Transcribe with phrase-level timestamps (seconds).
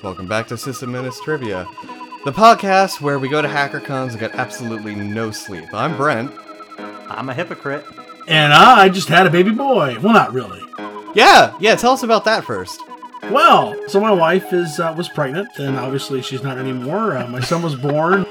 [0.00, 1.66] Welcome back to Sysadministrivia,
[2.24, 5.74] the podcast where we go to HackerCons and get absolutely no sleep.
[5.74, 6.30] I'm Brent.
[7.08, 7.84] I'm a hypocrite.
[8.28, 9.98] And I just had a baby boy.
[10.00, 10.62] Well, not really.
[11.16, 11.74] Yeah, yeah.
[11.74, 12.80] Tell us about that first.
[13.24, 17.16] Well, so my wife is uh, was pregnant, and obviously she's not anymore.
[17.16, 18.24] Uh, my son was born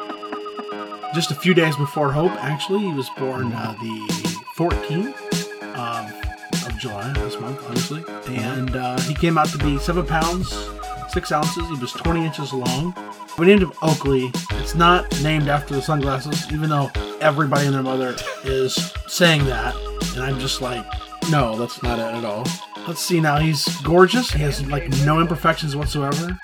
[1.13, 2.31] just a few days before Hope.
[2.41, 5.17] Actually, he was born uh, the 14th
[5.75, 8.05] of, of July this month, obviously,
[8.37, 10.53] and uh, he came out to be seven pounds
[11.17, 11.67] six ounces.
[11.67, 12.93] He was 20 inches long.
[13.39, 14.29] We named him Oakley.
[14.51, 18.75] It's not named after the sunglasses, even though everybody and their mother is
[19.07, 19.75] saying that,
[20.13, 20.85] and I'm just like,
[21.31, 22.45] no, that's not it at all.
[22.87, 23.39] Let's see now.
[23.39, 24.29] He's gorgeous.
[24.29, 26.37] He has like no imperfections whatsoever.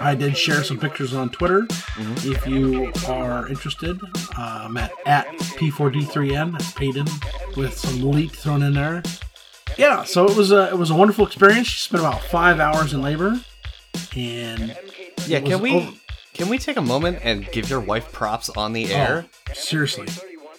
[0.00, 1.66] I did share some pictures on Twitter.
[2.18, 4.00] If you are interested,
[4.38, 5.26] um, at, at
[5.58, 7.08] P4D3N, that's Paden,
[7.56, 9.02] with some leet thrown in there.
[9.76, 11.66] Yeah, so it was a it was a wonderful experience.
[11.66, 13.40] She spent about five hours in labor,
[14.16, 14.76] and
[15.26, 15.92] Yeah, can we over-
[16.34, 19.26] can we take a moment and give your wife props on the air?
[19.48, 20.06] Oh, seriously,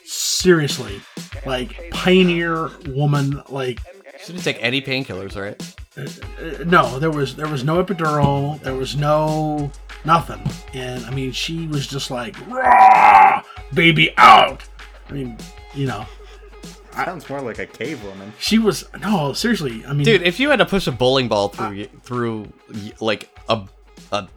[0.06, 1.02] seriously,
[1.46, 3.42] like pioneer woman.
[3.50, 3.80] Like
[4.24, 5.60] She didn't take any painkillers, right?
[5.98, 8.62] uh, no, there was there was no epidural.
[8.62, 9.72] There was no
[10.06, 10.42] nothing.
[10.74, 13.44] And I mean, she was just like, "Rah,
[13.74, 14.64] baby out.
[15.10, 15.38] I mean,
[15.74, 16.06] you know,
[16.94, 18.34] Sounds more like a cave woman.
[18.40, 19.84] she was no seriously.
[19.86, 22.52] I mean, Dude, if you had to push a bowling ball through y through
[23.00, 23.64] like a
[24.12, 24.28] a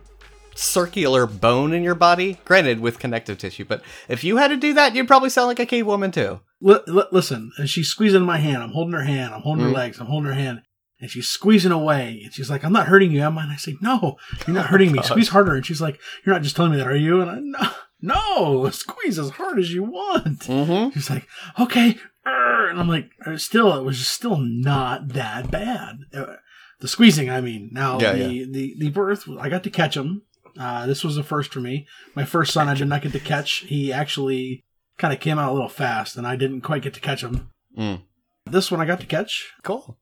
[0.54, 4.72] circular bone in your body, granted with connective tissue, but if you had to do
[4.74, 6.40] that, you'd probably sound like a cave woman too.
[6.60, 8.62] li- li- listen, and she's squeezing my hand.
[8.62, 9.34] I'm holding her hand.
[9.34, 9.68] I'm holding Mhm.
[9.68, 9.98] her legs.
[10.00, 10.62] I'm holding her hand.
[11.00, 12.20] And she's squeezing away.
[12.24, 13.42] And she's like, I'm not hurting you, am I?
[13.42, 15.00] And I say, No, you're not hurting me.
[15.02, 15.54] Squeeze harder.
[15.56, 17.20] And she's like, You're not just telling me that, are you?
[17.20, 20.38] And I, No, no, squeeze as hard as you want.
[20.40, 20.90] Mm-hmm.
[20.94, 21.26] She's like,
[21.60, 21.98] Okay.
[22.26, 25.98] Arr." And I'm like, uh, Still, it was still not that bad.
[26.12, 26.36] Uh,
[26.80, 27.70] The squeezing, I mean.
[27.72, 30.22] Now, Yeah, the, the, the birth, I got to catch him.
[30.58, 31.86] Uh, this was the first for me.
[32.14, 33.64] My first son, I did not get to catch.
[33.66, 34.62] He actually
[34.98, 37.50] kind of came out a little fast, and I didn't quite get to catch him.
[37.76, 38.02] Mm.
[38.46, 39.52] This one I got to catch.
[39.62, 39.98] Cool.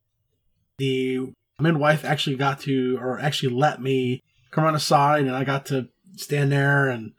[0.77, 5.43] The midwife actually got to, or actually let me come on the side, and I
[5.43, 7.13] got to stand there, and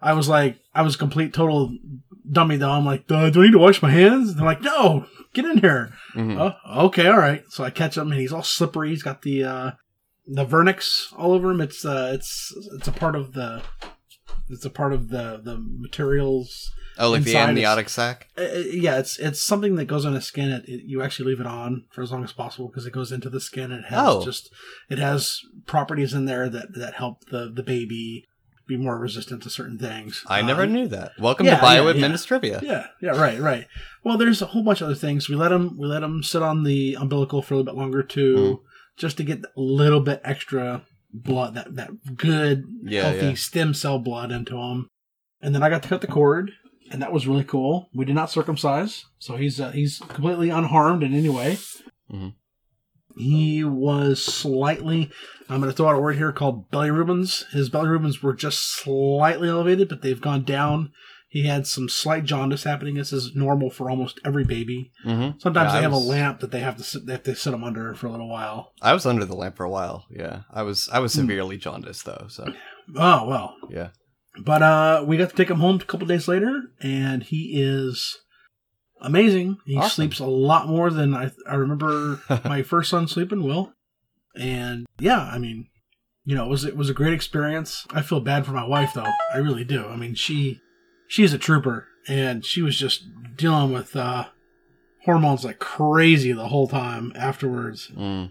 [0.00, 1.76] I was like, I was complete total
[2.30, 2.70] dummy though.
[2.70, 4.30] I'm like, "Uh, do I need to wash my hands?
[4.30, 5.92] And they're like, no, get in here.
[6.14, 6.38] Mhm.
[6.66, 7.42] Oh, okay, all right.
[7.50, 8.90] So I catch him, and he's all slippery.
[8.90, 9.70] He's got the uh,
[10.26, 11.60] the vernix all over him.
[11.60, 13.62] It's uh, it's it's a part of the
[14.50, 18.26] it's a part of the the materials Oh, like the Inside is- amniotic sac.
[18.36, 20.50] uh, yeah, it's it's something that goes on the skin.
[20.50, 23.12] It, it you actually leave it on for as long as possible because it goes
[23.12, 23.70] into the skin.
[23.70, 24.24] And it has Oh.
[24.24, 24.50] just
[24.90, 28.26] it has properties in there that that help the the baby
[28.68, 30.22] be more resistant to certain things.
[30.28, 31.12] I Uh, never knew that.
[31.18, 32.06] Welcome yeah, to Bio yeah, yeah.
[32.06, 32.62] Administrivia.
[32.62, 33.66] Yeah, yeah, right, right.
[34.04, 35.28] Well, there's a whole bunch of other things.
[35.28, 38.02] We let him we let him sit on the umbilical for a little bit longer
[38.02, 38.58] too, Mm.
[38.96, 44.30] just to get a little bit extra blood that that good healthy stem cell blood
[44.30, 44.86] into him.
[45.40, 46.52] And then I got to cut the cord,
[46.90, 47.88] and that was really cool.
[47.94, 51.56] We did not circumcise, so he's uh, he's completely unharmed in any way.
[52.12, 52.34] Mhm.
[53.18, 55.10] He was slightly.
[55.48, 57.50] I'm going to throw out a word here called bilirubins.
[57.52, 60.92] His bilirubins were just slightly elevated, but they've gone down.
[61.30, 62.94] He had some slight jaundice happening.
[62.94, 64.90] This is normal for almost every baby.
[65.04, 65.38] Mm-hmm.
[65.40, 67.34] Sometimes Yeah, they have was- a lamp that they have to sit, they have to
[67.34, 68.72] sit them under for a little while.
[68.80, 70.06] I was under the lamp for a while.
[70.10, 70.88] Yeah, I was.
[70.92, 71.20] I was Hmm.
[71.20, 72.26] severely jaundiced though.
[72.28, 72.52] So
[72.96, 73.88] Oh well, yeah.
[74.40, 78.16] But uh, we got to take him home a couple days later, and he is
[79.00, 79.58] amazing.
[79.64, 79.90] He Awesome.
[79.90, 83.42] sleeps a lot more than I, I remember my first son sleeping.
[83.42, 83.72] Will,
[84.36, 85.68] and yeah, I mean,
[86.24, 87.86] you know, it was it was a great experience.
[87.90, 89.06] I feel bad for my wife though.
[89.32, 89.86] I really do.
[89.86, 90.60] I mean, she
[91.08, 93.04] she's a trooper, and she was just
[93.36, 94.26] dealing with uh,
[95.04, 97.90] hormones like crazy the whole time afterwards.
[97.96, 98.30] Mm.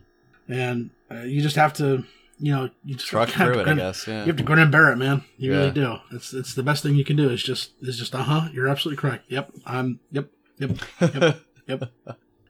[0.49, 2.05] And uh, you just have to,
[2.39, 4.07] you know, you just Truck have to through it, I grin- guess.
[4.07, 4.21] Yeah.
[4.21, 5.23] you have to grin and bear it, man.
[5.37, 5.57] You Yeah.
[5.57, 5.95] really do.
[6.11, 7.29] It's it's the best thing you can do.
[7.29, 8.49] Is just is just uh huh.
[8.53, 9.25] You're absolutely correct.
[9.29, 9.51] Yep.
[9.65, 9.99] I'm.
[10.11, 10.29] Yep.
[10.59, 10.77] Yep.
[11.01, 11.39] Yep.
[11.67, 11.83] yep.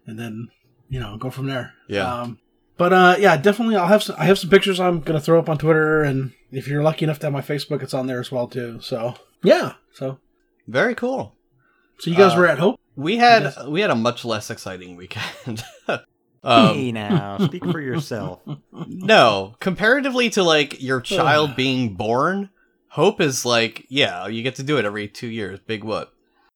[0.05, 0.49] And then
[0.89, 1.73] you know go from there.
[1.87, 2.21] Yeah.
[2.21, 2.39] Um,
[2.77, 3.75] but uh, yeah, definitely.
[3.75, 4.15] I'll have some.
[4.19, 4.79] I have some pictures.
[4.79, 7.81] I'm gonna throw up on Twitter, and if you're lucky enough to have my Facebook,
[7.83, 8.79] it's on there as well too.
[8.81, 9.73] So yeah.
[9.93, 10.19] So
[10.67, 11.35] Very cool.
[11.99, 12.79] so you guys Uh, were at Hope.
[12.95, 15.63] We had we had a much less exciting weekend.
[15.87, 15.99] hey
[16.43, 18.39] um, now, speak for yourself.
[18.87, 22.49] no, comparatively to like your child being born,
[22.89, 25.59] hope is like yeah, you get to do it every two years.
[25.65, 26.09] Big whoop.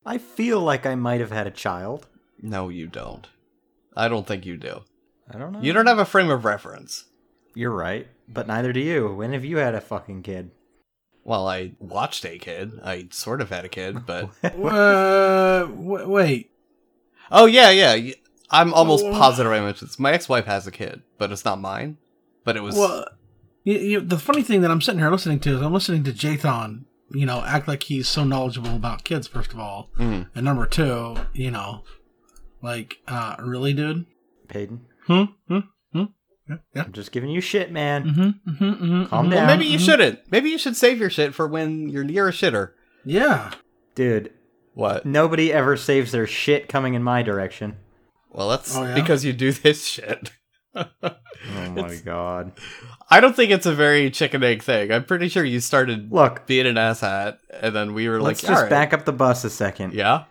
[0.06, 2.07] I feel like I might have had a child.
[2.42, 3.27] No, you don't.
[3.95, 4.81] I don't think you do.
[5.33, 5.62] I don't know.
[5.62, 7.06] You don't have a frame of reference.
[7.53, 9.13] You're right, but neither do you.
[9.13, 10.51] When have you had a fucking kid?
[11.24, 12.80] Well, I watched a kid.
[12.83, 16.51] I sort of had a kid, but uh, w- wait.
[17.31, 18.13] oh yeah, yeah.
[18.50, 19.12] I'm almost Oh.
[19.12, 20.00] positive I mentioned this.
[20.00, 21.97] My ex-wife has a kid, but it's not mine.
[22.44, 23.06] But it was Well,
[23.63, 26.12] You, you, the funny thing that I'm sitting here listening to is I'm listening to
[26.12, 29.89] Jathan, you know, act like he's so knowledgeable about kids, first of all.
[29.97, 30.27] Mhm.
[30.35, 31.83] And number two, you know,
[32.61, 34.05] like, uh, really, dude?
[34.47, 35.23] Paden, Hmm?
[35.47, 35.59] Hmm?
[35.93, 36.03] Hmm?
[36.49, 36.55] Yeah.
[36.75, 36.83] yeah.
[36.83, 38.03] I'm just giving you shit, man.
[38.03, 39.31] Mm-hmm, mm-hmm, mm-hmm, Calm mhm.
[39.31, 39.47] down.
[39.47, 39.85] Well, maybe you mhm.
[39.85, 40.19] shouldn't.
[40.31, 42.71] Maybe you should save your shit for when you're near a shitter.
[43.05, 43.51] Yeah.
[43.95, 44.31] Dude,
[44.73, 45.05] What?
[45.05, 47.77] nobody ever saves their shit coming in my direction.
[48.31, 48.93] Well, that's Oh, yeah?
[48.95, 50.31] because you do this shit.
[50.73, 52.53] Oh my god.
[53.11, 54.91] I don't think it's a very chicken egg thing.
[54.91, 58.49] I'm pretty sure you started Look, being an asshat, and then we were let's like,
[58.49, 59.93] just "All right." back up the bus a second.
[59.93, 60.23] Yeah,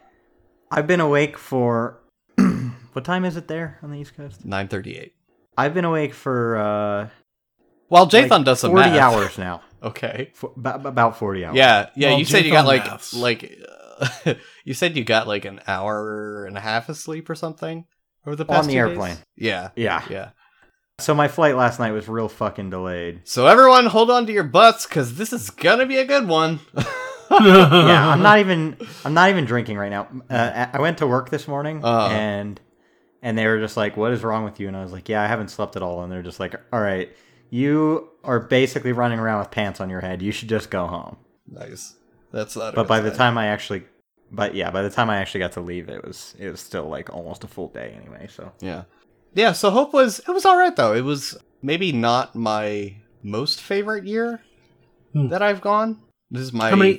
[0.70, 2.00] I've been awake for.
[2.92, 4.44] what time is it there on the East Coast?
[4.46, 5.12] nine thirty-eight.
[5.58, 7.08] I've been awake for uh,
[7.88, 8.98] While Jathan like does some 40 math.
[8.98, 9.62] hours now.
[9.82, 10.30] Okay.
[10.34, 11.56] For, about, about 40 hours.
[11.56, 12.10] Yeah, yeah.
[12.10, 13.14] Well, you said you got like maths.
[13.14, 13.50] like
[14.26, 14.34] uh,
[14.66, 17.86] you said you got like an hour and a half of sleep or something
[18.26, 18.76] over the On the two days?
[18.76, 19.16] airplane.
[19.36, 20.02] Yeah, Yeah.
[20.10, 20.30] yeah.
[21.02, 23.23] So my flight last night was real fucking delayed.
[23.25, 26.61] So everyone, hold on to your butts because this is gonna be a good one.
[27.31, 30.08] yeah, I'm not even I'm not even drinking right now.
[30.29, 32.08] Uh, I went to work this morning Uh.
[32.12, 32.61] and
[33.23, 35.23] and they were just like, "What is wrong with you?" And I was like, "Yeah,
[35.23, 37.11] I haven't slept at all." And they're just like, "All right,
[37.50, 40.23] you are basically running around with pants on your head.
[40.23, 41.17] You should just go home."
[41.50, 41.94] nice.
[42.32, 42.75] That's not.
[42.75, 43.82] But by the time I actually,
[44.31, 46.88] but yeah, by the time I actually got to leave, it was it was still
[46.88, 48.29] like almost a full day anyway.
[48.31, 48.85] So Yeah.
[49.34, 50.92] Yeah, so Hope was it was alright though.
[50.94, 54.40] It was maybe not my most favorite year
[55.12, 55.28] Hmm.
[55.28, 56.00] that I've gone.
[56.30, 56.94] This is my How many?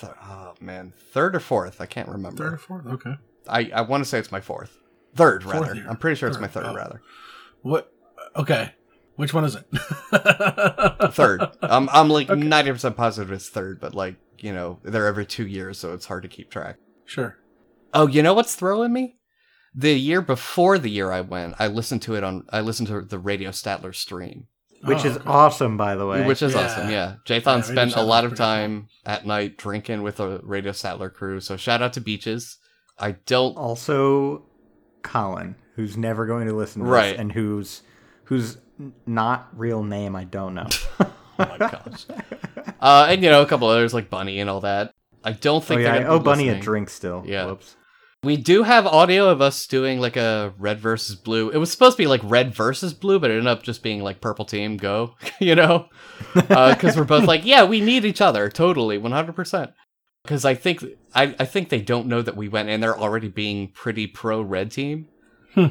[0.00, 2.44] th- oh man, third or fourth, I can't remember.
[2.44, 2.86] Third or fourth?
[2.86, 3.14] Okay.
[3.48, 4.78] I, I want to say it's my fourth.
[5.14, 5.74] Third Fourth rather.
[5.74, 5.86] year.
[5.88, 6.76] I'm pretty sure it's my Third, third oh.
[6.76, 7.02] rather.
[7.62, 7.92] What?
[8.36, 8.72] Okay.
[9.16, 9.64] Which one is it?
[11.12, 11.42] Third.
[11.62, 12.40] I'm I'm like Okay.
[12.40, 16.22] 90% positive it's third, but like, you know, they're every 2 years so it's hard
[16.22, 16.76] to keep track.
[17.04, 17.36] Sure.
[17.94, 19.16] Oh, you know what's throwing me?
[19.74, 23.00] The year before the year I went, I listened to it on I listened to
[23.02, 24.46] the Radio Statler stream.
[24.84, 25.28] which Oh, is okay.
[25.28, 26.26] awesome, by the way.
[26.26, 26.60] Which is Yeah.
[26.64, 27.14] awesome, yeah.
[27.26, 28.46] Yeah, Jathan Radio spent a lot of pretty cool.
[28.46, 32.58] time at night drinking with the Radio Statler crew, so shout out to Beaches.
[32.98, 34.44] I don't also
[35.02, 37.12] Colin, who's never going to listen to Right.
[37.12, 37.82] this, and who's
[38.24, 38.58] who's
[39.06, 40.66] not real name I don't know.
[41.38, 42.04] Oh my gosh.
[42.80, 44.92] uh, and you know, a couple others like Bunny and all that.
[45.24, 47.22] I don't oh think yeah, they're I owe be Bunny a drink still.
[47.26, 47.46] Yeah.
[47.46, 47.74] Whoops.
[48.24, 51.50] We do have audio of us doing like a red versus blue.
[51.50, 54.00] It was supposed to be like red versus blue, but it ended up just being
[54.00, 55.88] like purple team go, you know?
[56.34, 59.72] Because we're both like, yeah, we need each other, totally, 100%.
[60.22, 60.84] Because I think
[61.16, 64.40] I, I think they don't know that we went in there already being pretty pro
[64.40, 65.08] red team,
[65.54, 65.66] Hmm.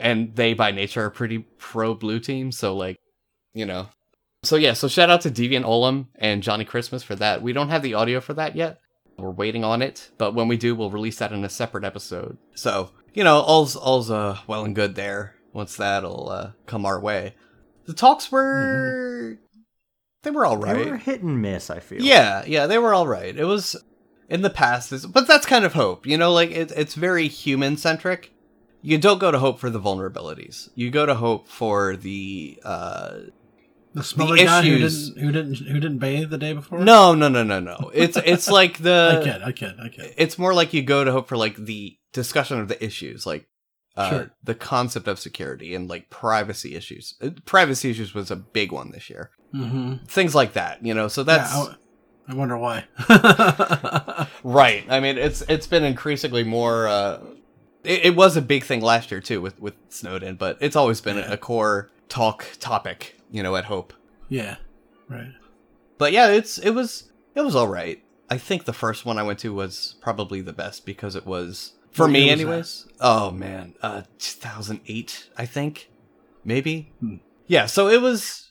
[0.00, 2.50] and they by nature are pretty pro blue team.
[2.50, 2.96] So like,
[3.54, 3.90] you know,
[4.42, 4.72] so yeah.
[4.72, 7.42] So shout out to Deviant Ollam and Johnny Christmas for that.
[7.42, 8.80] We don't have the audio for that yet.
[9.22, 12.38] We're waiting on it, but when we do, we'll release that in a separate episode.
[12.54, 15.36] So you know, all's all's uh, well and good there.
[15.52, 17.34] Once that'll uh, come our way,
[17.86, 19.38] the talks were
[20.22, 20.84] they were all right.
[20.84, 21.70] They were hit and miss.
[21.70, 22.02] I feel.
[22.02, 23.36] Yeah, yeah, they were all right.
[23.36, 23.76] It was
[24.28, 26.06] in the past, but that's kind of hope.
[26.06, 28.32] You know, like it, it's very human centric.
[28.80, 30.68] You don't go to hope for the vulnerabilities.
[30.74, 32.60] You go to hope for the.
[32.64, 33.18] uh
[33.94, 36.78] The smelly guy who issues- didn't who didn't who didn't bathe the day before.
[36.78, 37.90] No, no, no, no, no.
[37.94, 39.24] It's it's like the I the.
[39.24, 39.42] kid.
[39.42, 39.74] I kid.
[39.82, 40.14] I kid.
[40.16, 43.46] It's more like you go to hope for like the discussion of the issues, like
[43.96, 44.30] uh, Sure.
[44.42, 47.14] the concept of security and like privacy issues.
[47.20, 49.30] Uh, Privacy issues was a big one this year.
[49.54, 50.04] Mm-hmm.
[50.06, 51.08] Things like that, you know.
[51.08, 51.54] So that's.
[51.54, 51.74] yeah,
[52.28, 52.84] I, I wonder why.
[54.44, 54.84] Right.
[54.88, 56.88] I mean, it's it's been increasingly more.
[56.88, 57.20] Uh,
[57.84, 61.00] it, it was a big thing last year too with with Snowden, but it's always
[61.00, 61.32] been Yeah.
[61.32, 63.92] a core talk topic, you know, at Hope.
[64.28, 64.56] yeah.
[65.08, 65.32] Right.
[65.98, 68.02] But yeah, it's it was it was all right.
[68.30, 71.72] I think the first one I went to was probably the best because it was
[71.90, 72.32] for What me, was that?
[72.40, 72.86] anyways.
[73.00, 75.90] Oh man, uh, 2008, I think,
[76.44, 76.92] maybe.
[77.00, 77.16] Hmm.
[77.46, 77.66] Yeah.
[77.66, 78.50] So it was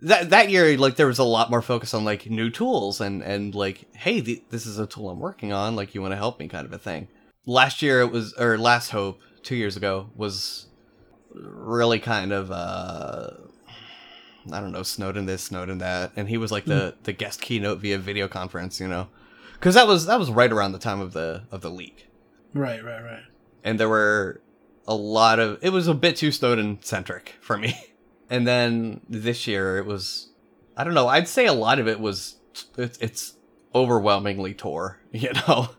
[0.00, 0.76] that that year.
[0.76, 4.20] Like there was a lot more focus on like new tools and and like, hey,
[4.20, 5.76] th- this is a tool I'm working on.
[5.76, 7.08] Like, you want to help me, kind of a thing.
[7.46, 10.66] Last year it was, or last Hope, two years ago was
[11.34, 13.30] really kind of uh
[14.52, 17.78] I don't know, Snowden this, Snowden that, and he was like the the guest keynote
[17.80, 19.08] via video conference, you know,
[19.54, 22.08] because that was that was right around the time of the of the leak,
[22.52, 22.82] Right.
[22.84, 23.00] Right.
[23.02, 23.22] Right.
[23.62, 24.40] and there were
[24.86, 27.74] a lot of it was a bit too Snowden centric for me,
[28.30, 30.28] and then this year it was,
[30.76, 32.36] I don't know, I'd say a lot of it was
[32.76, 33.34] it's it's
[33.74, 35.70] overwhelmingly Tor, you know,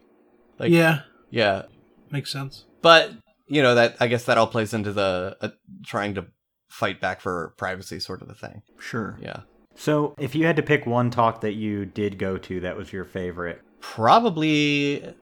[0.60, 1.02] like yeah.
[1.30, 1.64] yeah,
[2.12, 2.66] Makes sense.
[2.82, 3.12] but
[3.48, 5.50] you know that I guess that all plays into the uh,
[5.86, 6.26] trying to
[6.70, 9.18] fight back for privacy sort of a thing, Sure.
[9.22, 9.42] yeah.
[9.78, 12.94] So, if you had to pick one talk that you did go to that was
[12.94, 15.14] your favorite, Probably,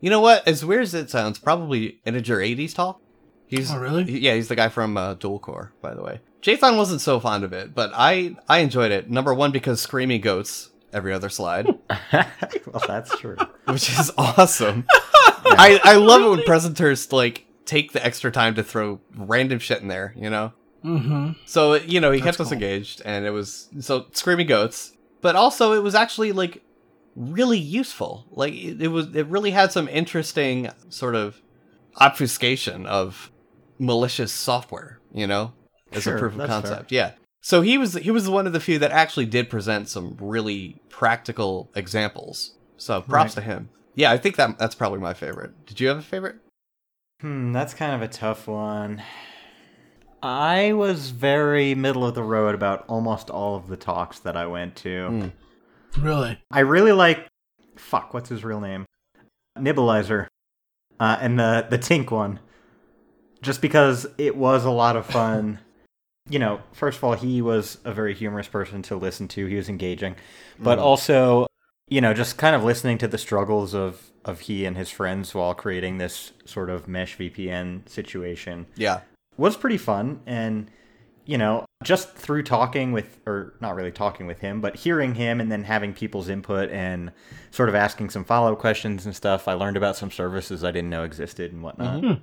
[0.00, 0.46] you know what?
[0.46, 3.00] As weird as it sounds, probably integer 80s talk.
[3.46, 4.04] He's Oh, really?
[4.04, 6.20] he- yeah, he's the guy from uh, Dual Core, by the way.
[6.42, 9.08] Jathan wasn't so fond of it, but I I enjoyed it.
[9.10, 11.66] Number one because screaming goats every other slide,
[12.12, 13.36] well, that's true.
[13.66, 14.84] which is awesome.
[15.44, 19.80] I I love it when presenters like take the extra time to throw random shit
[19.82, 20.52] in there, you know.
[20.84, 21.32] Mm-hmm.
[21.46, 25.36] So you know he That's kept us engaged, and it was so screaming goats, but
[25.36, 26.62] also it was actually like
[27.14, 28.26] really useful.
[28.30, 31.40] Like it, it was, it really had some interesting sort of
[31.98, 33.30] obfuscation of
[33.78, 35.52] malicious software, you know,
[35.92, 36.90] as Sure, a proof of concept.
[36.92, 37.12] Yeah.
[37.42, 40.80] So he was he was one of the few that actually did present some really
[40.88, 42.54] practical examples.
[42.76, 43.42] So props Right.
[43.42, 43.70] to him.
[43.94, 45.66] Yeah, I think that that's probably my favorite.
[45.66, 46.36] Did you have a favorite?
[47.20, 49.02] Hmm, that's kind of a tough one.
[50.22, 54.46] I was very middle of the road about almost all of the talks that I
[54.46, 55.08] went to.
[55.08, 56.00] Hmm.
[56.00, 56.38] Really?
[56.50, 57.26] I really like.
[57.76, 58.86] Fuck, what's his real name?
[59.58, 60.26] Nibbleizer.
[61.00, 62.38] Uh, and the, the tinc one.
[63.42, 65.58] Just because it was a lot of fun.
[66.30, 69.46] you know, first of all, he was a very humorous person to listen to.
[69.46, 70.14] He was engaging.
[70.58, 70.82] But Mhm.
[70.82, 71.46] also,
[71.88, 75.34] you know, just kind of listening to the struggles of, of he and his friends
[75.34, 79.00] while creating this sort of mesh VPN situation Yeah.
[79.36, 80.70] Was pretty fun and
[81.24, 85.40] you know just through talking with or not really talking with him but hearing him
[85.40, 87.12] and then having people's input and
[87.50, 90.90] sort of asking some follow-up questions and stuff i learned about some services i didn't
[90.90, 92.20] know existed and whatnot Mhm.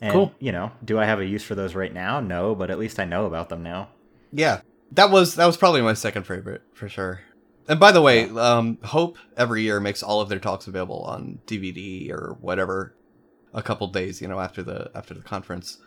[0.00, 0.32] and Cool.
[0.38, 2.98] you know do i have a use for those right now no but at least
[3.00, 3.88] i know about them now
[4.32, 4.60] Yeah,
[4.92, 7.20] that was that was probably my second favorite for sure.
[7.68, 11.38] And by the way, um, Hope every year makes all of their talks available on
[11.46, 12.94] DVD or whatever,
[13.54, 15.78] a couple days you know after the after the conference.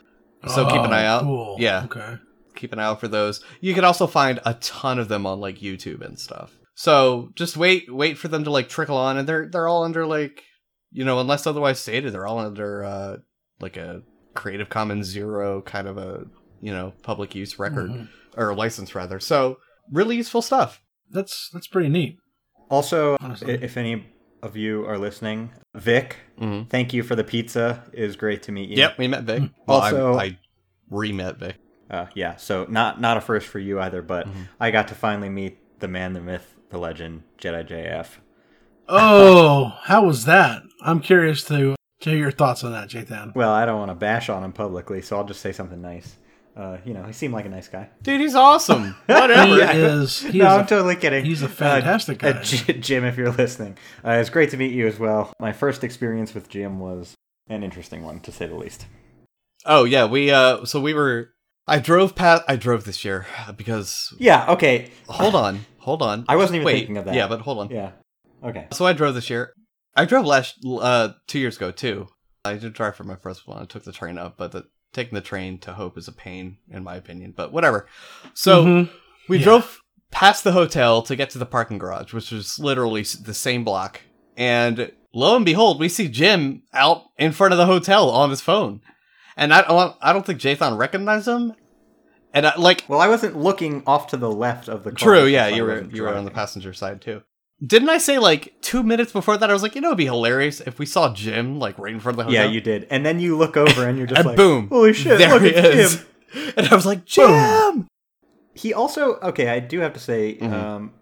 [0.50, 1.24] So keep an Oh, eye out.
[1.24, 1.56] Cool.
[1.60, 2.18] Yeah, Okay.
[2.56, 3.44] keep an eye out for those.
[3.62, 6.54] You can also find a ton of them on like YouTube and stuff.
[6.76, 10.06] So just wait wait for them to like trickle on, and they're they're all under
[10.06, 10.44] like
[10.92, 13.18] you know unless otherwise stated, they're all under uh
[13.60, 14.02] like a
[14.36, 16.26] Creative Commons zero kind of a
[16.62, 18.08] you know public use record Mhm.
[18.36, 19.20] or license rather.
[19.20, 19.58] So
[19.92, 20.82] really useful stuff.
[21.10, 22.18] That's that's pretty neat.
[22.70, 23.54] also Honestly.
[23.54, 24.06] if any
[24.48, 26.70] of you are listening vic Mm-hmm.
[26.70, 29.44] thank you for the pizza it was great to meet you Yep, we met Vic.
[29.68, 30.38] Well, Also- I, I
[30.90, 31.56] re-met Vic.
[31.90, 34.48] Uh, yeah, so not not a first for you either, but Mhm.
[34.60, 38.08] I got to finally meet the man, the myth, the legend, Jedi JF.
[38.90, 40.64] Oh, how was that?
[40.82, 43.34] I'm curious to to hear your thoughts on that, Jathan.
[43.36, 46.18] Well, I don't want to bash on him publicly, so I'll just say something nice.
[46.58, 47.88] Uh, you know, he seemed like a nice guy.
[48.02, 48.96] Dude, he's awesome.
[49.06, 49.56] Whatever.
[49.74, 50.22] He is.
[50.22, 51.24] He no, is I'm a- totally kidding.
[51.24, 52.42] he's a Uh, fantastic uh, guy.
[52.42, 55.32] J- Jim, if you're listening, uh, it's great to meet you as well.
[55.40, 57.14] My first experience with Jim was
[57.48, 58.88] an interesting one, to say the least.
[59.66, 61.30] Oh yeah, we uh so we were
[61.68, 64.52] I drove past I drove this year because Yeah.
[64.54, 64.90] Okay.
[65.10, 66.26] hold on, hold on.
[66.28, 67.14] I wasn't even Wait, thinking of that.
[67.16, 67.70] Yeah, but hold on.
[67.70, 67.92] Yeah.
[68.44, 68.68] Okay.
[68.72, 69.54] So I drove this year.
[69.96, 72.08] I drove last uh 2 years ago too.
[72.46, 73.62] I did drive for my first one.
[73.62, 76.58] I took the train up, but the taking the train to Hope is a pain
[76.70, 77.88] in my opinion, but whatever.
[78.34, 78.90] So Mhm.
[79.30, 79.44] We Yeah.
[79.44, 83.64] drove past the hotel to get to the parking garage, which was literally the same
[83.66, 84.02] block.
[84.38, 88.40] And lo and behold, we see Jim out in front of the hotel on his
[88.42, 88.80] phone.
[89.36, 91.54] And I don't, I don't think Jathan recognized him.
[92.34, 94.98] And I, like, Well, I wasn't looking off to the left of the car.
[95.16, 97.22] true, yeah, you were wasn't you were on the passenger side too.
[97.66, 99.50] Didn't I say like two minutes before that?
[99.50, 102.00] I was like, you know, it'd be hilarious if we saw Jim like right in
[102.00, 102.46] front of the hotel.
[102.46, 102.86] Yeah, you did.
[102.92, 105.42] And then you look over and you're just and like, boom, holy shit, there look,
[105.42, 105.96] he it's is.
[105.98, 106.06] Jim.
[106.58, 107.88] And I was like, Jim.
[108.54, 110.54] He also, okay, I do have to say, Mhm.
[110.54, 110.94] um,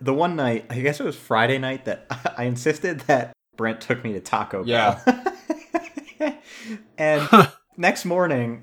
[0.00, 2.06] the one night, I guess it was Friday night, that
[2.38, 5.02] I insisted that Brent took me to Taco Bell.
[6.16, 6.32] Yeah.
[6.98, 7.28] and
[7.76, 8.62] next morning,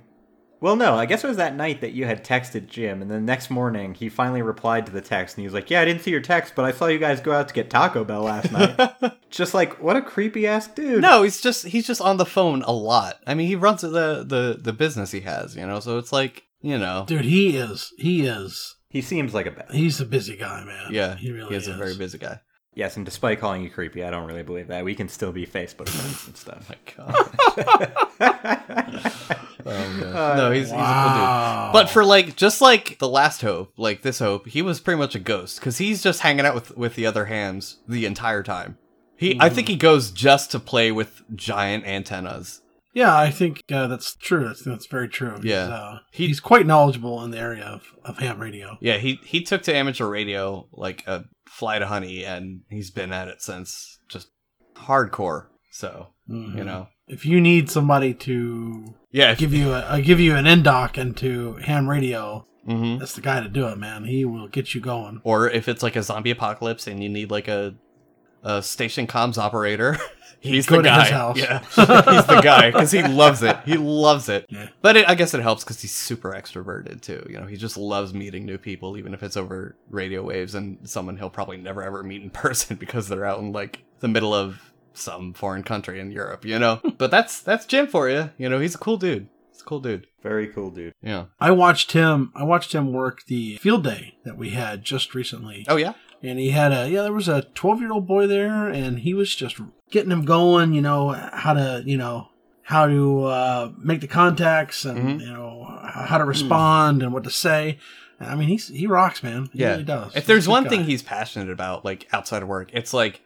[0.59, 3.19] well, no, I guess it was that night that you had texted Jim, and the
[3.19, 6.01] next morning he finally replied to the text, and he was like, "Yeah, I didn't
[6.01, 8.51] see your text, but I saw you guys go out to get Taco Bell last
[8.51, 8.91] night."
[9.29, 11.01] just like, what a creepy ass dude.
[11.01, 13.19] No, he's just he's just on the phone a lot.
[13.27, 15.79] I mean, he runs the the the business he has, you know.
[15.79, 17.93] So it's like you know, Dude, he is.
[17.97, 18.75] He is.
[18.89, 19.71] he seems like a bad.
[19.71, 20.87] He's a busy guy, man.
[20.91, 21.75] yeah, he really he is, is.
[21.75, 22.39] a very busy guy.
[22.77, 24.86] Yes, and despite calling you creepy, I don't really believe that.
[24.86, 26.69] We can still be Facebook friends and Oh stuff.
[28.19, 29.38] my god.
[29.67, 31.74] Uh, no, he's, he's a cool dude.
[31.74, 35.13] But for like just like the last hope, like this hope, he was pretty much
[35.13, 38.77] a ghost because he's just hanging out with with the other hams the entire time.
[39.17, 42.62] He, I think he goes just to play with giant antennas.
[42.93, 44.46] yeah, I think uh, that's true.
[44.48, 45.36] That's that's very true.
[45.38, 45.67] He's, Yeah.
[45.67, 48.77] uh, He- he's quite knowledgeable in the area of, of ham radio.
[48.79, 51.25] Yeah, he he took to amateur radio like a
[51.57, 54.27] fly to honey, and he's been at it since just
[54.75, 55.47] hardcore.
[55.71, 56.55] So Mhm.
[56.57, 60.35] you know, if you need somebody to yeah, if give you a uh, give you
[60.35, 64.05] an end doc into ham radio, hmm that's the guy to do it, man.
[64.05, 65.21] He will get you going.
[65.23, 67.75] or if it's like a zombie apocalypse and you need like a
[68.44, 69.98] a station comms operator.
[70.39, 71.01] He's Go the to guy.
[71.01, 71.38] his house.
[71.38, 73.58] Yeah, he's the guy because he loves it.
[73.65, 74.46] He loves it.
[74.50, 74.70] Yeah.
[74.84, 77.25] But it, I guess it helps because he's super extroverted too.
[77.27, 80.77] You know, he just loves meeting new people, even if it's over radio waves and
[80.88, 84.34] someone he'll probably never ever meet in person because they're out in like the middle
[84.34, 84.62] of
[84.94, 86.46] some foreign country in Europe.
[86.46, 88.29] You know, but that's that's Jim for you.
[88.38, 89.27] You know, he's a cool dude.
[89.51, 90.06] He's a cool dude.
[90.22, 90.94] Very cool, dude.
[91.01, 91.25] Yeah.
[91.39, 92.32] I watched him.
[92.36, 95.94] I watched him work the field day that we had just recently, Oh yeah.
[96.27, 97.01] And he had a yeah.
[97.03, 99.60] There was a twelve year old boy there, and he was just
[99.91, 100.74] getting him going.
[100.74, 102.29] You know how to you know
[102.63, 105.22] how to uh, make the contacts and Mhm.
[105.22, 107.77] you know how to respond and what to say.
[108.19, 109.50] I mean, he's he rocks, man.
[109.53, 109.72] He yeah.
[109.72, 110.15] really does.
[110.15, 113.22] If there's one thing he's passionate about, like outside of work, it's like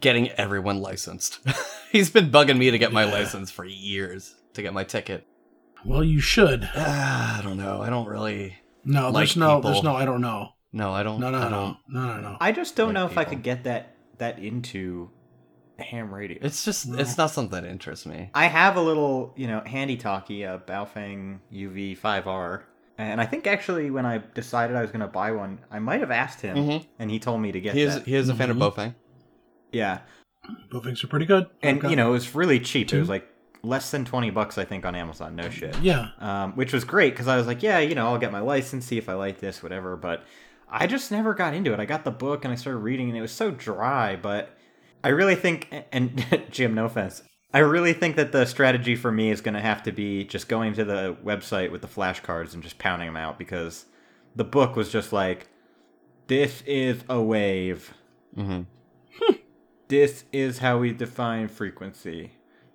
[0.00, 1.38] getting everyone licensed.
[1.92, 3.12] he's been bugging me to get my Yeah.
[3.12, 5.26] license for years to get my ticket.
[5.84, 6.68] well, you should.
[6.74, 7.82] Ah, I don't know.
[7.82, 8.56] I don't really.
[8.84, 9.94] No, Like there's no, there's no.
[9.94, 10.54] I don't know.
[10.72, 11.20] No, I don't.
[11.20, 11.76] No, no, I no, don't.
[11.88, 12.36] no, no, no.
[12.40, 15.10] I just don't Like know if I could get that that into
[15.78, 16.38] ham radio.
[16.40, 16.86] It's just.
[16.88, 16.98] No.
[16.98, 18.30] It's not something that interests me.
[18.34, 22.62] I have a little, you know, handy talkie, a Baofeng UV5R.
[22.98, 26.00] And I think actually when I decided I was going to buy one, I might
[26.00, 26.86] have asked him, Mhm.
[26.98, 27.94] and he told me to get He is.
[27.94, 28.04] that.
[28.06, 28.62] He is a fan Mhm.
[28.62, 28.94] of Baofeng.
[29.72, 30.00] Yeah,
[30.70, 31.46] Both things are pretty good.
[31.62, 31.88] and Okay.
[31.90, 32.92] you know it was really cheap.
[32.92, 33.26] It was like
[33.62, 35.34] less than twenty bucks, I think, on Amazon.
[35.36, 35.76] No shit.
[35.80, 36.08] yeah.
[36.18, 38.84] Um, which was great because I was like, yeah, you know, I'll get my license,
[38.84, 39.96] see if I like this, whatever.
[39.96, 40.24] But
[40.72, 41.80] I just never got into it.
[41.80, 44.16] I got the book and I started reading, and it was so dry.
[44.16, 44.56] But
[45.04, 47.22] I really think, and Jim, no offense,
[47.54, 50.48] I really think that the strategy for me is going to have to be just
[50.48, 53.84] going to the website with the flashcards and just pounding them out because
[54.34, 55.48] the book was just like,
[56.28, 57.92] this is a wave.
[58.34, 58.62] hmm
[59.88, 62.32] This is how we define frequency.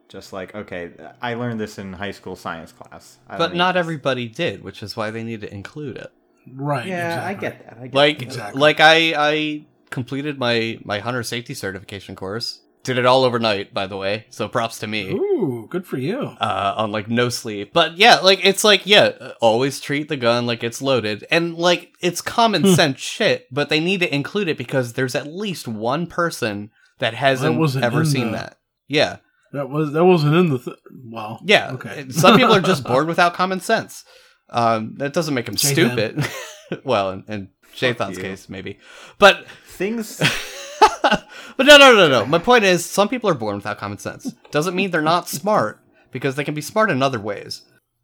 [0.07, 3.17] Just like, okay, I learned this in high school science class.
[3.27, 3.79] I But not this.
[3.79, 6.11] everybody did, which is why they need to include it.
[6.53, 6.85] Right.
[6.87, 7.77] Yeah, I get that.
[7.79, 8.25] I get Like, that.
[8.25, 8.59] Exactly.
[8.61, 12.61] like I, I completed my my hunter safety certification course.
[12.83, 14.27] Did it all overnight, by the way.
[14.29, 15.09] So props to me.
[15.11, 16.19] Ooh, good for you.
[16.39, 17.73] uh, on like no sleep.
[17.73, 21.91] But yeah, like it's like yeah, always treat the gun like it's loaded, and like
[22.01, 22.73] it's common Hmm.
[22.73, 23.45] sense shit.
[23.51, 27.83] But they need to include it because there's at least one person that hasn't wasn't
[27.83, 28.57] ever seen the- that.
[28.87, 29.17] Yeah,
[29.51, 30.77] That was that wasn't in the th-
[31.11, 31.41] well.
[31.43, 31.71] yeah.
[31.73, 32.05] Okay.
[32.09, 34.05] Some people are just born without common sense.
[34.49, 35.71] Um, that doesn't make them Jathan.
[35.73, 36.83] stupid.
[36.85, 38.79] well, in, in Jathan's case, maybe,
[39.19, 39.45] but.
[39.67, 40.19] things.
[41.01, 42.25] but no, no, no, no.
[42.25, 44.33] My point is, some people are born without common sense.
[44.51, 45.79] Doesn't mean they're not smart
[46.11, 47.63] because they can be smart in other ways.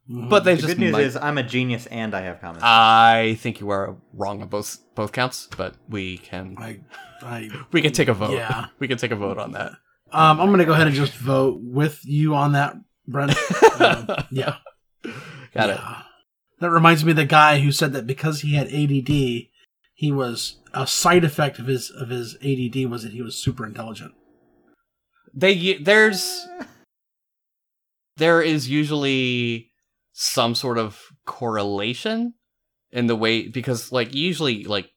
[0.09, 0.29] Mhm.
[0.29, 2.55] But they The just good news might- is I'm a genius and I have common.
[2.55, 2.63] sense.
[2.65, 6.79] I think you are wrong on both both counts, but we can I,
[7.21, 8.33] I, we can take a vote.
[8.33, 8.65] Yeah.
[8.79, 9.71] we can take a vote on that.
[10.11, 12.75] um, I'm gonna go ahead and just vote with you on that,
[13.07, 13.31] Brent.
[13.79, 14.57] Um, yeah.
[15.53, 15.79] Got it.
[16.63, 19.49] That reminds me of the guy who said that because he had ADD,
[19.95, 23.65] he was a side effect of his of his ADD was that he was super
[23.65, 24.13] intelligent.
[25.33, 26.47] They there's
[28.15, 29.71] there is usually
[30.13, 32.35] some sort of correlation
[32.93, 34.89] in the way because like usually like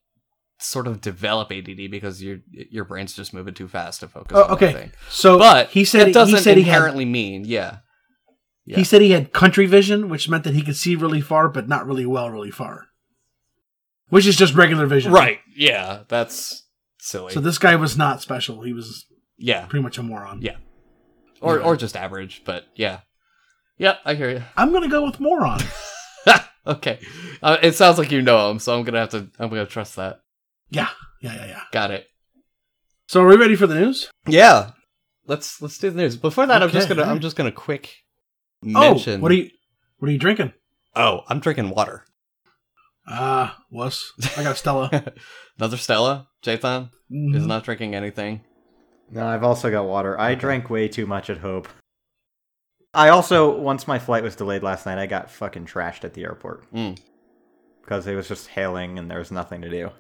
[0.61, 4.45] sort of develop ADD because your your brain's just moving too fast to focus Oh,
[4.45, 4.93] on okay.
[5.11, 7.79] So But he said it doesn't he said he had inherently mean yeah.
[8.67, 8.77] Yeah.
[8.79, 11.69] he said he had country vision, which meant that he could see really far, but
[11.69, 12.87] not really well, really far.
[14.09, 15.39] Which is just regular vision, Right.
[15.57, 16.65] Yeah, that's
[16.99, 17.33] silly.
[17.33, 18.63] So this guy was not special.
[18.63, 19.07] He was
[19.39, 19.67] yeah.
[19.67, 20.43] pretty much a moron.
[20.43, 20.57] Yeah.
[21.41, 21.65] Or Yeah.
[21.65, 23.01] or just average, but yeah.
[23.79, 24.43] Yeah, I hear you.
[24.57, 25.61] I'm gonna go with moron.
[26.67, 26.99] okay.
[27.43, 29.29] Uh, it sounds like you know him, so I'm gonna have to.
[29.39, 30.21] I'm gonna trust that.
[30.71, 30.89] yeah,
[31.21, 31.61] yeah, yeah, yeah.
[31.73, 32.07] Got it.
[33.09, 34.11] So are we ready for the news?
[34.27, 34.71] Yeah.
[35.27, 36.17] Let's let's do the news.
[36.17, 37.95] Before that, I'm just gonna I'm just gonna quick
[38.63, 39.21] mention.
[39.21, 39.51] Oh, what are you
[39.99, 40.53] what are you drinking?
[40.95, 42.05] Oh, I'm drinking water.
[43.09, 44.13] Ah, wuss.
[44.37, 44.91] I got Stella.
[45.59, 46.29] Another Stella.
[46.43, 47.37] Jathan Mhm.
[47.37, 48.41] is not drinking anything.
[49.11, 50.19] No, I've also got water.
[50.19, 51.69] I drank way too much at Hope.
[52.93, 56.25] I also, once my flight was delayed last night, I got fucking trashed at the
[56.25, 56.99] airport Mm.
[57.83, 59.91] because it was just hailing and there was nothing to do.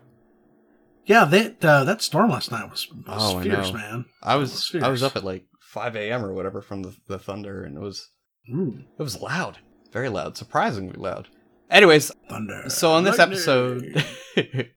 [1.04, 3.78] Yeah, that uh, that storm last night was, was Oh, fierce, know.
[3.78, 4.04] man.
[4.22, 4.82] I was Fierce.
[4.82, 6.24] I was up at like 5 a.m.
[6.24, 8.10] or whatever from the, the thunder, and it was
[8.52, 9.58] Ooh, it was loud,
[9.92, 11.28] very loud, surprisingly loud.
[11.70, 12.64] Anyways, thunder.
[12.68, 13.34] so on this Lightning.
[13.38, 14.04] episode,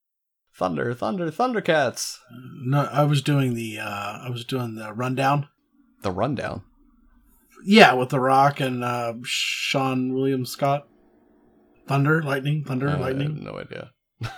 [0.54, 2.18] thunder, thunder, thundercats.
[2.64, 5.48] no, I was doing the uh, I was doing the rundown.
[6.02, 6.62] The rundown.
[7.64, 10.88] Yeah, with the Rock and uh, Seann William Scott.
[11.86, 13.42] Thunder, lightning, thunder, Uh, lightning.
[13.44, 13.90] no idea.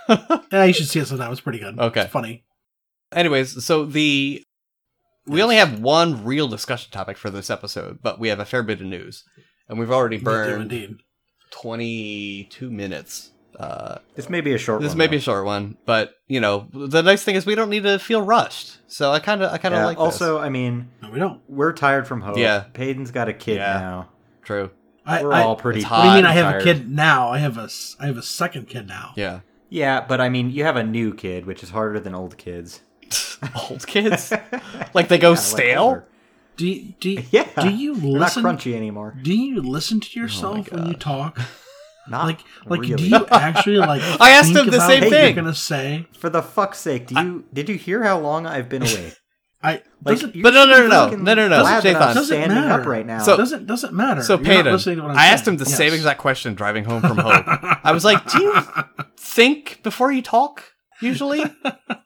[0.51, 1.31] Yeah, you should see it sometime.
[1.31, 1.79] It's pretty good.
[1.79, 2.01] Okay.
[2.01, 2.43] it's funny.
[3.11, 4.43] Anyways, so the
[5.25, 8.63] we only have one real discussion topic for this episode, but we have a fair
[8.63, 9.23] bit of news,
[9.69, 10.97] and we've already burned indeed.
[11.51, 14.97] 22 minutes Uh, This may be a short this one.
[14.97, 17.83] may be a short one, but you know, the nice thing is we don't need
[17.83, 18.79] to feel rushed.
[18.87, 19.99] So I kind of, I kind of Yeah, like.
[19.99, 21.39] also, I mean, No, we don't.
[21.47, 22.35] we're tired from Hope.
[22.35, 22.63] Yeah.
[22.73, 23.79] Paden's got a kid Yeah.
[23.79, 24.09] now.
[24.43, 24.71] true.
[25.05, 25.81] I, We're I, all pretty.
[25.81, 26.25] it's what do you mean?
[26.25, 26.61] I have tired.
[26.61, 27.29] a kid now.
[27.29, 29.11] I have a s- I have a second kid now.
[29.15, 32.37] Yeah, Yeah, but I mean, you have a new kid, which is harder than old
[32.39, 32.81] kids.
[33.69, 34.33] old kids,
[34.93, 35.81] like they go Yeah, stale.
[35.83, 36.05] older.
[36.55, 37.47] Do you, do you, Yeah.
[37.61, 38.43] do you They're not listen?
[38.43, 39.15] crunchy anymore.
[39.21, 41.39] Do you listen to oh yourself when you talk?
[42.07, 42.95] Not Like like really.
[42.95, 44.01] do you actually like?
[44.19, 45.23] I asked think him the same thing.
[45.35, 48.67] You're gonna say For the fuck's sake, do you did you hear how long I've
[48.67, 49.13] been away?
[49.63, 51.15] I Like, doesn't But no, no, no, no.
[51.15, 51.61] No, no, no.
[51.61, 52.25] glad that I'm Jathan.
[52.25, 52.81] Standing matter.
[52.81, 53.19] up right now.
[53.23, 54.21] So- doesn't doesn't matter.
[54.21, 55.77] So You're Paden, listening to what I'm I asked him the Yes.
[55.77, 57.43] same exact question driving home from home.
[57.85, 58.53] I was like, "Do you
[59.15, 60.72] think before you talk
[61.03, 61.43] usually?"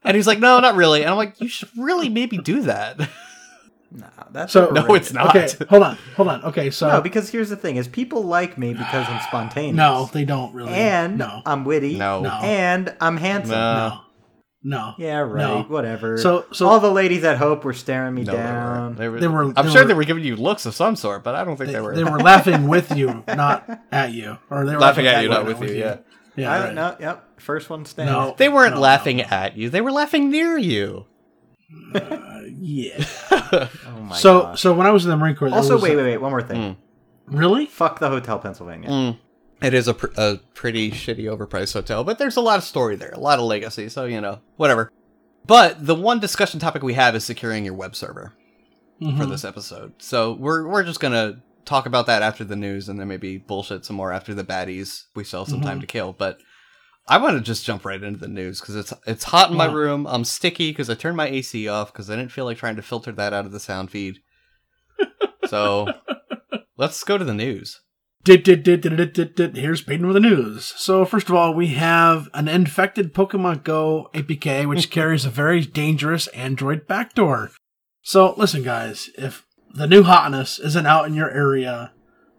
[0.04, 2.98] And he's like, "No, not really." And I'm like, "You should really maybe do that."
[3.92, 5.36] no, that's So- No, it's not.
[5.36, 6.44] Okay, hold on, hold on.
[6.46, 9.76] Okay, so No, because here's the thing: is people like me because I'm spontaneous.
[9.76, 10.72] no, they don't really.
[10.74, 11.98] and no, I'm witty.
[11.98, 12.22] No.
[12.22, 12.40] No.
[12.44, 13.52] and I'm handsome.
[13.52, 13.88] No.
[13.88, 14.00] no,
[14.64, 14.94] no.
[14.98, 15.38] Yeah, right.
[15.42, 15.62] No.
[15.70, 16.18] Whatever.
[16.18, 18.66] So- so- all the ladies at Hope were staring me No, they down.
[18.82, 18.98] weren't.
[18.98, 20.96] They were, They were- I'm they sure were- they were giving you looks of some
[20.98, 21.96] sort, but I don't think They, they, were.
[21.96, 25.46] they were laughing with you, not at you, or they were laughing at you, not
[25.46, 25.70] with you.
[25.78, 25.98] Yeah,
[26.38, 26.66] Yeah, I right.
[26.68, 26.96] don't know.
[27.00, 27.42] Yep.
[27.42, 28.12] First one stands.
[28.12, 28.36] No.
[28.38, 29.30] they weren't No, laughing no, no.
[29.30, 31.06] at you; they were laughing near you.
[31.94, 33.04] Uh, yeah.
[33.52, 34.62] Oh my so, gosh.
[34.62, 36.18] so when I was in the Marine Corps, also, wait, a- wait, wait.
[36.18, 36.58] One more thing.
[36.62, 36.76] Mm.
[37.28, 37.66] really?
[37.66, 38.90] Fuck the Hotel Pennsylvania.
[38.90, 39.18] Mm.
[39.62, 42.96] It is a, pr- a pretty shitty overpriced hotel, but there's a lot of story
[42.96, 44.92] there, a lot of legacy, so you know, whatever.
[45.46, 48.34] But the one discussion topic we have is securing your web server
[49.00, 49.30] for Mhm.
[49.30, 49.94] this episode.
[49.98, 53.86] So we're we're just gonna talk about that after the news, and then maybe bullshit
[53.86, 55.04] some more after the baddies.
[55.16, 55.82] We still have some time Mhm.
[55.82, 56.40] to kill, but
[57.08, 59.72] I want to just jump right into the news because it's it's hot in my
[59.72, 60.08] room.
[60.08, 62.82] I'm sticky because I turned my AC off because I didn't feel like trying to
[62.82, 64.20] filter that out of the sound feed.
[65.48, 65.88] So
[66.78, 67.80] let's go to the news.
[68.26, 69.56] Dit, dit, dit, dit, dit, dit.
[69.56, 70.74] Here's Paden with the news.
[70.76, 75.62] So first of all, we have an infected Pokemon Go APK which carries a very
[75.62, 77.52] dangerous Android backdoor.
[78.02, 79.46] So listen, guys, if
[79.78, 81.92] the new hotness isn't out in your area,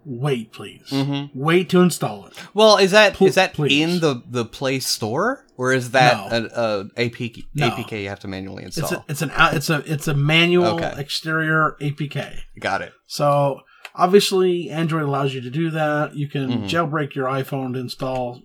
[0.04, 0.88] wait, please.
[0.90, 1.30] Mhm.
[1.34, 2.32] Wait to install it.
[2.54, 3.80] Well, is that Pl- is that please.
[3.80, 6.36] in the the Play Store or is that No.
[6.36, 7.68] an a, APK No.
[7.70, 8.84] APK you have to manually install?
[8.84, 10.92] It's a, it's an it's a it's a manual Okay.
[10.96, 12.38] exterior APK.
[12.60, 12.92] Got it.
[13.06, 13.60] So
[13.94, 16.14] obviously, Android allows you to do that.
[16.16, 16.68] You can Mhm.
[16.68, 18.42] jailbreak your iPhone to install,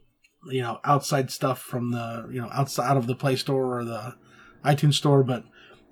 [0.51, 4.15] you know, outside stuff from the you know outside of the Play Store or the
[4.65, 5.23] iTunes Store.
[5.23, 5.43] But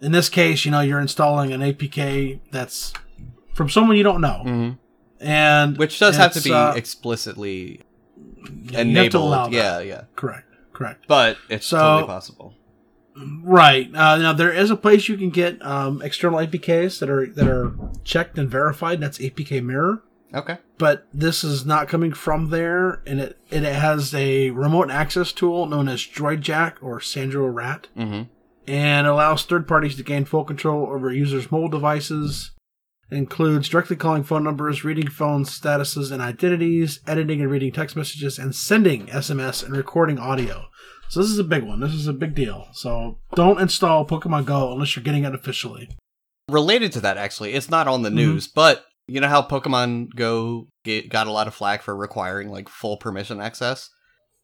[0.01, 2.93] in this case, you know, you're installing an APK that's
[3.53, 4.69] from someone you don't know, hmm
[5.23, 7.81] and Which does have to be uh, explicitly
[8.71, 9.53] you have to allow enabled.
[9.53, 10.03] Yeah, yeah.
[10.15, 11.05] correct, correct.
[11.07, 12.55] But it's So- totally possible.
[13.43, 17.27] Right uh, now, there is a place you can get um, external APKs that are
[17.27, 17.73] that are
[18.05, 18.95] checked and verified.
[18.95, 20.01] And that's APK Mirror.
[20.33, 20.57] Okay.
[20.77, 25.33] but this is not coming from there, and it and it has a remote access
[25.33, 28.21] tool known as DroidJack or SandroRAT, hmm
[28.67, 32.52] and allows third parties to gain full control over users' mobile devices.
[33.10, 37.95] It includes directly calling phone numbers, reading phone statuses and identities, editing and reading text
[37.95, 40.67] messages, and sending SMS and recording audio.
[41.10, 41.82] So this is a big one.
[41.82, 42.67] This is a big deal.
[42.71, 45.89] So don't install Pokemon Go unless you're getting it officially.
[46.50, 48.13] Related to that, actually, it's not on the Mhm.
[48.13, 52.50] news, but you know how Pokemon Go get, got a lot of flack for requiring
[52.50, 53.89] like full permission access.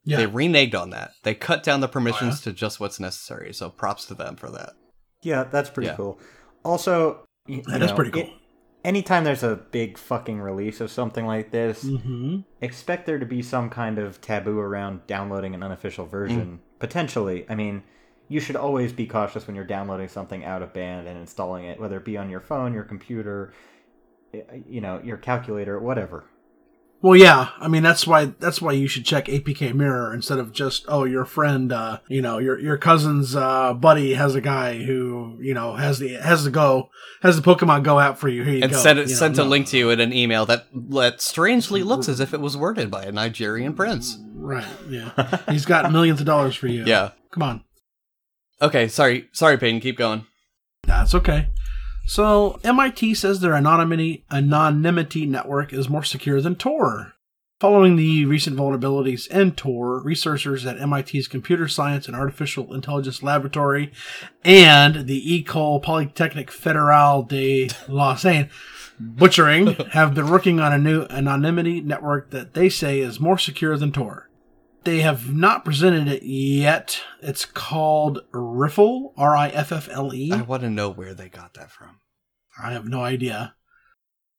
[0.07, 0.17] Yeah.
[0.17, 1.11] They reneged on that.
[1.23, 3.53] They cut down the permissions Oh, to just what's necessary.
[3.53, 4.71] So props to them for that.
[5.21, 5.95] Yeah, that's pretty Yeah.
[5.97, 6.19] cool.
[6.63, 8.21] Also, y- That you is know, pretty cool.
[8.23, 8.29] it-
[8.85, 12.39] anytime there's a big fucking release of something like this, mm-hmm.
[12.61, 16.61] expect there to be some kind of taboo around downloading an unofficial version.
[16.79, 17.45] Potentially.
[17.49, 17.83] I mean,
[18.29, 21.79] you should always be cautious when you're downloading something out of band and installing it,
[21.81, 23.51] whether it be on your phone, your computer,
[24.67, 26.25] you know, your calculator, whatever.
[26.99, 27.49] Well, yeah.
[27.59, 31.03] I mean, that's why that's why you should check APK Mirror instead of just oh,
[31.03, 35.53] your friend, uh, you know, your your cousin's uh, buddy has a guy who you
[35.53, 36.89] know has the has the Go
[37.21, 38.43] has the Pokemon Go app for you.
[38.43, 38.77] Here you and go.
[38.77, 39.49] sent it, You know, sent a no.
[39.49, 42.89] link to you in an email that that strangely looks as if it was worded
[42.89, 44.17] by a Nigerian prince.
[44.33, 44.65] Right.
[44.89, 45.11] Yeah.
[45.49, 46.83] He's got millions of dollars for you.
[46.85, 47.11] Yeah.
[47.31, 47.63] Come on.
[48.59, 49.81] Okay, sorry, sorry, Paden.
[49.81, 50.25] Keep going.
[50.83, 51.49] That's okay.
[52.07, 57.13] So MIT says their anonymity anonymity network is more secure than Tor.
[57.59, 63.91] Following the recent vulnerabilities in Tor, researchers at MIT's Computer Science and Artificial Intelligence Laboratory
[64.45, 68.49] and the École Polytechnique Fédérale de Lausanne
[68.97, 73.75] butchering have been working on a new anonymity network that they say is more secure
[73.75, 74.26] than Tor.
[74.87, 77.01] They have not presented it yet.
[77.21, 80.31] It's called Riffle, R I F F L E.
[80.31, 81.99] I want to know where they got that from.
[82.57, 83.55] I have no idea.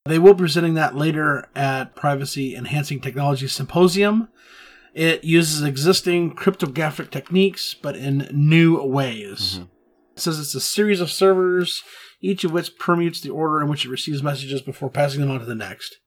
[0.06, 4.28] They will be presenting that later at Privacy Enhancing Technology Symposium.
[4.94, 9.56] It uses existing cryptographic techniques, but in new ways.
[9.56, 9.64] Mm-hmm.
[10.16, 11.82] It says it's a series of servers,
[12.22, 15.40] each of which permutes the order in which it receives messages before passing them on
[15.40, 15.98] to the next.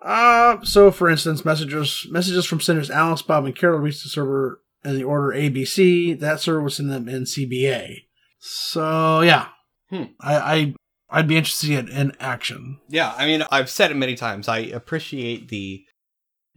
[0.00, 4.60] Uh, so for instance, messages messages from senders Alice, Bob, and Carol reach the server
[4.84, 6.18] in the order ABC.
[6.18, 8.04] That server will send them in CBA.
[8.38, 9.48] So yeah,
[9.90, 10.04] Hmm.
[10.20, 10.74] I, I
[11.10, 12.78] I'd be interested to see it in action.
[12.88, 14.46] Yeah, I mean, I've said it many times.
[14.48, 15.82] I appreciate the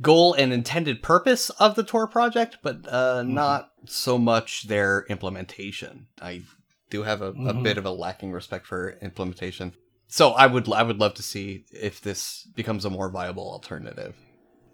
[0.01, 6.07] goal and intended purpose of the Tor project, but uh, not so much their implementation.
[6.21, 6.41] I
[6.89, 7.63] do have a, a Mhm.
[7.63, 9.73] bit of a lacking respect for implementation.
[10.13, 14.13] So I would I would love to see if this becomes a more viable alternative.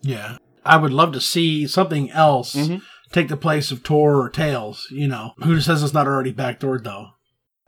[0.02, 2.82] Yeah, I would love to see something else Mhm.
[3.12, 4.88] take the place of Tor or Tails.
[4.90, 7.10] You know, who says it's not already backdoored though?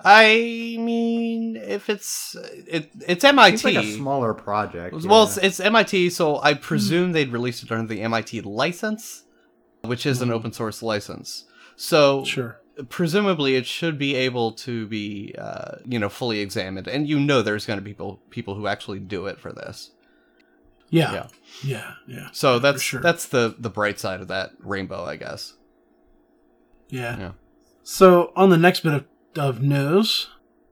[0.03, 2.35] I mean, if it's
[2.67, 3.57] it, it's MIT.
[3.57, 4.95] Seems like a smaller project.
[5.05, 5.27] Well, yeah.
[5.27, 9.25] it's, it's MIT, so I presume they'd release it under the MIT license,
[9.83, 11.45] which is an open source license.
[11.75, 12.59] So Sure.
[12.87, 17.41] Presumably, it should be able to be, uh, you know, fully examined, and you know,
[17.41, 19.91] there's going to be people people who actually do it for this.
[20.89, 21.13] Yeah.
[21.13, 21.27] Yeah.
[21.63, 21.93] Yeah.
[22.07, 22.27] Yeah.
[22.31, 23.01] So that's sure.
[23.01, 25.53] that's the the bright side of that rainbow, I guess.
[26.89, 27.19] Yeah.
[27.19, 27.31] Yeah.
[27.83, 30.29] So on the next bit of, of news,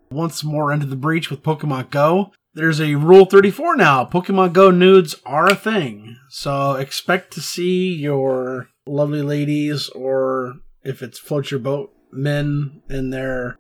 [0.10, 2.32] once more into the breach with Pokemon Go.
[2.54, 4.06] There's a Rule 34 now.
[4.06, 6.18] Pokemon Go nudes are a thing.
[6.30, 13.12] So expect to see your lovely ladies, or if it's float your boat, men and
[13.14, 13.58] their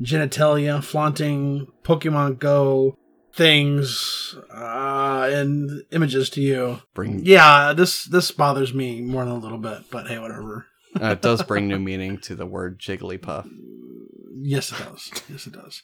[0.00, 2.96] genitalia flaunting Pokemon Go
[3.34, 6.80] things uh, and images to you.
[6.94, 10.66] Bring Yeah, this this bothers me more than a little bit, but hey, whatever.
[11.00, 13.48] uh, it does bring new meaning to the word Jigglypuff.
[14.44, 15.10] Yes, it does.
[15.28, 15.82] Yes, it does.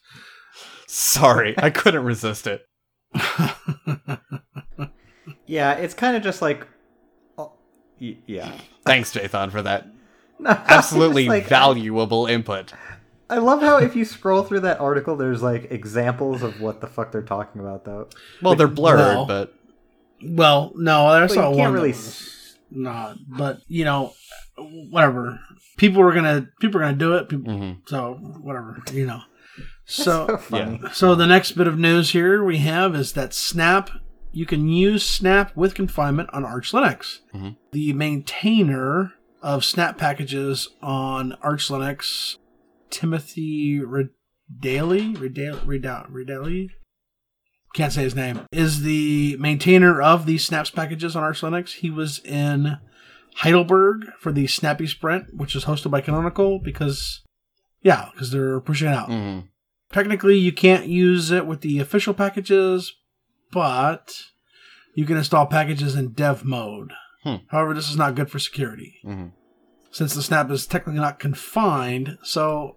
[0.87, 2.63] Sorry, I couldn't resist it.
[5.47, 6.67] yeah, it's kind of just like,
[7.39, 7.53] oh,
[8.01, 8.53] y- yeah,
[8.85, 9.87] Thanks, Jathan, for that
[10.39, 12.73] No, absolutely like, valuable input.
[13.31, 16.87] I love how if you scroll through that article, there's like examples of what the
[16.87, 18.09] fuck they're talking about, though.
[18.43, 19.55] Well, they're blurred, Well, but
[20.25, 21.59] well, no, I But saw one.
[21.59, 21.91] can't really.
[21.91, 24.13] s- not, but you know,
[24.91, 25.41] whatever.
[25.77, 27.29] People are gonna people are gonna do it.
[27.29, 27.77] People, Mhm.
[27.89, 29.21] So whatever, you know.
[29.85, 30.81] So So funny.
[30.93, 33.91] so the next bit of news here we have is that Snap.
[34.33, 37.21] You can use Snap with confinement on Arch Linux.
[37.35, 37.57] Mhm.
[37.73, 42.37] The maintainer of Snap packages on Arch Linux,
[42.91, 46.71] Timothy Redaelli, Redaelli,
[47.75, 51.75] can't say his name, is the maintainer of these Snaps packages on Arch Linux.
[51.75, 52.79] He was in
[53.37, 57.23] Heidelberg for the Snappy Sprint, which is hosted by Canonical, because,
[57.83, 59.11] yeah, because they're pushing it out.
[59.11, 59.49] Mhm.
[59.93, 62.95] Technically, you can't use it with the official packages,
[63.53, 64.25] but
[64.95, 66.93] you can install packages in dev mode.
[67.29, 67.45] Hmm.
[67.49, 69.33] However, this is not good for security Mhm.
[69.91, 72.19] since the snap is technically not confined.
[72.23, 72.77] So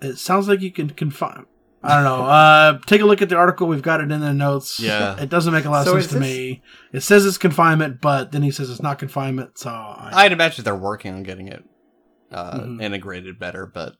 [0.00, 1.46] it sounds like you can confine.
[1.82, 2.24] I don't know.
[2.38, 3.66] Uh, take a look at the article.
[3.68, 4.80] We've got it in the notes.
[4.80, 5.16] Yeah.
[5.20, 6.62] It doesn't make a lot of So sense to this- me.
[6.92, 9.58] It says it's confinement, but then he says it's not confinement.
[9.58, 11.62] So I, I'd imagine they're working on getting it
[12.32, 12.82] uh, Mhm.
[12.82, 13.94] integrated better, but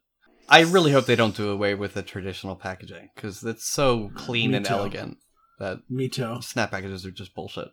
[0.50, 4.50] I really hope they don't do away with the traditional packaging because it's so clean
[4.50, 4.74] Me and too.
[4.74, 5.18] elegant
[5.58, 6.38] that me too.
[6.42, 7.68] snap packages are just bullshit.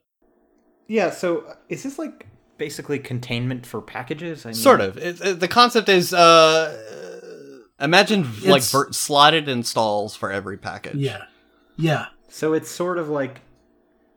[0.88, 1.10] Yeah.
[1.12, 4.46] So uh, is this like basically containment for packages?
[4.46, 4.98] I mean, Sort of.
[4.98, 10.96] It, it- the concept is uh, imagine like It's- ver- slotted installs for every package.
[10.96, 11.24] Yeah.
[11.78, 12.08] Yeah.
[12.30, 13.42] So it's sort of like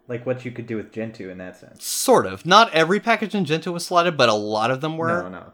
[0.08, 1.84] like what you could do with Gentoo in that sense.
[1.84, 2.46] Sort of.
[2.46, 5.22] Not every package in Gentoo was slotted, but a lot of them were.
[5.24, 5.52] No, no.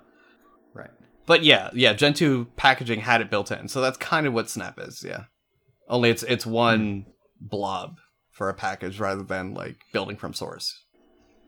[0.73, 0.91] Right.
[1.27, 4.79] But yeah, yeah, Gentoo packaging had it built in, so that's kind of what Snap
[4.79, 5.03] is.
[5.05, 5.25] Yeah,
[5.89, 7.07] only it's it's one
[7.41, 7.99] blob
[8.31, 10.84] for a package rather than like building from source.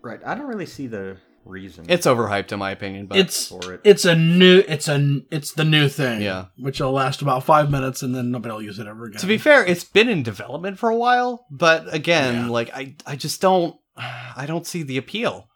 [0.06, 0.20] Right.
[0.24, 1.86] I don't really see the reason.
[1.88, 3.80] It's overhyped in my opinion, but it's for it.
[3.84, 6.20] it's a new it's a it's the new thing.
[6.22, 6.46] Yeah.
[6.58, 9.20] Which will last about five minutes and then nobody will use it ever again.
[9.20, 11.46] to be fair, it's been in development for a while.
[11.50, 12.48] But again, Yeah.
[12.48, 15.48] like I I just don't I don't see the appeal.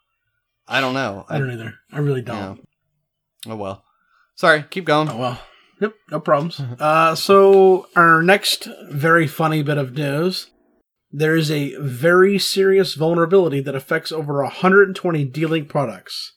[0.68, 1.24] I don't know.
[1.28, 1.74] I don't either.
[1.92, 2.66] I really don't.
[3.48, 3.84] Oh well.
[4.36, 5.08] Sorry, keep going.
[5.08, 5.40] Oh well.
[5.80, 6.60] Yep, no problems.
[6.78, 10.48] uh, so our next very funny bit of news.
[11.12, 16.34] There is a very serious vulnerability that affects over 120 D-Link products.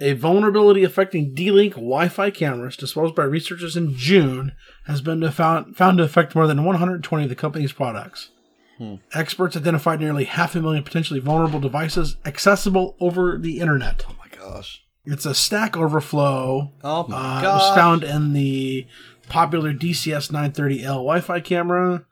[0.00, 4.52] A vulnerability affecting D-Link Wi-Fi cameras disclosed by researchers in June
[4.86, 8.30] has been found, found to affect more than 120 of the company's products.
[8.78, 8.96] Hmm.
[9.14, 14.04] Experts identified nearly half a million potentially vulnerable devices accessible over the internet.
[14.08, 14.82] Oh my gosh.
[15.06, 17.60] It's a Stack Overflow Oh my uh, it gosh.
[17.60, 18.86] was found in the
[19.28, 22.05] popular DCS 930L Wi-Fi camera.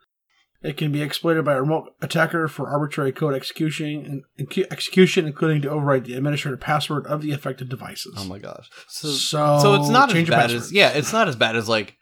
[0.65, 5.61] It can be exploited by a remote attacker for arbitrary code execution, and execution, including
[5.61, 8.15] to overwrite the administrator password of the affected devices.
[8.17, 8.67] Oh my gosh.
[8.87, 11.97] So, So, so it's not as bad as yeah, it's not as bad as like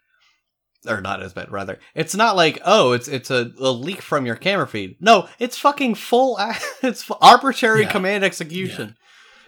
[0.86, 1.78] or not as bad rather.
[1.94, 4.96] It's not like oh, it's it's a, a leak from your camera feed.
[5.00, 6.38] No, it's fucking full.
[6.82, 7.90] It's arbitrary Yeah.
[7.92, 8.96] command execution,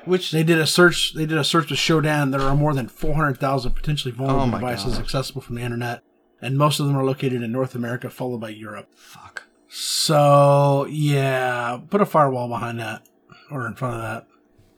[0.05, 1.15] which They did a search.
[1.15, 4.25] They did a search to Shodan there are more than four hundred thousand potentially oh
[4.27, 6.03] vulnerable Oh devices accessible from the internet,
[6.47, 8.89] and most of them are located in North America, followed by Europe.
[8.97, 9.43] fuck.
[9.69, 13.07] So yeah, put a firewall behind that
[13.51, 14.27] or in front of that.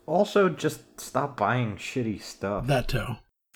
[0.07, 2.67] Also, just stop buying shitty stuff.
[2.67, 3.05] That too.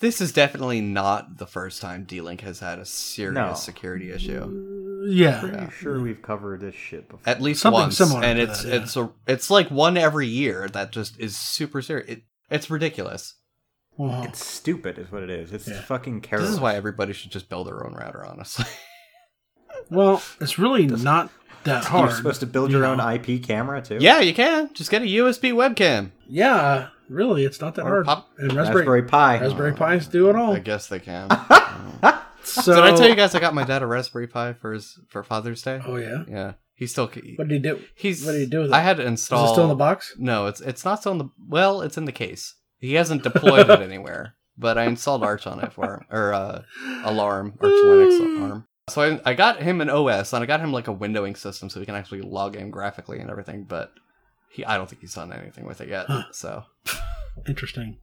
[0.01, 3.55] This is definitely not the first time D-Link has had a serious No.
[3.55, 5.05] security issue.
[5.09, 5.40] Yeah.
[5.40, 7.22] Pretty sure we've covered this shit before.
[7.29, 8.83] At least Something once, similar and to it's that, yeah.
[8.83, 12.09] it's a it's like one every year that just is super serious.
[12.09, 13.35] It, it's ridiculous.
[13.96, 15.52] Well, It's stupid, is what it is.
[15.52, 15.81] It's Yeah.
[15.83, 16.48] fucking careless.
[16.48, 18.24] This is why everybody should just build their own router.
[18.24, 18.64] Honestly,
[19.90, 21.31] well, it's really not
[21.64, 22.09] that hard.
[22.09, 22.98] You're supposed to build you your own.
[23.00, 23.98] IP camera too.
[24.00, 26.11] yeah, you can just get a USB webcam.
[26.26, 28.07] Yeah, really, it's not that Or hard.
[28.07, 29.40] pop- and Raspberry Raspberry Pi.
[29.40, 30.55] Raspberry Pis do it all.
[30.55, 31.28] I guess they can.
[32.44, 34.98] So, Did I tell you guys I got my dad a Raspberry Pi for his
[35.09, 35.81] for Father's Day?
[35.87, 36.24] Oh yeah.
[36.28, 37.81] Yeah, he still What did he do?
[37.94, 38.26] he's.
[38.26, 38.74] what did he do with it?
[38.74, 39.44] I had to install.
[39.44, 39.52] Is install.
[39.52, 40.14] it still in the box?
[40.18, 41.28] No, it's it's not still in the.
[41.48, 42.57] Well, it's in the case.
[42.83, 46.62] He hasn't deployed it anywhere, but I installed Arch on it for him, or uh,
[47.05, 48.66] Alarm, Arch Linux Alarm.
[48.90, 51.71] So I, I got him an OS, and I got him like a windowing system,
[51.71, 53.64] so he can actually log in graphically and everything.
[53.64, 53.92] But
[54.51, 56.07] he, I don't think he's done anything with it yet.
[56.09, 56.25] Huh.
[56.33, 56.64] So
[57.49, 57.99] Interesting.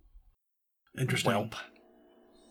[0.98, 1.32] Interesting.
[1.34, 1.54] Welp.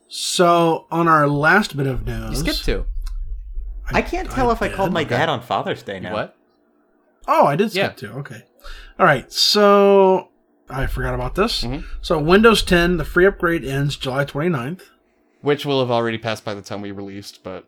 [0.09, 2.85] So on our last bit of news, you skipped two.
[3.91, 5.11] I can't tell if I called my Okay.
[5.17, 6.12] dad on Father's Day now.
[6.12, 6.37] What?
[7.27, 8.09] Oh, I did skip Yeah.
[8.09, 8.12] two.
[8.19, 8.43] Okay.
[8.99, 9.33] All right.
[9.33, 10.29] So
[10.70, 11.64] I forgot about this.
[11.64, 11.85] Mhm.
[12.00, 14.90] So Windows 10, the free upgrade ends July 29th.
[15.40, 17.64] Which will have already passed by the time we released, but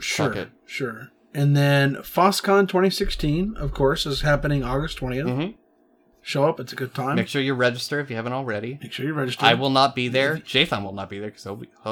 [0.00, 0.46] Sure.
[0.66, 1.08] Sure.
[1.34, 5.26] And then FOSSCON 2016, of course, is happening August 20th.
[5.26, 5.54] Mhm.
[6.20, 6.60] Show up.
[6.60, 7.16] It's a good time.
[7.16, 8.78] make sure you register if you haven't already.
[8.80, 9.44] Make sure you register.
[9.44, 10.36] I will not be there.
[10.36, 11.46] Jathan will not be there because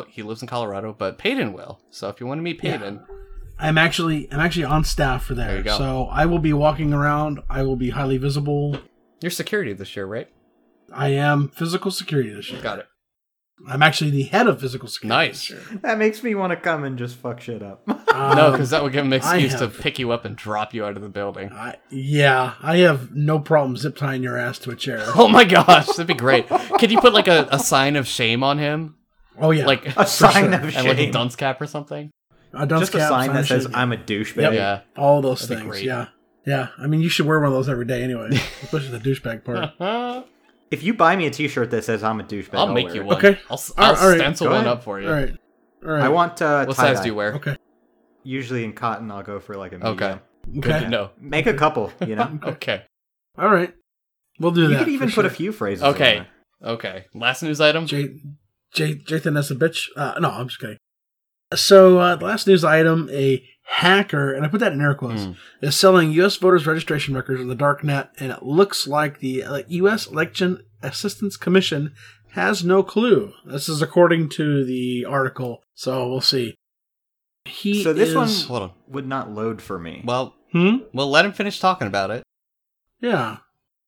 [0.09, 1.81] he lives in Colorado, but Paden will.
[1.91, 2.77] So if you want to meet Yeah.
[2.79, 3.01] Paden,
[3.59, 5.49] I'm actually I'm actually on staff for there.
[5.49, 5.77] There you go.
[5.77, 7.41] So I will be walking around.
[7.51, 8.79] I will be highly visible.
[9.21, 10.29] you're security this year, right?
[10.93, 12.61] I am physical security this year.
[12.63, 12.87] Got it.
[13.69, 15.15] I'm actually the head of physical security.
[15.29, 15.49] Nice.
[15.49, 15.81] This year.
[15.83, 17.87] That makes me want to come and just fuck shit up.
[17.87, 20.25] No, Um, because that would give him an I excuse to have- pick you up
[20.25, 21.51] and drop you out of the building.
[21.53, 25.05] I, yeah, I have no problem zip tying your ass to a chair.
[25.15, 26.49] Oh my gosh, that'd be great.
[26.49, 28.97] Could you put like a, a sign of shame on him,
[29.39, 30.55] Oh yeah, like a sign sure.
[30.55, 32.11] of and like a dunce cap or something?
[32.55, 33.75] a dunce just a cap, sign that says shame.
[33.75, 34.53] "I'm a douchebag." Yep.
[34.55, 34.81] Yeah.
[34.97, 35.71] all those That'd be things.
[35.71, 35.85] great.
[35.85, 36.07] Yeah,
[36.47, 36.69] yeah.
[36.79, 38.31] I mean, you should wear one of those every day anyway,
[38.63, 40.25] especially the douchebag part.
[40.73, 43.01] I'll If you buy me a T-shirt that says "I'm a douchebag," I'll, make you
[43.03, 43.07] it.
[43.07, 43.17] one.
[43.17, 43.39] Okay.
[43.51, 44.19] I'll, I'll right, all right.
[44.19, 44.73] stencil Go one ahead.
[44.73, 45.09] up for you.
[45.09, 45.37] All right,
[45.85, 46.03] all right.
[46.05, 47.03] I want uh, What size tie-dye.
[47.03, 47.35] do you wear?
[47.35, 47.57] Okay,
[48.23, 49.95] Usually in cotton, I'll go for like a medium.
[49.95, 50.19] Okay.
[50.61, 51.11] Good okay, to know.
[51.21, 52.39] Make a couple, you know.
[52.45, 52.85] Okay.
[53.39, 53.75] all right.
[54.39, 54.73] We'll do you that.
[54.81, 55.83] You could even for put a few phrases.
[55.83, 56.25] on Okay.
[56.61, 56.71] there.
[56.73, 57.05] Okay.
[57.15, 57.87] Last news item.
[57.87, 58.15] J-
[58.73, 59.89] J- Jathan is a bitch.
[59.97, 60.79] Uh, no, I'm just kidding.
[61.55, 63.43] So uh, the last news item: a
[63.75, 65.37] hacker, and I put that in air quotes, Mm.
[65.63, 66.37] is selling U.S.
[66.37, 70.07] voters' registration records on the dark net, and it looks like the uh, U.S.
[70.07, 71.93] Election Assistance Commission
[72.33, 73.33] has no clue.
[73.47, 76.55] This is according to the article, so we'll see.
[77.47, 78.77] He So this is, one- Hold on.
[78.89, 80.03] Would not load for me.
[80.05, 80.79] Well, Hmm.
[80.93, 82.23] well, let him finish talking about it.
[83.01, 83.39] Yeah.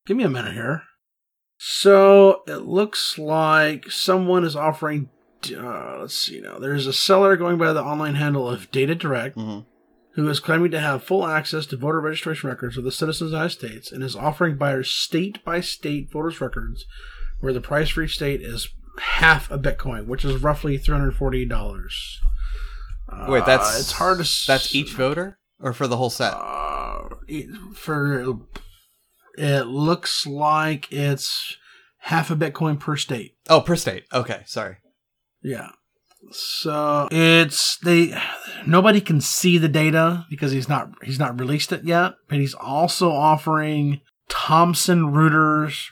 [0.07, 0.83] Give me a minute here.
[1.59, 5.11] So it looks like someone is offering.
[5.57, 6.59] Uh, let's see now.
[6.59, 9.61] There's a seller going by the online handle of Data Direct hmm
[10.15, 13.31] who is claiming to have full access to voter registration records of the citizens of
[13.31, 16.85] the United States and is offering buyers state by state voters records
[17.41, 21.49] where the price for each state is half a Bitcoin, which is roughly $340.
[23.29, 24.23] Wait, Uh, that's it's hard to.
[24.25, 26.33] s- That's each voter, or for the whole set?
[26.35, 27.09] uh,
[27.75, 28.37] for
[29.39, 31.57] it looks like it's
[32.01, 34.05] half a bitcoin per state Oh, per state.
[34.13, 34.77] Okay, sorry.
[35.43, 35.71] yeah
[36.35, 38.15] so it's they
[38.67, 42.55] nobody can see the data because he's not he's not released it yet but he's
[42.55, 45.87] also offering thomson reuters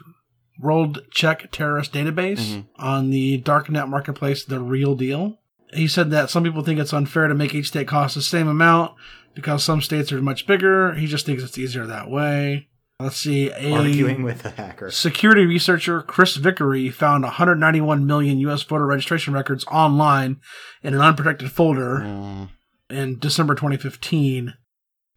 [0.59, 2.66] world check terrorist database Mhm.
[2.76, 5.38] on the darknet marketplace the real deal
[5.72, 8.48] he said that some people think it's unfair to make each state cost the same
[8.48, 8.92] amount
[9.35, 10.94] because some states are much bigger.
[10.94, 12.67] He just thinks it's easier that way.
[13.01, 13.51] Let's see.
[13.51, 14.90] A Arguing with the hacker.
[14.90, 18.63] security researcher Chris Vickery found 191 million U.S.
[18.63, 20.40] voter registration records online
[20.83, 22.48] in an unprotected folder Mm,
[22.90, 24.55] in December 2015.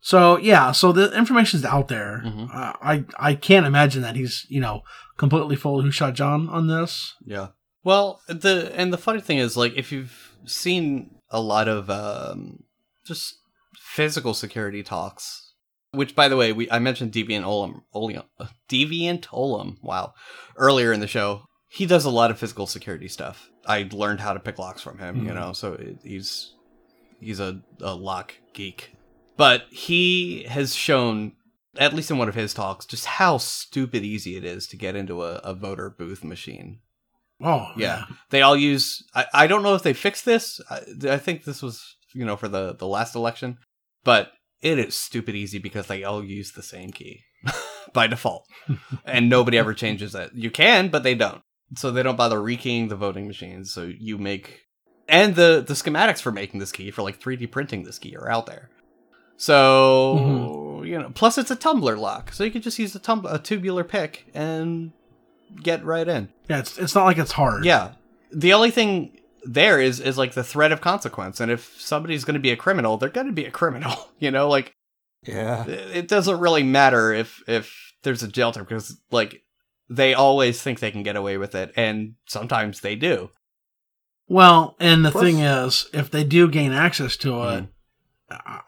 [0.02, 2.22] So yeah, so the information's out there.
[2.26, 2.54] Mhm.
[2.54, 4.82] Uh, I I can't imagine that he's you know
[5.18, 7.14] completely full who shot John on this.
[7.26, 7.48] yeah.
[7.86, 12.64] Well, the and the funny thing is, like, if you've seen a lot of um,
[13.06, 13.36] just
[13.78, 15.43] physical security talks,
[15.94, 20.14] which by the way, we I mentioned Deviant Ollam, Oleum, uh, Deviant Ollam, wow,
[20.58, 21.44] earlier in the show.
[21.70, 23.50] He does a lot of physical security stuff.
[23.66, 25.36] I learned how to pick locks from him, you Mhm.
[25.36, 26.54] know, so it, he's
[27.20, 28.94] he's a, a lock geek.
[29.38, 31.32] But he has shown,
[31.78, 34.96] at least in one of his talks, just how stupid easy it is to get
[34.96, 36.80] into a, a voter booth machine.
[37.42, 39.04] Oh, Yeah, they all use.
[39.16, 40.62] I, I don't know if they fixed this.
[40.70, 43.58] I, I think this was you know for the the last election,
[44.04, 44.32] but
[44.64, 47.24] it is stupid easy because they all use the same key
[47.94, 48.48] by default,
[49.06, 50.32] and nobody ever changes it.
[50.34, 51.42] You can, but they don't.
[51.76, 53.74] So they don't bother rekeying the voting machines.
[53.74, 54.62] So you make
[55.08, 58.32] and the the schematics for making this key for like 3D printing this key are
[58.32, 58.70] out there.
[59.36, 60.86] So mm-hmm.
[60.86, 63.40] you know, plus it's a tumbler lock, so you can just use a, tum- a
[63.40, 64.94] tubular pick and
[65.62, 66.30] get right in.
[66.50, 67.66] Yeah, it's it's not like it's hard.
[67.66, 67.94] Yeah.
[68.32, 71.40] The only thing there is is like the threat of consequence.
[71.40, 73.94] And if somebody's going to be a criminal, they're going to be a criminal.
[74.20, 74.74] You know, like
[75.26, 75.66] Yeah.
[75.66, 79.42] it it doesn't really matter if if there's a jail term because like
[79.90, 83.30] they always think they can get away with it, and sometimes they do.
[84.28, 87.64] Well, and the Plus- thing is, if they do gain access to it.
[87.64, 87.66] Mm-hmm.
[88.32, 88.62] I,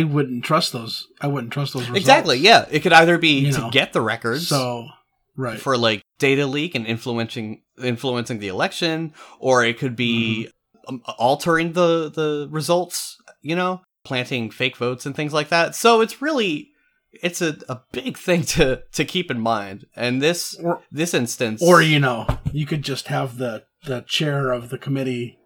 [0.00, 1.06] I wouldn't trust those.
[1.20, 1.82] I wouldn't trust those.
[1.82, 1.98] Results.
[2.00, 2.38] Exactly.
[2.38, 3.70] Yeah, it could either be You to know.
[3.70, 4.48] get the records.
[4.48, 4.88] So,
[5.36, 5.60] right.
[5.60, 10.48] for like data leak and influencing influencing the election, or it could be
[10.88, 10.94] Mm-hmm.
[10.96, 13.18] um, altering the the results.
[13.40, 15.74] You know, planting fake votes and things like that.
[15.74, 16.68] So it's really
[17.12, 19.86] it's a, a big thing to to keep in mind.
[19.96, 24.52] And this or, this instance, or you know, you could just have the the chair
[24.52, 25.38] of the committee.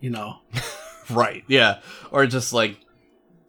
[0.00, 0.36] You know,
[1.10, 1.44] right?
[1.48, 2.78] Yeah, or just like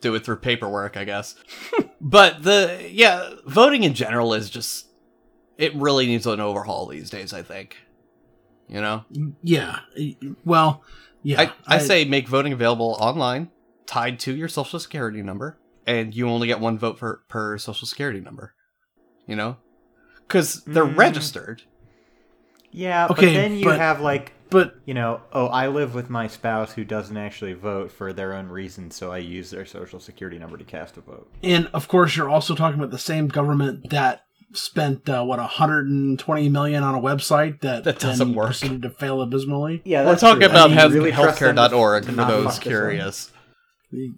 [0.02, 1.36] do it through paperwork, I guess.
[2.02, 4.88] but the yeah, voting in general is just
[5.58, 7.34] it really needs an overhaul these days.
[7.34, 7.78] I think.
[8.72, 9.04] You know.
[9.44, 9.80] yeah.
[10.46, 10.82] Well,
[11.24, 11.42] yeah.
[11.68, 13.52] I, I, say make voting available online,
[13.86, 17.86] tied to your social security number, and you only get one vote per, per social
[17.86, 18.54] security number.
[19.28, 19.58] You know?
[20.26, 20.98] Because they're Mm.
[20.98, 21.64] registered.
[22.72, 26.10] Yeah, but Okay, then you but- have like but you know, oh, I live with
[26.10, 30.00] my spouse who doesn't actually vote for their own reasons, so I use their social
[30.00, 31.30] security number to cast a vote.
[31.44, 36.49] and of course, you're also talking about the same government that spent uh, what 120
[36.49, 38.47] million on a website that That doesn't then work.
[38.47, 39.82] proceeded to fail abysmally.
[39.86, 42.43] Yeah, We're talking about Do you health, really trust them to- healthcare.org for those fuck
[42.45, 42.62] this up?
[42.64, 43.32] curious.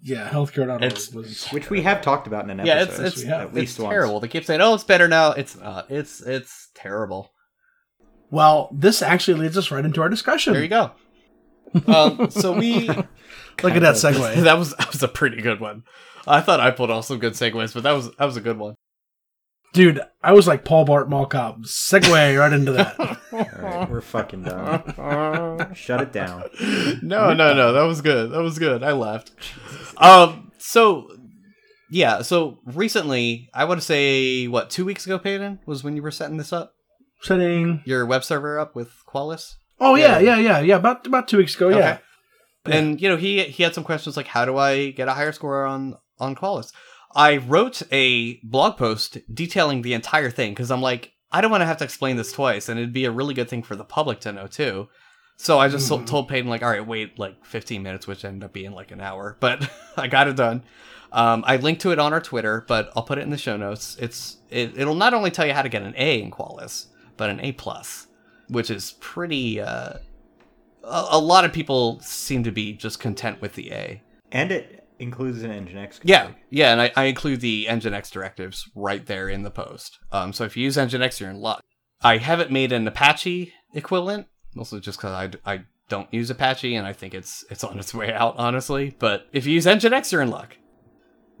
[0.02, 3.06] Yeah, healthcare.org It's- was Which we have talked about in an Yeah, episode.
[3.06, 3.90] it's it's, at it's least once.
[3.92, 4.20] terrible.
[4.20, 5.90] They keep saying, "Oh, it's better now." It's not.
[5.90, 7.32] It's it's terrible.
[8.30, 10.52] Well, this actually leads us right into our discussion.
[10.52, 10.92] There you go.
[11.88, 12.86] Um, so we
[13.62, 14.42] Look at that segue.
[14.44, 15.82] that was that was a pretty good one.
[16.26, 18.58] I thought I pulled off some good segues, but that was that was a good
[18.58, 18.74] one.
[19.74, 21.58] Dude, I was like Paul Blart Mall Cop.
[21.62, 22.98] Segue right into that.
[23.32, 25.74] All right, we're fucking done.
[25.74, 26.44] Shut it down.
[27.02, 27.72] no, no, no.
[27.72, 28.30] That was good.
[28.30, 28.82] That was good.
[28.84, 29.32] I laughed.
[29.96, 30.52] Um.
[30.58, 31.08] So,
[31.90, 32.22] yeah.
[32.22, 36.12] So recently, I want to say what two weeks ago, Paden was when you were
[36.12, 36.74] setting this up,
[37.22, 37.82] Setting.
[37.84, 40.76] your web server up with Qualys, Oh yeah, yeah, yeah, yeah.
[40.76, 41.68] About about two weeks ago.
[41.70, 41.98] Yeah.
[42.64, 45.32] And you know he he had some questions like, how do I get a higher
[45.32, 46.72] score on on Qualys?
[47.14, 51.62] I wrote a blog post detailing the entire thing because I'm like, I don't want
[51.62, 53.84] to have to explain this twice, and it'd be a really good thing for the
[53.84, 54.88] public to know too.
[55.36, 56.06] So I just Mhm.
[56.06, 59.00] told Paden like, all right, wait like 15 minutes, which ended up being like an
[59.00, 60.62] hour, but I got it done.
[61.12, 63.56] Um, I linked to it on our Twitter, but I'll put it in the show
[63.56, 63.96] notes.
[64.00, 66.86] It's it, it'll not only tell you how to get an A in Qualys,
[67.16, 68.06] but an A plus,
[68.48, 69.60] which is pretty.
[69.60, 69.94] Uh,
[70.84, 74.02] a, a lot of people seem to be just content with the A.
[74.32, 76.00] And it includes an Nginx.
[76.02, 79.98] Yeah, yeah, and I, I include the Nginx directives right there in the post.
[80.12, 81.62] Um, so if you use Nginx, you're in luck.
[82.02, 85.12] I haven't made an Apache equivalent, mostly just because
[85.46, 88.94] I, I don't use Apache and I think it's it's on its way out, honestly.
[88.98, 90.56] But if you use Nginx, you're in luck.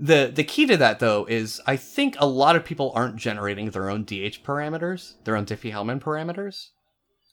[0.00, 3.70] The the key to that though is I think a lot of people aren't generating
[3.70, 6.70] their own DH parameters, their own Diffie-Hellman parameters,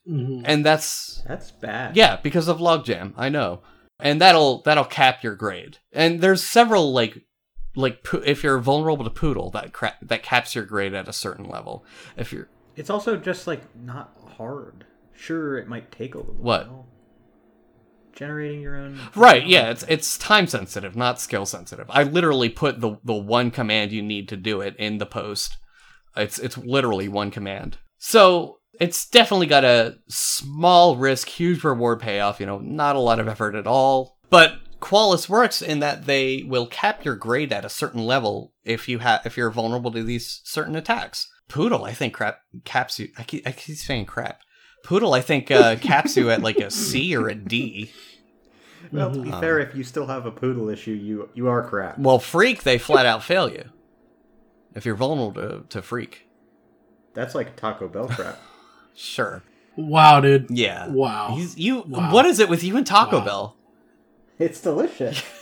[0.08, 0.44] Mhm.
[0.46, 1.96] and that's That's bad.
[1.98, 3.62] yeah, because of logjam, I know.
[4.02, 5.78] And that'll that'll cap your grade.
[5.92, 7.24] And there's several like
[7.76, 11.14] like po- if you're vulnerable to poodle that cra- that caps your grade at a
[11.14, 11.86] certain level.
[12.18, 14.86] If you're It's also just like not hard.
[15.14, 16.68] Sure, it might take a little What?
[16.68, 16.88] while.
[18.14, 19.00] Generating your own.
[19.16, 21.86] right, yeah, it's it's time sensitive, not skill sensitive.
[21.90, 25.58] I literally put the the one command you need to do it in the post.
[26.18, 27.78] It's it's literally one command.
[27.98, 32.40] So it's definitely got a small risk, huge reward payoff.
[32.40, 34.18] You know, not a lot of effort at all.
[34.32, 38.90] But Qualys works in that they will cap your grade at a certain level if
[38.90, 41.30] you have if you're vulnerable to these certain attacks.
[41.48, 43.10] Poodle, I think, crap caps you.
[43.20, 44.42] I keep, I keep saying crap.
[44.84, 47.92] Poodle, I think, uh, caps you at like a C or a D.
[48.92, 52.00] Well, to be fair, if you still have a poodle issue, you you are crap.
[52.00, 53.66] Well, freak, they flat out fail you.
[54.74, 56.26] If you're vulnerable to, to freak.
[57.14, 58.40] That's like Taco Bell crap.
[58.96, 59.44] Sure.
[59.76, 60.48] Wow, dude.
[60.50, 60.88] Yeah.
[60.90, 61.36] Wow.
[61.38, 61.82] He's, you.
[61.88, 62.12] Wow.
[62.14, 63.26] What is it with you and Taco Wow.
[63.26, 63.56] Bell?
[64.40, 65.22] it's delicious.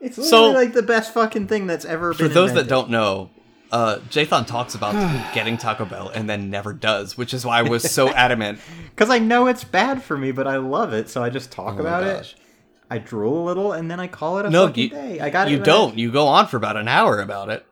[0.00, 2.34] It's literally So- like the best fucking thing that's ever For been.
[2.34, 3.30] those that don't know,
[3.72, 4.92] uh, Jathan talks about
[5.34, 8.58] getting Taco Bell and then never does, which is why I was so adamant.
[8.90, 11.76] Because I know it's bad for me, but I love it, so I just talk
[11.78, 12.34] Oh about it.
[12.90, 15.20] I drool a little, and then I call it a No, fucking you, day.
[15.20, 15.64] I got you right.
[15.64, 15.96] don't.
[15.98, 17.64] You go on for about an hour about it,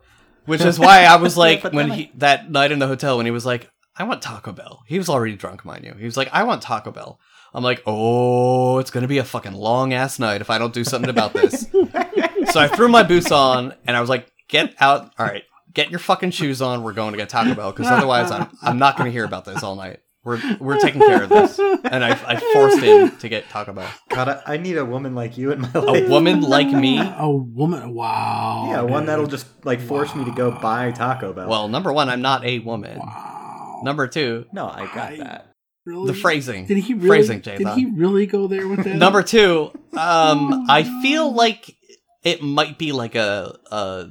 [0.47, 3.31] which is why I was like, when he that night in the hotel when he
[3.33, 5.95] was like, "I want Taco Bell." He was already drunk, mind you.
[5.99, 7.19] He was like, "I want Taco Bell."
[7.55, 10.85] I'm like, "Oh, it's gonna be a fucking long ass night if I don't do
[10.85, 11.67] something about this."
[12.51, 15.13] so I threw my boots on and I was like, "Get out!
[15.19, 16.83] All right, get your fucking shoes on.
[16.83, 19.63] We're going to get Taco Bell because otherwise, I'm I'm not gonna hear about this
[19.63, 23.49] all night." We're, we're taking care of this, and I, I forced him to get
[23.49, 23.91] Taco Bell.
[24.09, 26.05] God, I, I need a woman like you in my life.
[26.05, 27.93] A woman like me A woman.
[27.93, 28.69] Wow.
[28.71, 31.49] Yeah, one that'll just like force me to go buy Taco Bell.
[31.49, 33.01] Well, number one, I'm not a woman.
[33.01, 33.42] Wow.
[33.83, 35.47] Number two, no, I got I- that.
[35.85, 36.07] Really?
[36.07, 36.67] the phrasing.
[36.67, 37.09] Did he really?
[37.09, 38.95] Phrasing, did he really go there with that?
[38.95, 41.75] Number two, um, I feel like
[42.23, 44.11] it might be like a, a,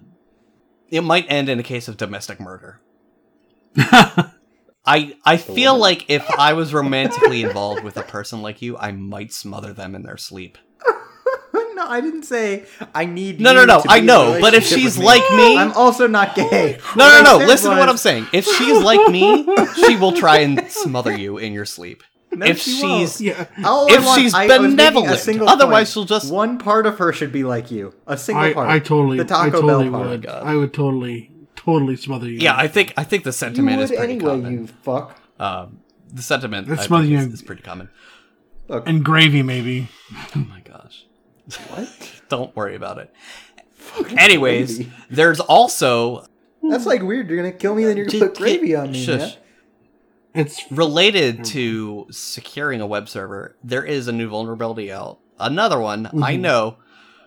[0.90, 2.82] it might end in a case of domestic murder.
[3.78, 8.92] I I feel like if I was romantically involved with a person like you, I
[8.92, 10.58] might smother them in their sleep.
[11.84, 13.40] no, I didn't say I need.
[13.40, 15.72] No, you no, no, to I be in know, but if she's like me- I'm
[15.74, 16.78] also not gay.
[16.96, 17.40] No, What no, no.
[17.40, 18.28] said Listen to what I'm saying.
[18.34, 22.04] If she's like me, she will try and smother you in your sleep.
[22.34, 23.46] No, if she she's yeah.
[23.58, 25.20] If want- she's I was making benevolent.
[25.20, 26.08] single Otherwise point.
[26.10, 27.94] she'll just- one part of her should be like you.
[28.08, 28.70] A single I, part.
[28.70, 30.10] I totally, the Taco I totally Bell part.
[30.10, 30.22] would.
[30.22, 30.44] God.
[30.46, 32.40] I would totally, totally smother you.
[32.40, 34.52] yeah, I think I think the sentiment would is pretty anyway, common.
[34.54, 35.20] you fuck.
[35.40, 35.80] Um,
[36.14, 37.90] the sentiment Let's I smother think you is, is pretty common.
[38.70, 39.90] and gravy maybe.
[40.36, 40.61] Oh my gosh.
[41.56, 41.90] What?
[42.30, 43.14] Don't worry about it.
[44.18, 44.92] Anyways, gravy.
[45.10, 46.26] there's also
[46.70, 47.30] That's like weird.
[47.30, 49.04] You're gonna kill me, then you're gonna put gravy on me.
[49.04, 49.20] shush.
[49.20, 49.34] man.
[50.34, 53.58] It's related to securing a web server.
[53.64, 55.20] There is a new vulnerability out.
[55.40, 56.42] Another one I Mm-hmm.
[56.42, 56.78] know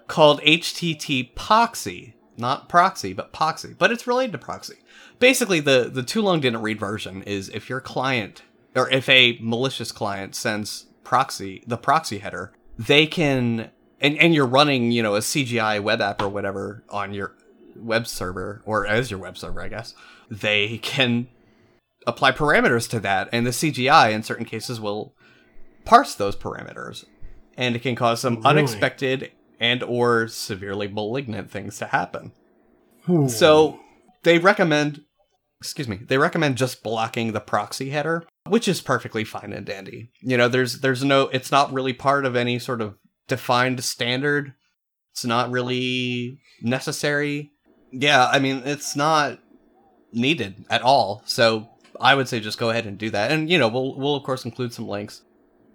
[0.07, 3.75] called HTTPoxy, not proxy, but proxy.
[3.77, 4.77] but it's related to proxy.
[5.19, 8.43] Basically, the the too long didn't read version is if your client
[8.75, 13.71] or if a malicious client sends proxy the proxy header, they can
[14.05, 17.35] and and you're running you know a CGI web app or whatever on your
[17.75, 19.95] web server or as your web server, I guess.
[20.31, 21.27] They can
[22.07, 25.15] apply parameters to that, and the CGI in certain cases will
[25.85, 27.05] parse those parameters,
[27.57, 28.47] and it can cause some Really?
[28.47, 32.33] unexpected and or severely malignant things to happen.
[33.09, 33.29] Ooh.
[33.29, 33.81] So
[34.23, 35.03] they recommend,
[35.61, 40.11] excuse me, they recommend just blocking the proxy header, which is perfectly fine and dandy.
[40.21, 42.97] You know, there's there's no, it's not really part of any sort of
[43.29, 44.55] defined standard.
[45.13, 47.53] It's not really necessary.
[47.93, 49.39] Yeah, I mean, it's not
[50.13, 51.23] needed at all.
[51.27, 51.69] So
[52.01, 53.31] I would say just go ahead and do that.
[53.31, 55.23] And you know, we'll we'll of course include some links,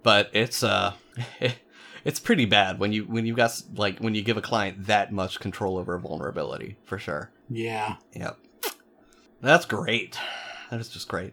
[0.02, 0.92] but it's uh
[2.04, 5.12] it's pretty bad when you when you got like when you give a client that
[5.12, 7.30] much control over a vulnerability for sure.
[7.48, 8.36] yeah, Yep.
[9.42, 10.18] That's great.
[10.70, 11.32] That is just great.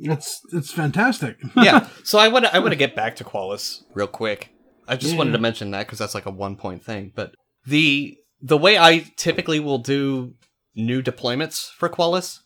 [0.00, 1.36] it's it's fantastic.
[1.56, 1.88] yeah.
[2.04, 4.50] So I want to I want to get back to Qualys real quick.
[4.88, 5.18] I just Yeah.
[5.18, 7.12] wanted to mention that because that's like a one point thing.
[7.14, 7.34] But
[7.66, 10.34] the the way I typically will do
[10.74, 12.38] new deployments for Qualys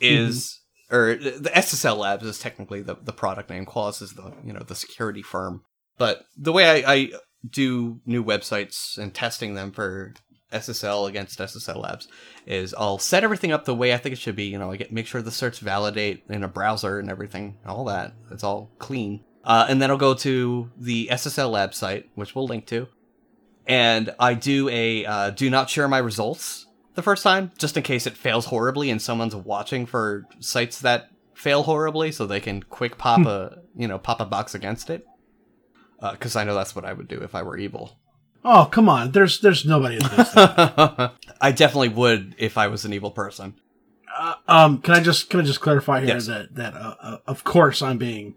[0.00, 0.96] is mm-hmm.
[0.96, 3.66] or the SSL Labs is technically the, the product name.
[3.66, 5.62] Qualys is the you know the security firm.
[5.96, 7.10] But the way I, I
[7.48, 10.14] do new websites and testing them for
[10.52, 12.08] SSL against SSL Labs
[12.46, 14.44] is I'll set everything up the way I think it should be.
[14.44, 17.84] You know, I get make sure the certs validate in a browser and everything, all
[17.84, 18.14] that.
[18.30, 19.24] It's all clean.
[19.44, 22.88] Uh, and then I'll go to the SSL Lab site, which we'll link to,
[23.66, 27.82] and I do a uh, do not share my results the first time, just in
[27.82, 32.62] case it fails horribly and someone's watching for sites that fail horribly, so they can
[32.62, 35.06] quick pop a you know pop a box against it.
[36.00, 37.98] Because I know that's what I would do if I were evil.
[38.44, 39.98] Oh come on, there's there's nobody.
[41.40, 43.54] I definitely would if I was an evil person.
[44.16, 46.26] Uh, um, can I just can I just clarify here Yes.
[46.26, 48.34] that that uh, uh, of course I'm being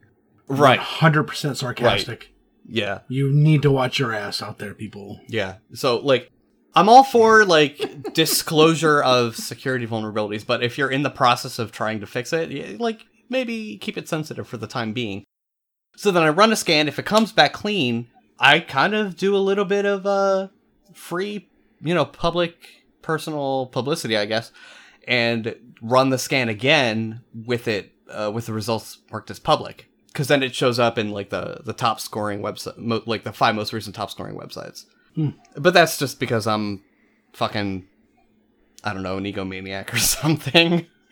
[0.48, 0.80] Right.
[0.80, 2.34] hundred percent sarcastic.
[2.68, 3.00] Yeah.
[3.08, 5.20] You need to watch your ass out there, people.
[5.28, 5.56] Yeah.
[5.74, 6.32] So like
[6.76, 11.72] I'm all for like disclosure of security vulnerabilities, but if you're in the process of
[11.72, 15.24] trying to fix it, like maybe keep it sensitive for the time being.
[15.96, 18.08] So then I run a scan, if it comes back clean,
[18.40, 20.50] I kind of do a little bit of uh
[20.94, 21.50] free,
[21.82, 22.56] you know, public
[23.02, 24.52] personal publicity, I guess,
[25.08, 29.87] and run the scan again with it uh, with the results marked as public.
[30.08, 33.32] Because then it shows up in like the the top scoring website, mo- like the
[33.34, 34.86] five most recent top scoring websites.
[35.16, 35.30] Hmm.
[35.56, 36.84] But that's just because I'm
[37.34, 37.86] fucking,
[38.84, 40.86] I don't know, an egomaniac or something.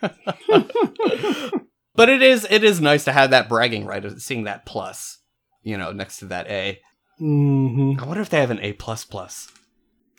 [1.94, 5.18] but it is it is nice to have that bragging right of seeing that plus,
[5.62, 6.80] you know, next to that A.
[7.18, 9.50] hmm I wonder if they have an A plus plus.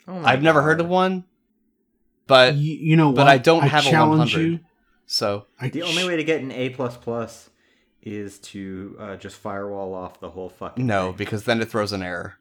[0.06, 1.24] Oh my I've never heard of one,
[2.26, 3.28] but You, you know but what?
[3.28, 4.60] I don't have a 100.
[5.06, 7.50] so I The only way to get an A plus plus
[8.16, 10.86] is to uh, just firewall off the whole fucking.
[10.86, 11.16] no, thing.
[11.16, 12.34] because then it throws an error.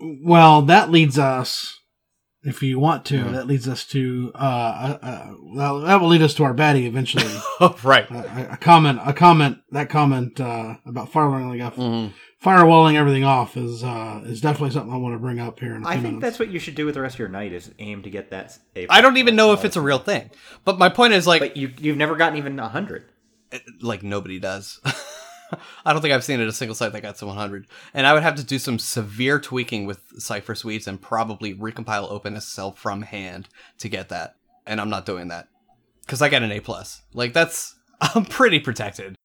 [0.00, 1.78] Well, that leads us,
[2.42, 3.32] if you want to, Mhm.
[3.32, 5.26] that leads us to uh, uh, uh
[5.86, 7.24] that will lead us to our baddie eventually.
[7.60, 8.10] Oh, right.
[8.10, 12.12] a, a comment, a comment, that comment uh, about firewalling off, Mhm.
[12.42, 15.74] firewalling everything off is uh, is definitely something I want to bring up here.
[15.74, 16.22] In a I few think minutes.
[16.22, 18.30] that's what you should do with the rest of your night is aim to get
[18.30, 18.58] that.
[18.76, 20.30] A I don't even know if it's a real thing.
[20.64, 23.04] But my point is like But you you've never gotten even a hundred.
[23.80, 24.80] Like nobody does.
[25.84, 27.66] I don't think I've seen it a single site that got to 100.
[27.92, 32.10] And I would have to do some severe tweaking with Cipher Suites and probably recompile
[32.10, 33.48] OpenSSL from hand
[33.78, 34.36] to get that.
[34.66, 35.48] And I'm not doing that
[36.02, 37.02] because I got an A plus.
[37.12, 39.16] Like that's I'm pretty protected.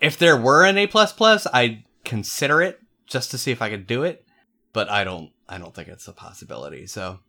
[0.00, 3.70] If there were an A plus plus, I'd consider it just to see if I
[3.70, 4.24] could do it.
[4.72, 5.30] But I don't.
[5.48, 6.86] I don't think it's a possibility.
[6.86, 7.20] So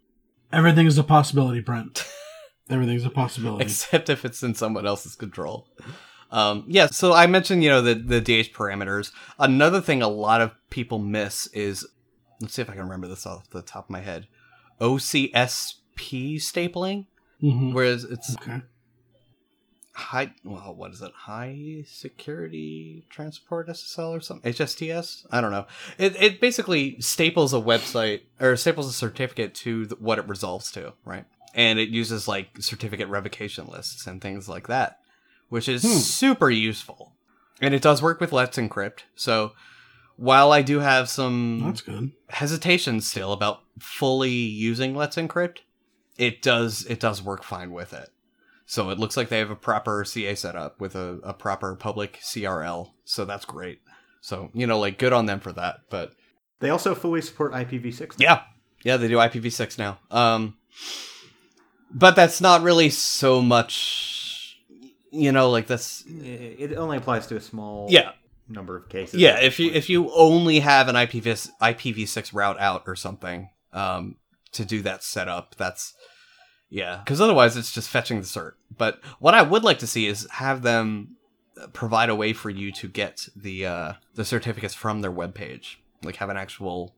[0.52, 2.06] everything is a possibility, Brent.
[2.70, 3.64] Everything's a possibility.
[3.64, 5.70] except if it's in someone else's control.
[6.32, 9.12] Um, yeah, so I mentioned, you know, the, the DH parameters.
[9.40, 11.88] Another thing a lot of people miss is,
[12.42, 14.28] let's see if I can remember this off the top of my head,
[14.82, 17.06] OCSP stapling,
[17.42, 17.74] Mhm.
[17.74, 18.62] whereas it's Okay.
[19.94, 21.12] high, well, what is it?
[21.14, 24.52] High security transport SSL or something?
[24.52, 25.26] HSTS?
[25.32, 25.66] I don't know.
[25.98, 30.72] It, it basically staples a website or staples a certificate to th- what it resolves
[30.74, 31.26] to, right?
[31.56, 35.00] And it uses like certificate revocation lists and things like that,
[35.50, 35.98] which is Hmm.
[36.00, 37.14] super useful.
[37.62, 39.00] And it does work with Let's Encrypt.
[39.16, 39.54] So
[40.16, 42.12] while I do have some That's good.
[42.30, 45.60] hesitation still about fully using Let's Encrypt,
[46.18, 48.10] it does it does work fine with it.
[48.66, 52.20] So it looks like they have a proper CA setup with a, a proper public
[52.22, 52.92] CRL.
[53.06, 53.80] So that's great.
[54.22, 55.82] So, you know, like good on them for that.
[55.90, 56.14] But
[56.60, 58.20] They also fully support IPv6.
[58.20, 58.24] now.
[58.24, 58.42] yeah.
[58.84, 60.00] Yeah, they do IPv6 now.
[60.12, 60.58] Um
[61.92, 64.17] but that's not really so much
[65.12, 68.12] you know, like that's It only applies to a small yeah.
[68.48, 69.20] number of cases.
[69.20, 74.18] Yeah, if you if you only have an IPv IPv6 route out or something um,
[74.54, 75.94] to do that setup, that's
[76.70, 78.54] yeah, because otherwise it's just fetching the cert.
[78.76, 81.18] But what I would like to see is have them
[81.74, 86.18] provide a way for you to get the uh, the certificates from their webpage, like
[86.18, 86.94] have an actual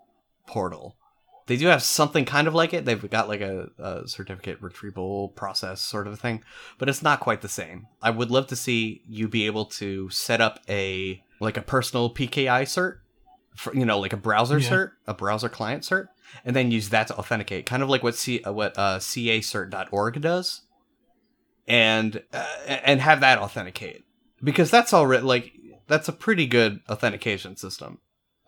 [0.47, 0.97] portal.
[1.49, 2.85] They do have something kind of like it.
[2.85, 6.43] They've got like a, a certificate retrieval process sort of thing,
[6.77, 7.87] but it's not quite the same.
[8.03, 12.13] I would love to see you be able to set up a like a personal
[12.13, 12.97] PKI cert,
[13.55, 14.69] for, you know, like a browser Yeah.
[14.69, 16.09] cert, a browser client cert,
[16.45, 20.21] and then use that to authenticate, kind of like what C uh, what uh, cacert.org
[20.21, 20.61] does,
[21.67, 24.03] and uh, and have that authenticate
[24.43, 25.53] because that's already like
[25.87, 27.97] that's a pretty good authentication system.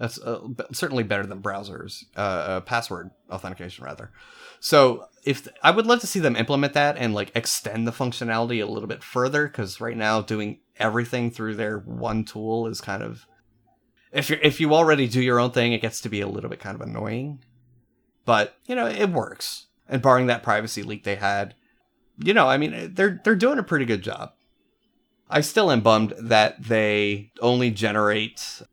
[0.02, 0.40] That's uh,
[0.72, 4.12] certainly better than browsers, uh, uh, password authentication rather.
[4.60, 8.64] So if I would love to see them implement that and like extend the functionality
[8.64, 13.04] a little bit further, because right now doing everything through their one tool is kind
[13.04, 13.28] of
[14.12, 16.50] if you if you already do your own thing, it gets to be a little
[16.50, 17.44] bit kind of annoying.
[18.26, 21.54] But you know it works, and barring that privacy leak they had,
[22.18, 24.32] you know I mean they're they're doing a pretty good job.
[25.30, 28.64] I still am bummed that they only generate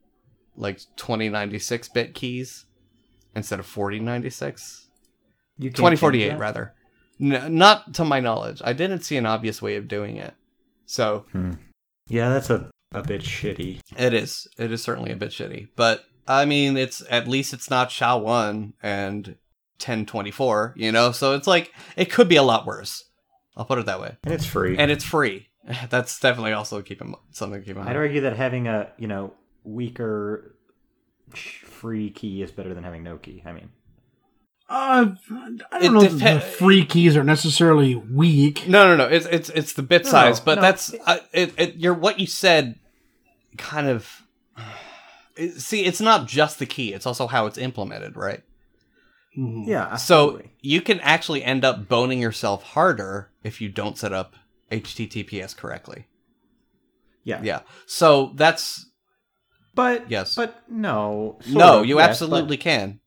[0.58, 2.66] like 2096 bit keys
[3.34, 4.88] instead of 4096.
[5.58, 6.74] You 2048 rather.
[7.20, 8.60] N- not to my knowledge.
[8.64, 10.34] I didn't see an obvious way of doing it.
[10.86, 11.52] So hmm.
[12.08, 13.80] Yeah, that's a, a bit shitty.
[13.96, 14.48] it is.
[14.58, 15.68] It is certainly a bit shitty.
[15.76, 19.26] But I mean, it's at least it's not SHA one and
[19.78, 20.74] 1024.
[20.76, 23.04] You know, so it's like it could be a lot worse.
[23.56, 24.16] I'll put it that way.
[24.24, 24.78] And it's free.
[24.78, 25.48] And it's free.
[25.90, 27.90] That's definitely also keep in, something to keep in mind.
[27.90, 29.34] I'd argue that having a, you know,
[29.64, 30.54] weaker
[31.34, 33.42] free key is better than having no key.
[33.44, 33.70] I mean,
[34.68, 35.14] Uh,
[35.72, 38.66] I don't know if the free keys are necessarily weak.
[38.68, 39.08] No, no, no.
[39.14, 40.60] It's it's it's the bit No, size, but no.
[40.62, 41.76] that's uh, it, it.
[41.76, 42.78] You're what you said.
[43.56, 44.22] Kind of.
[45.36, 48.42] it- See, it's not just the key; it's also how it's implemented, right?
[49.38, 49.66] Mhm.
[49.66, 49.96] yeah.
[49.96, 54.34] So you can actually end up boning yourself harder if you don't set up
[54.72, 56.06] HTTPS correctly.
[57.24, 57.40] yeah.
[57.42, 57.60] Yeah.
[57.86, 58.86] So that's
[59.78, 60.34] But Yes.
[60.34, 61.38] But no.
[61.48, 63.00] no, of, you yes, absolutely but- can.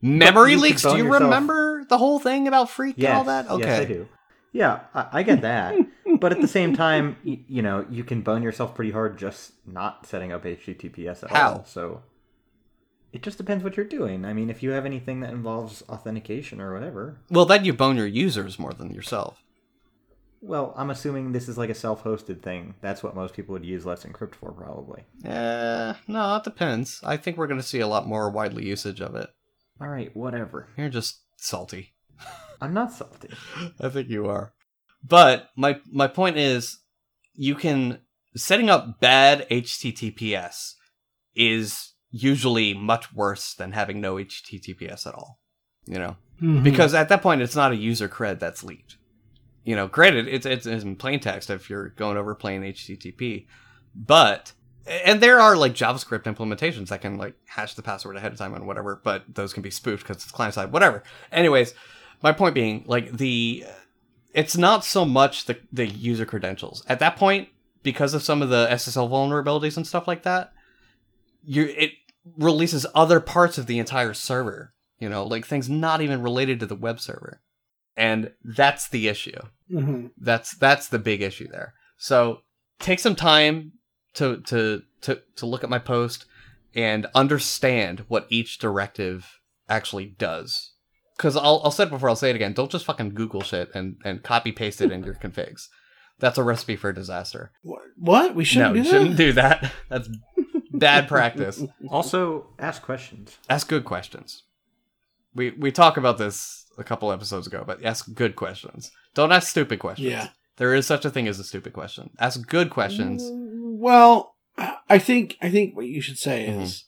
[0.00, 0.82] Memory leaks.
[0.82, 3.50] Do you yourself- remember the whole thing about freak Yes, and all that?
[3.50, 3.64] Okay.
[3.66, 4.08] Yes, I do.
[4.52, 5.74] Yeah, I, I get that.
[6.20, 9.54] but at the same time, you, you know, you can bone yourself pretty hard just
[9.66, 11.50] not setting up HTTPS at How?
[11.52, 11.64] all.
[11.64, 12.02] So
[13.12, 14.24] it just depends what you're doing.
[14.24, 17.96] I mean, if you have anything that involves authentication or whatever, Well, then you bone
[17.96, 19.42] your users more than yourself.
[20.40, 22.74] Well, I'm assuming this is like a self-hosted thing.
[22.80, 25.04] That's what most people would use Let's Encrypt for, probably.
[25.24, 27.00] Eh, no, it depends.
[27.04, 29.28] I think we're going to see a lot more widely usage of it.
[29.80, 30.68] All right, whatever.
[30.76, 31.94] You're just salty.
[32.60, 33.30] I'm not salty.
[33.80, 34.52] I think you are.
[35.02, 36.78] But my my point is
[37.34, 38.00] you can
[38.36, 40.72] setting up bad HTTPS
[41.36, 45.38] is usually much worse than having no HTTPS at all.
[45.86, 46.16] You know?
[46.42, 46.64] Mhm.
[46.64, 48.96] Because at that point it's not a user cred that's leaked.
[49.68, 53.44] You know, granted it's it's in plain text if you're going over plain HTTP,
[53.94, 54.52] but
[54.86, 58.54] and there are like JavaScript implementations that can like hash the password ahead of time
[58.54, 61.02] and whatever, but those can be spoofed because it's client side, whatever.
[61.30, 61.74] Anyways,
[62.22, 63.66] my point being, like the,
[64.32, 67.50] it's not so much the the user credentials at that point
[67.82, 70.54] because of some of the SSL vulnerabilities and stuff like that.
[71.44, 71.90] You it
[72.38, 74.72] releases other parts of the entire server.
[74.98, 77.42] You know, like things not even related to the web server,
[77.98, 79.38] and that's the issue.
[79.70, 80.10] Mhm.
[80.18, 81.74] That's that's the big issue there.
[81.96, 82.40] So
[82.78, 83.72] take some time
[84.14, 86.24] to to to to look at my post
[86.74, 89.38] and understand what each directive
[89.68, 90.72] actually does.
[91.16, 92.52] Because I'll I'll say it before I'll say it again.
[92.52, 95.68] Don't just fucking Google shit and and copy paste it in your configs.
[96.20, 97.52] That's a recipe for disaster.
[97.62, 97.82] What?
[97.96, 98.34] What?
[98.34, 99.16] We shouldn't you do shouldn't that.
[99.16, 99.72] do that.
[99.88, 100.08] That's
[100.72, 101.62] bad practice.
[101.88, 103.36] Also, ask questions.
[103.48, 104.44] Ask good questions.
[105.34, 108.90] We we talk about this a couple episodes ago, but ask good questions.
[109.14, 110.08] Don't ask stupid questions.
[110.10, 110.28] Yeah.
[110.56, 112.10] There is such a thing as a stupid question.
[112.18, 113.22] Ask good questions.
[113.32, 114.34] Well,
[114.88, 116.62] I think I think what you should say Mm-hmm.
[116.62, 116.84] is,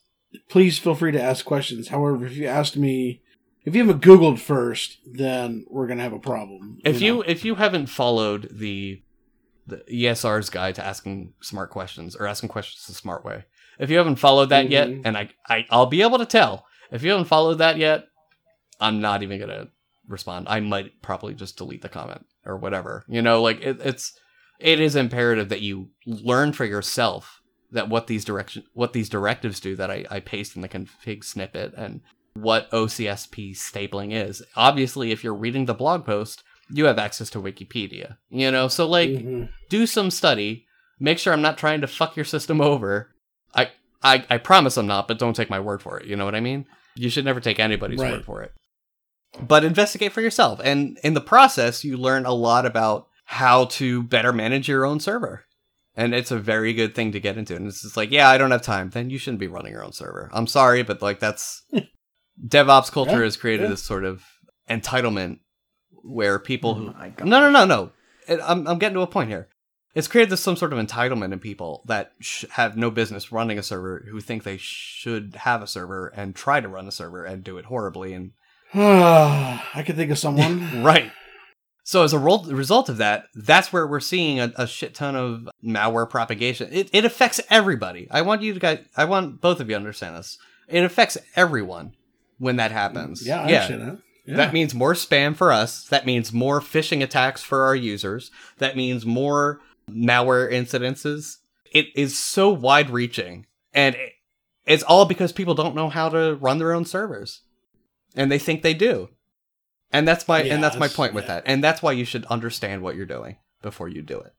[0.49, 1.89] please feel free to ask questions.
[1.89, 3.23] However, if you asked me,
[3.65, 6.79] if you haven't Googled first, then we're gonna have a problem.
[6.85, 7.23] If you know?
[7.23, 9.03] if you haven't followed the
[9.67, 13.45] the ESR's guide to asking smart questions or asking questions the smart way,
[13.79, 15.03] if you haven't followed that yet, Mhm.
[15.05, 18.07] and I, I I'll be able to tell if you haven't followed that yet,
[18.81, 19.69] I'm not even gonna
[20.11, 20.47] respond.
[20.49, 23.05] I might probably just delete the comment or whatever.
[23.09, 24.13] You know, like it, it's
[24.59, 27.41] it is imperative that you learn for yourself
[27.73, 31.25] that what these direction what these directives do that I, I paste in the config
[31.25, 32.01] snippet and
[32.35, 34.43] what OCSP stapling is.
[34.57, 38.17] Obviously, if you're reading the blog post, you have access to Wikipedia.
[38.29, 39.49] You know, so like Mhm.
[39.69, 40.67] do some study.
[41.03, 43.11] Make sure I'm not trying to fuck your system over.
[43.55, 43.71] I
[44.03, 46.07] I, I promise I'm not, but don't take my word for it.
[46.07, 46.67] You know what I mean?
[46.95, 48.13] You should never take anybody's Right.
[48.13, 48.53] word for it.
[49.41, 50.61] But investigate for yourself.
[50.63, 54.99] And in the process, you learn a lot about how to better manage your own
[55.01, 55.45] server.
[55.97, 57.55] And it's a very good thing to get into.
[57.55, 58.91] And it's just like, yeah, I don't have time.
[58.91, 60.31] Then you shouldn't be running your own server.
[60.33, 61.63] I'm sorry, but like that's
[62.47, 63.71] DevOps culture Yeah, has created yeah.
[63.71, 64.25] this sort of
[64.69, 65.41] entitlement
[66.03, 67.91] where people who Oh no, no, no, no.
[68.29, 69.49] It, I'm, I'm getting to a point here.
[69.95, 73.59] It's created this some sort of entitlement in people that sh- have no business running
[73.59, 77.25] a server who think they should have a server and try to run a server
[77.25, 78.13] and do it horribly.
[78.13, 78.31] And
[78.75, 80.83] I could think of someone.
[80.85, 81.11] right.
[81.83, 85.49] So as a result of that, that's where we're seeing a, a shit ton of
[85.65, 86.69] malware propagation.
[86.73, 88.07] It, it affects everybody.
[88.11, 88.79] I want you to guys.
[88.97, 90.39] I want both of you to understand this.
[90.69, 91.95] It affects everyone
[92.39, 93.27] when that happens.
[93.27, 93.99] yeah, I understand that.
[94.27, 94.37] Yeah.
[94.37, 95.85] That means more spam for us.
[95.89, 98.31] That means more phishing attacks for our users.
[98.59, 99.61] That means more
[99.91, 101.39] malware incidences.
[101.73, 103.47] It is so wide reaching.
[103.75, 104.13] And it-
[104.67, 107.41] it's all because people don't know how to run their own servers.
[108.17, 109.09] And they think they do.
[109.93, 111.43] And that's my Yeah, and that's my it's- point with that.
[111.47, 114.33] And that's why you should understand what you're doing before you do it.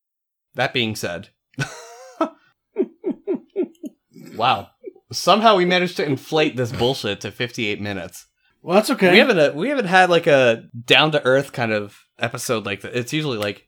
[0.56, 1.30] That being said,
[4.36, 4.70] wow.
[5.12, 8.28] Somehow we managed to inflate this bullshit to 58 minutes.
[8.62, 9.12] well, that's okay.
[9.12, 12.82] We haven't uh, we haven't had like a down to earth kind of episode like
[12.82, 12.96] that.
[12.96, 13.66] It's usually like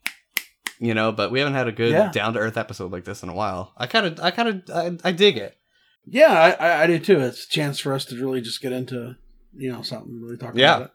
[0.80, 2.12] you know, but we haven't had a good Yeah.
[2.12, 3.74] down to earth episode like this in a while.
[3.78, 4.64] I kind of I kind of
[5.04, 5.58] I, I dig it.
[6.06, 7.20] yeah, I, I do too.
[7.20, 9.16] It's a chance for us to really just get into
[9.56, 10.76] you know something really talk Yeah.
[10.78, 10.91] about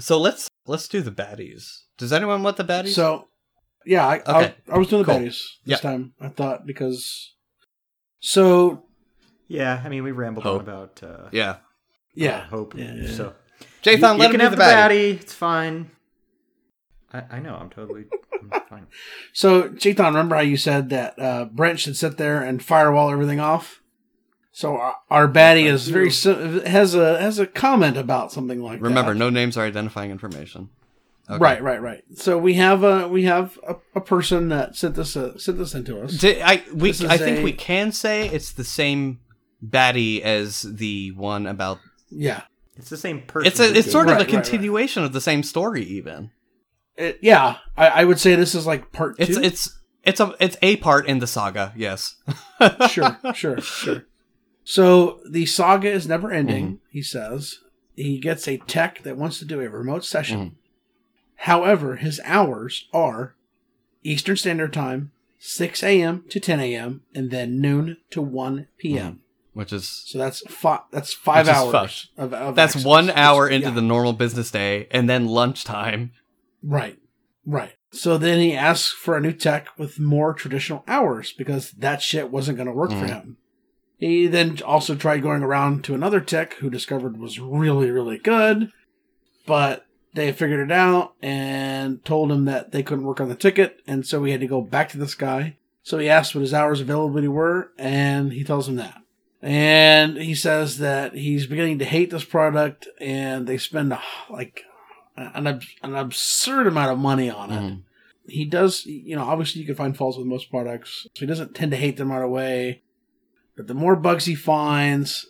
[0.00, 1.82] So let's let's do the baddies.
[1.98, 2.94] Does anyone want the baddies?
[2.94, 3.28] So
[3.84, 4.54] yeah, I, Okay.
[4.68, 5.20] I, I was doing the Cool.
[5.20, 5.90] baddies this Yeah.
[5.90, 6.14] time.
[6.20, 7.34] I thought because
[8.20, 8.84] so
[9.48, 10.60] Yeah, I mean, we rambled Hope.
[10.62, 11.56] on about uh, yeah,
[12.14, 12.74] yeah, uh, hope.
[12.76, 13.34] Yeah, yeah, So
[13.82, 15.14] Jathan, you, let you him can do have the the baddie.
[15.14, 15.20] baddie.
[15.20, 15.90] It's fine.
[17.12, 17.54] I, I know.
[17.54, 18.06] I'm totally
[18.42, 18.86] I'm fine.
[19.32, 23.38] So, Chetan, remember how you said that uh, Brent should sit there and firewall everything
[23.40, 23.80] off?
[24.56, 26.08] So our, our baddie is very
[26.66, 29.18] has a has a comment about something like Remember, that.
[29.18, 30.70] no names are identifying information.
[31.28, 31.38] Okay.
[31.38, 32.02] Right, right, right.
[32.14, 35.74] So we have a we have a, a person that sent this uh, sent this
[35.74, 36.16] into us.
[36.16, 39.20] Di- I we I think a- we can say it's the same
[39.62, 41.78] baddie as the one about.
[42.08, 42.40] Yeah,
[42.78, 43.48] It's the same person.
[43.48, 44.12] It's a it's sort it.
[44.12, 44.42] of Right, a right, right.
[44.42, 46.30] continuation of the same story, even.
[46.96, 50.56] it, yeah, I, I would say this is like part It's it's it's a it's
[50.62, 51.74] a part in the saga.
[51.76, 52.16] Yes.
[52.88, 54.06] sure, sure, sure.
[54.68, 56.74] So the saga is never ending, Mm-hmm.
[56.90, 57.60] he says.
[57.94, 60.38] He gets a tech that wants to do a remote session.
[60.40, 60.52] Mhm.
[61.36, 63.36] However, his hours are
[64.02, 66.24] Eastern Standard Time, 6 a.m.
[66.30, 69.20] to 10 a.m., and then noon to 1 p.m.
[69.54, 70.80] Which is So that's five.
[70.90, 72.84] That's five hours of, of that's access.
[72.84, 73.74] one hour into Yeah.
[73.74, 76.10] the normal business day, and then lunchtime.
[76.62, 76.98] Right,
[77.46, 77.74] right.
[77.92, 82.30] So then he asks for a new tech with more traditional hours because that shit
[82.32, 83.08] wasn't going to work for Mhm.
[83.08, 83.36] him.
[83.98, 88.70] He then also tried going around to another tech who discovered was really, really good,
[89.46, 93.80] but they figured it out and told him that they couldn't work on the ticket,
[93.86, 95.56] and so he had to go back to this guy.
[95.82, 99.00] So he asked what his hours availability were, and he tells him that.
[99.40, 103.96] And he says that he's beginning to hate this product, and they spend
[104.28, 104.64] like
[105.16, 107.60] an, an absurd amount of money on it.
[107.60, 107.82] Mhm.
[108.28, 111.54] He does, you know, obviously you can find faults with most products, so he doesn't
[111.54, 112.82] tend to hate them right away.
[113.56, 115.26] But the more bugs he finds.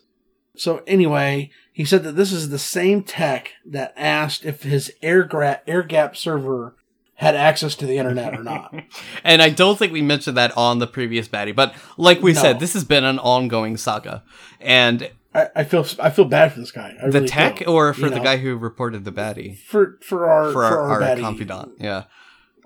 [0.57, 5.22] So, anyway, he said that this is the same tech that asked if his air,
[5.22, 6.74] gra- air gap server
[7.14, 8.74] had access to the internet or not.
[9.24, 12.41] And I don't think we mentioned that on the previous baddie, but like we No.
[12.43, 14.22] said, this has been an ongoing saga.
[14.61, 16.95] And I, I feel I feel bad for this guy.
[17.03, 18.22] I the really tech, do, or for the know?
[18.22, 22.05] guy who reported the baddie, for for our for our, our, baddie, confidant, yeah,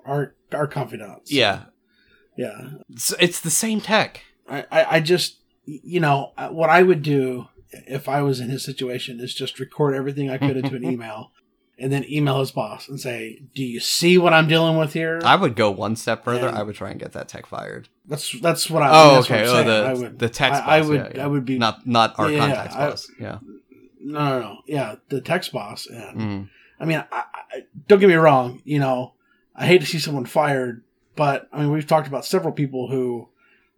[0.04, 1.32] our our confidants.
[1.32, 1.64] yeah,
[2.36, 2.70] yeah.
[2.90, 4.22] it's, it's the same tech.
[4.48, 8.48] I, I, I just, you know, uh, what I would do if I was in
[8.50, 11.32] his situation is just record everything I could into an email
[11.78, 15.20] and then email his boss and say, Do you see what I'm dealing with here?
[15.24, 16.48] I would go one step further.
[16.48, 17.88] And- I would try and get that tech fired.
[18.06, 19.44] that's that's what I Oh, okay.
[19.46, 20.62] Oh, the I would, the text.
[20.62, 21.24] I, I would yeah, yeah.
[21.24, 23.10] I would be not not our Yeah, contacts I- boss.
[23.20, 23.38] Yeah.
[24.02, 26.48] no no no yeah the text boss and Mm.
[26.80, 29.12] I mean I, I, don't get me wrong you know
[29.54, 30.82] I hate to see someone fired
[31.16, 33.28] but I mean we've talked about several people who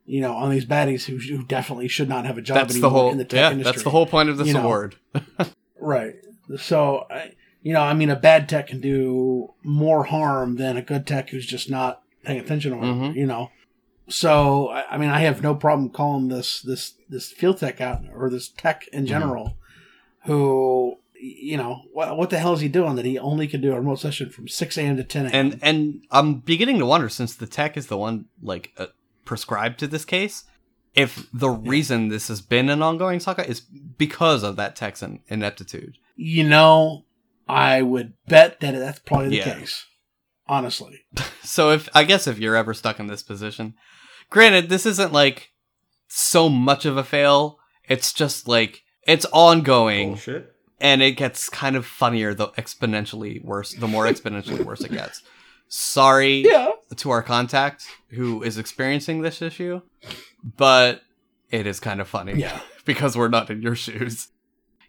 [0.06, 2.90] you know on these baddies who, who definitely should not have a job That's the
[2.90, 3.10] whole.
[3.10, 3.72] in the tech yeah, industry.
[3.72, 4.62] that's the whole point of this You know.
[4.64, 4.96] award.
[5.84, 6.14] Right.
[6.58, 7.32] So, I,
[7.62, 11.30] you know, I mean, a bad tech can do more harm than a good tech
[11.30, 13.16] who's just not paying attention or, Mhm.
[13.16, 13.50] you know.
[14.08, 18.30] So, I, mean, I have no problem calling this this this field tech out or
[18.30, 19.56] this tech in general,
[20.24, 23.72] who, you know, what what the hell is he doing that he only can do
[23.72, 24.96] a remote session from six a.m.
[24.96, 25.32] to ten a.m.
[25.52, 28.86] and and I'm beginning to wonder since the tech is the one like uh,
[29.24, 30.44] prescribed to this case,
[30.94, 35.96] if the reason this has been an ongoing saga is because of that Texan ineptitude.
[36.16, 37.04] you know,
[37.48, 39.58] I would bet that that's probably the Yeah.
[39.58, 39.86] case.
[40.46, 41.00] Honestly,
[41.42, 43.74] So if I guess if you're ever stuck in this position,
[44.30, 45.50] granted this isn't like
[46.08, 47.58] so much of a fail.
[47.88, 50.52] It's just like it's ongoing Bullshit.
[50.80, 55.22] and it gets kind of funnier the exponentially worse the more exponentially worse it gets.
[55.74, 56.72] Sorry yeah.
[56.96, 59.80] to our contact who is experiencing this issue,
[60.44, 61.00] but
[61.50, 62.34] it is kind of funny.
[62.34, 62.60] Yeah.
[62.84, 64.28] because we're not in your shoes.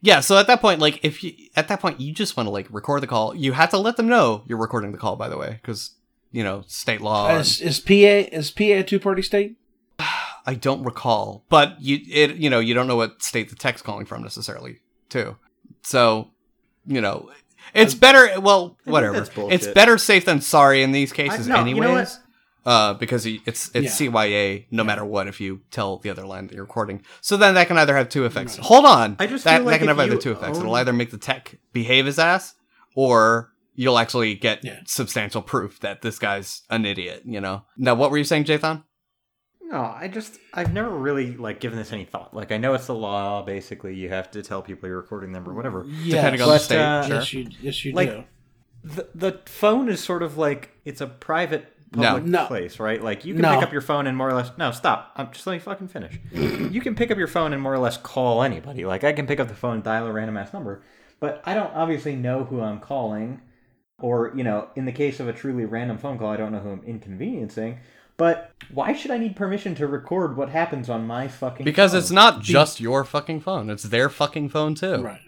[0.02, 2.52] Yeah, so at that point, like, if you at that point you just want to
[2.52, 5.16] like record the call, you have to let them know you're recording the call.
[5.16, 5.92] By the way, because
[6.34, 7.34] you know state law.
[7.38, 9.56] is PA is PA a two party state?
[10.46, 13.86] I don't recall, but you it you know you don't know what state the text
[13.86, 15.38] calling from necessarily too.
[15.84, 16.32] So
[16.86, 17.30] you know
[17.74, 18.40] it's better.
[18.40, 19.26] Well, whatever.
[19.50, 21.84] It's better safe than sorry in these I- cases, no, anyways.
[21.88, 22.06] you know
[22.66, 24.08] uh, because it's it's Yeah.
[24.10, 27.04] CYA no matter what if you tell the other line that you're recording.
[27.22, 28.58] So then that can either have two effects.
[28.58, 28.66] Right.
[28.66, 30.60] Hold on, I just that, feel that can have either two effects.
[30.60, 32.54] It'll either make the tech behave his ass,
[32.96, 34.80] or you'll actually get Yeah.
[34.86, 37.24] substantial proof that this guy's an idiot.
[37.26, 37.64] You know.
[37.78, 38.84] Now, what were you saying, Jathan?
[39.66, 42.34] No, I just I've never really like given this any thought.
[42.34, 43.42] Like I know it's the law.
[43.44, 45.86] Basically, you have to tell people you're recording them or whatever.
[45.88, 46.16] Yes.
[46.16, 47.16] Depending on the But, state, uh, sure.
[47.16, 48.24] Yes, you yes you Like- do.
[48.84, 52.42] The the phone is sort of like it's a private public No.
[52.42, 52.48] No.
[52.48, 53.02] place, right?
[53.02, 53.54] Like you can No.
[53.56, 55.12] pick up your phone and more or less no stop.
[55.16, 56.20] I'm just let me fucking finish.
[56.34, 58.86] you can pick up your phone and more or less call anybody.
[58.86, 60.84] Like I can pick up the phone, and dial a random ass number,
[61.22, 63.40] but I don't obviously know who I'm calling,
[64.00, 66.60] or you know, in the case of a truly random phone call, I don't know
[66.60, 67.80] who I'm inconveniencing.
[68.24, 71.66] But why should I need permission to record what happens on my fucking?
[71.66, 72.00] Because phone?
[72.00, 75.04] it's not just your fucking phone; it's their fucking phone too.
[75.04, 75.20] Right.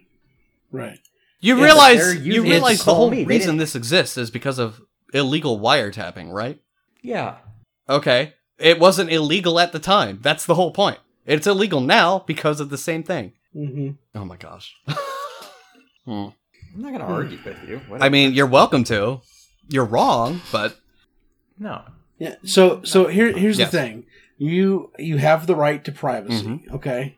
[0.72, 1.00] Right.
[1.42, 3.26] You Yeah, realize you realize the whole me.
[3.26, 4.80] Reason this exists is because of
[5.14, 6.62] illegal wiretapping, right?
[7.02, 7.40] yeah.
[7.90, 8.34] Okay.
[8.60, 10.20] It wasn't illegal at the time.
[10.22, 11.00] That's the whole point.
[11.26, 13.34] It's illegal now because of the same thing.
[13.52, 14.74] hmm Oh my gosh.
[16.06, 16.28] Hmm.
[16.76, 17.82] I'm not gonna argue with you.
[18.00, 19.20] I mean, you're welcome to.
[19.68, 20.80] You're wrong, but
[21.60, 21.82] no.
[22.18, 22.36] Yeah.
[22.44, 23.72] So so here here's Yes.
[23.72, 24.06] the thing.
[24.38, 26.46] You you have the right to privacy.
[26.46, 26.76] Mm-hmm.
[26.76, 27.18] Okay.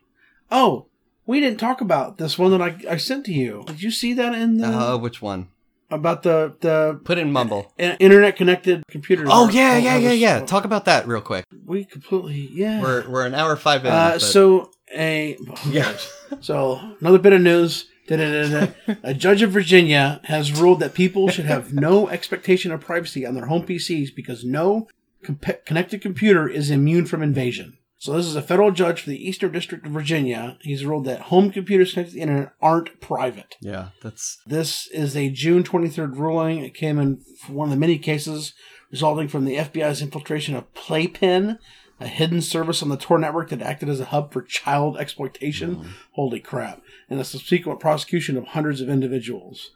[0.50, 0.86] Oh,
[1.26, 3.64] we didn't talk about this one that I, I sent to you.
[3.66, 4.66] Did you see that in the?
[4.68, 5.48] uh, which one?
[5.90, 7.72] about the the Put in mumble.
[7.78, 9.24] internet connected computer.
[9.26, 10.40] Oh yeah, yeah, yeah, yeah.
[10.40, 11.46] Talk about that real quick.
[11.64, 12.82] We completely yeah.
[12.82, 13.90] We're we're an hour five in.
[13.92, 15.36] uh, so a
[15.66, 15.96] yeah,
[16.40, 17.86] So another bit of news.
[18.10, 23.34] A judge of Virginia has ruled that people should have no expectation of privacy on
[23.34, 24.88] their home PCs because no
[25.22, 27.78] comp- connected computer is immune from invasion.
[28.00, 30.56] So this is a federal judge for the Eastern District of Virginia.
[30.60, 33.56] He's ruled that home computers connected to the internet aren't private.
[33.60, 33.88] yeah.
[34.02, 36.60] That's This is a June 23rd ruling.
[36.60, 38.54] It came in one of the many cases
[38.92, 41.58] resulting from the FBI's infiltration of Playpen,
[42.00, 45.94] a hidden service on the Tor network that acted as a hub for child exploitation.
[46.12, 46.82] Holy crap.
[47.08, 49.70] And the subsequent prosecution of hundreds of individuals.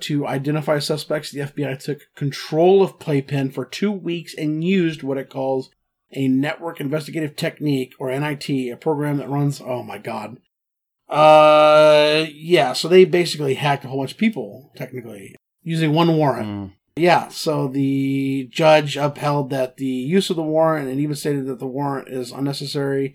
[0.00, 5.18] To identify suspects, the FBI took control of Playpen for two weeks and used what
[5.18, 5.70] it calls
[6.12, 10.38] a network investigative technique, or NIT, a program that runs, oh my god,
[11.08, 12.72] uh, yeah.
[12.72, 16.48] So they basically hacked a whole bunch of people, technically, using one warrant.
[16.48, 17.28] mm, Yeah.
[17.28, 21.66] So the judge upheld that the use of the warrant and even stated that the
[21.66, 23.14] warrant is unnecessary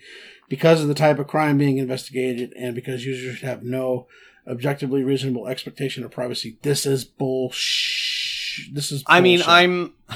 [0.49, 4.07] because of the type of crime being investigated and because users should have no
[4.47, 6.57] objectively reasonable expectation of privacy.
[6.61, 8.73] This is bullshit.
[8.73, 9.03] This is.
[9.07, 9.41] I mean.
[9.45, 9.93] I'm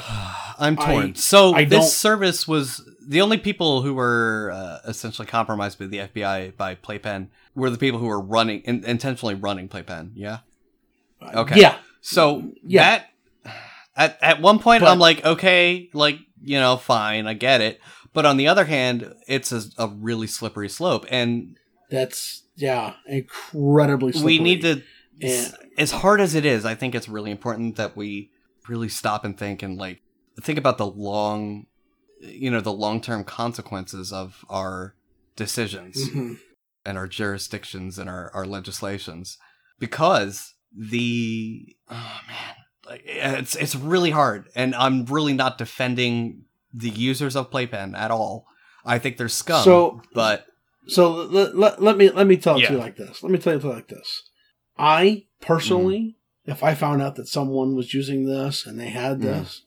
[0.59, 1.11] I'm torn.
[1.11, 5.85] I- so I this service was the only people who were uh, essentially compromised by
[5.85, 10.11] the FBI by Playpen were the people who were running in, intentionally running Playpen.
[10.15, 10.39] Yeah.
[11.21, 11.59] Okay.
[11.59, 11.77] Yeah.
[12.01, 12.83] So Yeah.
[12.83, 13.09] that
[13.97, 17.81] at at one point But- I'm like, okay, like you know, fine, I get it.
[18.13, 21.57] But on the other hand, it's a, a really slippery slope, and
[21.91, 24.11] That's yeah, incredibly.
[24.13, 24.37] Slippery.
[24.37, 24.83] we need to.
[25.21, 28.31] And- as hard as it is, I think it's really important that we
[28.67, 30.01] really stop and think and like
[30.41, 31.67] think about the long,
[32.19, 34.95] you know, the long term consequences of our
[35.35, 36.39] decisions Mhm.
[36.85, 39.37] and our jurisdictions and our, our legislations
[39.79, 42.55] because the oh man
[42.89, 48.45] it's it's really hard and i'm really not defending the users of playpen at all
[48.85, 50.45] i think they're scum So- but
[50.89, 53.21] So let, let, let me let me tell it to you like this.
[53.21, 54.23] Let me tell you like this.
[54.77, 56.15] I personally,
[56.47, 56.51] Mm.
[56.53, 59.21] if I found out that someone was using this and they had Mm.
[59.23, 59.63] this,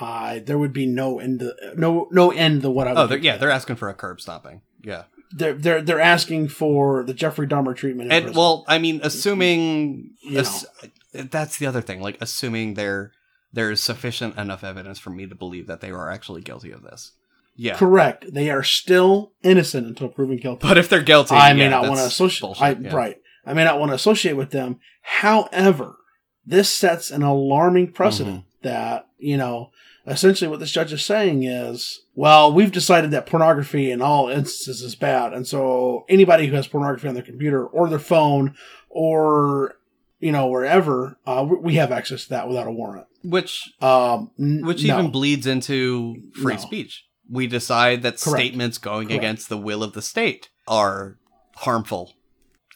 [0.00, 3.06] I there would be no end to, no no end to what I would oh
[3.06, 7.14] they're, yeah they're asking for a curb stomping yeah they're they're they're asking for the
[7.14, 8.10] Jeffrey Dahmer treatment.
[8.12, 10.66] and well i mean assuming You ass-
[11.12, 13.12] that's the other thing like assuming there
[13.52, 17.12] there's sufficient enough evidence for me to believe that they are actually guilty of this
[17.54, 18.32] yeah correct.
[18.32, 20.66] They are still innocent until proven guilty.
[20.66, 22.56] but if they're guilty I may yeah, not want to associate.
[22.60, 22.94] I, yeah.
[22.94, 23.18] Right.
[23.44, 24.78] I may not want to associate with them.
[25.02, 25.96] However,
[26.46, 28.68] this sets an alarming precedent Mm-hmm.
[28.68, 29.70] that you know.
[30.04, 34.82] Essentially, what this judge is saying is, well, we've decided that pornography in all instances
[34.82, 38.56] is bad, and so anybody who has pornography on their computer or their phone
[38.88, 39.76] or
[40.22, 43.06] you know wherever, uh, we- have access to that without a warrant.
[43.24, 44.98] which Um, n- which no.
[44.98, 46.60] even bleeds into free No.
[46.60, 47.04] speech.
[47.30, 48.38] We decide that Correct.
[48.40, 49.22] statements going Correct.
[49.22, 51.18] against the will of the state are
[51.56, 52.14] harmful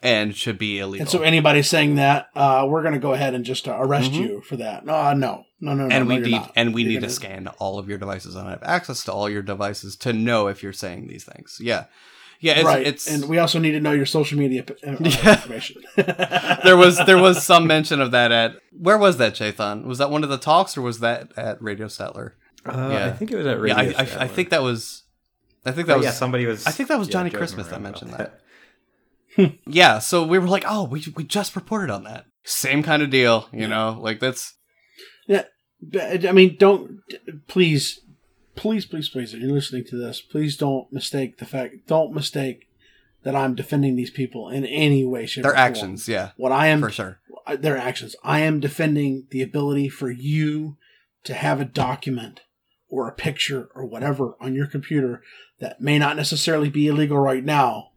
[0.03, 1.03] and should be illegal.
[1.03, 4.12] And so anybody saying that, uh, we're going to go ahead and just uh, arrest
[4.12, 4.20] Mhm.
[4.20, 4.84] you for that.
[4.86, 5.94] No, no, no, no, no.
[5.94, 8.34] and no, we need and we You're need gonna- to scan all of your devices
[8.36, 11.59] and have access to all your devices to know if you're saying these things.
[11.61, 11.84] Yeah,
[12.41, 12.55] yeah.
[12.55, 15.32] It's, right, it's and we also need to know your social media p- uh, Yeah.
[15.34, 15.82] information.
[15.97, 19.84] there was there was some mention of that at where was that Jathan?
[19.84, 22.37] Was that one of the talks or was that at Radio Settler?
[22.64, 23.07] Uh, Yeah.
[23.07, 25.03] I think it was at Radio yeah, I, I, I think that was.
[25.64, 26.66] I think But that was yeah, somebody was.
[26.66, 28.41] I think that was yeah, Johnny joking Christmas that around mentioned that.
[29.66, 32.24] Yeah, so we were like, oh, we we just reported on that.
[32.45, 34.55] Same kind of deal, you know, like that's
[35.26, 35.43] Yeah,
[36.01, 37.01] I mean, don't
[37.49, 38.01] please,
[38.57, 39.32] please, please, please.
[39.34, 41.86] If you're listening to this, please don't mistake the fact.
[41.86, 42.68] Don't mistake
[43.22, 45.66] that I'm defending these people in any way, shape, their or form.
[45.66, 46.09] actions.
[46.09, 47.18] Yeah, What I am for sure.
[47.59, 48.14] their actions.
[48.24, 50.76] I am defending the ability for you
[51.24, 52.40] to have a document
[52.88, 55.22] or a picture or whatever on your computer
[55.59, 57.90] that may not necessarily be illegal right now,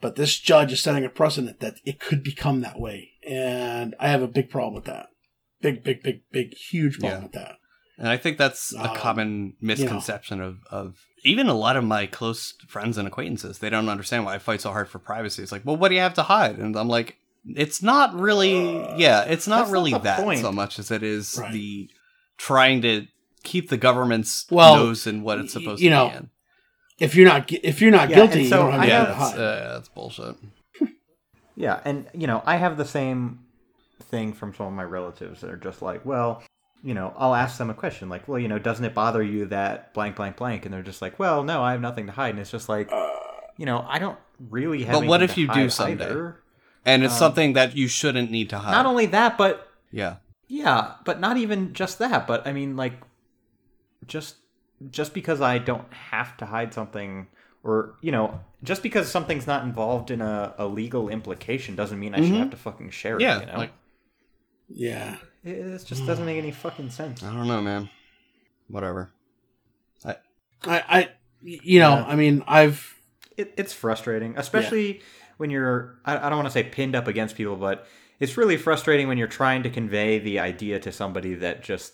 [0.00, 3.12] but this judge is setting a precedent that it could become that way.
[3.28, 5.10] And I have a big problem with that.
[5.60, 7.24] Big, big, big, big, huge problem Yeah.
[7.24, 7.56] with that.
[7.98, 12.06] And I think that's a Um, common misconception of, of even a lot of my
[12.06, 13.58] close friends and acquaintances.
[13.58, 15.42] They don't understand why I fight so hard for privacy.
[15.42, 16.58] It's like, well, what do you have to hide?
[16.58, 17.16] And I'm like,
[17.46, 20.40] it's not really, yeah, it's not That's not really that point.
[20.40, 21.52] so much as it is Right.
[21.52, 21.90] the
[22.36, 23.06] trying to
[23.44, 26.30] keep the government's Well, nose in what it's y- supposed you to know, be in.
[26.98, 29.18] If you're not, if you're not Yeah, guilty, and you don't have yeah, to that's,
[29.18, 29.38] hide.
[29.38, 30.36] uh, that's bullshit.
[31.54, 33.40] Yeah, and you know, I have the same
[34.02, 36.42] thing from some of my relatives that are just like, well,
[36.86, 39.46] you know, I'll ask them a question like, well, you know, doesn't it bother you
[39.46, 40.64] that blank, blank, blank?
[40.64, 42.30] And they're just like, well, no, I have nothing to hide.
[42.30, 42.88] And it's just like,
[43.56, 44.18] you know, I don't
[44.50, 45.00] really have.
[45.00, 46.04] But what if to you do hide someday?
[46.04, 46.40] either.
[46.84, 48.70] And it's Um, something that you shouldn't need to hide.
[48.70, 50.16] Not only that, but yeah.
[50.46, 52.28] Yeah, but not even just that.
[52.28, 52.92] But I mean, like,
[54.06, 54.36] just
[54.92, 57.26] just because I don't have to hide something,
[57.64, 62.14] or you know, just because something's not involved in a, a legal implication doesn't mean
[62.14, 62.38] I should Mhm.
[62.38, 63.22] have to fucking share it.
[63.22, 63.58] Yeah, you know?
[63.58, 63.72] like
[64.68, 65.16] Yeah.
[65.46, 67.22] It, it just doesn't make any fucking sense.
[67.22, 67.88] I don't know, man.
[68.68, 69.12] Whatever.
[70.04, 70.16] I,
[70.64, 71.08] I,
[71.42, 72.06] you know, Yeah.
[72.06, 72.98] I mean, I've,
[73.36, 75.02] It, it's frustrating, especially
[75.36, 75.98] when you're.
[76.04, 77.86] I, I don't want to say pinned up against people, but
[78.18, 81.92] it's really frustrating when you're trying to convey the idea to somebody that just,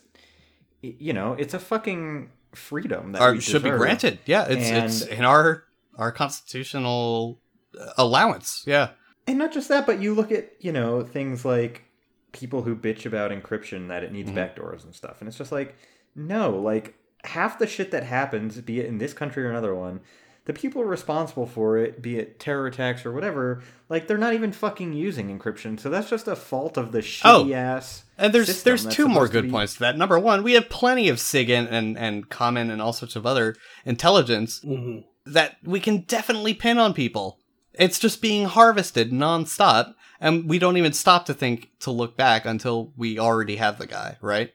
[0.81, 4.21] you know, it's a fucking freedom that Or we should be granted.
[4.25, 5.65] Yeah, it's it's in our
[5.99, 7.41] our constitutional
[7.79, 8.63] uh, allowance.
[8.67, 8.91] Yeah.
[9.27, 11.85] And not just that, but you look at, you know, things like
[12.33, 14.35] people who bitch about encryption that it needs Mhm.
[14.35, 15.17] backdoors and stuff.
[15.21, 15.77] And it's just like,
[16.17, 20.01] no, like half the shit that happens, be it in this country or another one,
[20.45, 24.51] the people responsible for it, be it terror attacks or whatever, like they're not even
[24.51, 25.79] fucking using encryption.
[25.79, 27.45] So that's just a fault of the Oh.
[27.45, 28.05] shitty ass.
[28.19, 29.97] And there's there's two more supposed to good be- points to that.
[29.97, 33.55] Number one, we have plenty of SIGINT and and COMINT and all sorts of other
[33.85, 35.05] intelligence mhm.
[35.27, 37.39] that we can definitely pin on people.
[37.75, 42.47] It's just being harvested nonstop, and we don't even stop to think to look back
[42.47, 44.55] until we already have the guy, right?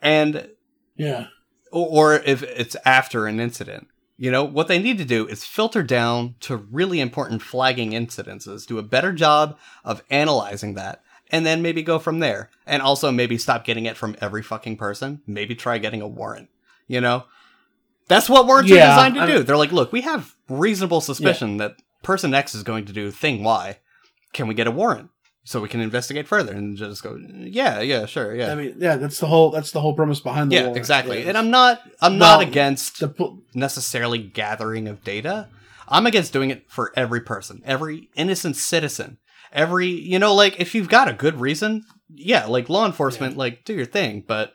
[0.00, 0.50] And
[0.96, 1.28] yeah.
[1.72, 3.88] or, or if it's after an incident.
[4.18, 8.66] You know, what they need to do is filter down to really important flagging incidences,
[8.66, 12.50] do a better job of analyzing that, and then maybe go from there.
[12.66, 15.22] And also maybe stop getting it from every fucking person.
[15.26, 16.50] Maybe try getting a warrant.
[16.86, 17.24] You know?
[18.08, 19.42] That's what warrants Yeah, are designed to I'm- do.
[19.42, 23.42] They're like, look, we have reasonable suspicion that person X is going to do thing
[23.42, 23.78] Y.
[24.38, 25.10] Can we get a warrant?
[25.42, 28.52] So we can investigate further and just go, yeah, yeah, sure, yeah.
[28.52, 30.76] I mean, yeah, that's the whole, that's the whole premise behind the yeah, warrant.
[30.76, 31.22] exactly.
[31.22, 35.48] is And I'm not I'm not against the po- necessarily gathering of data.
[35.88, 39.18] I'm against doing it for every person, every innocent citizen,
[39.52, 41.84] every you know, like if you've got a good reason,
[42.14, 44.22] yeah, like law enforcement, like do your thing.
[44.24, 44.52] But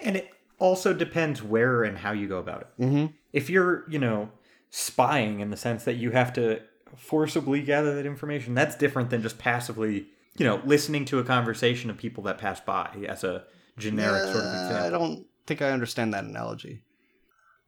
[0.00, 0.30] And it
[0.60, 2.84] also depends where and how you go about it.
[2.84, 4.30] hmm if you're, you know,
[4.70, 6.60] spying in the sense that you have to
[6.96, 11.90] forcibly gather that information, that's different than just passively, you know, listening to a conversation
[11.90, 13.44] of people that pass by as a
[13.78, 14.76] generic sort of example.
[14.86, 16.82] I don't think I understand that analogy.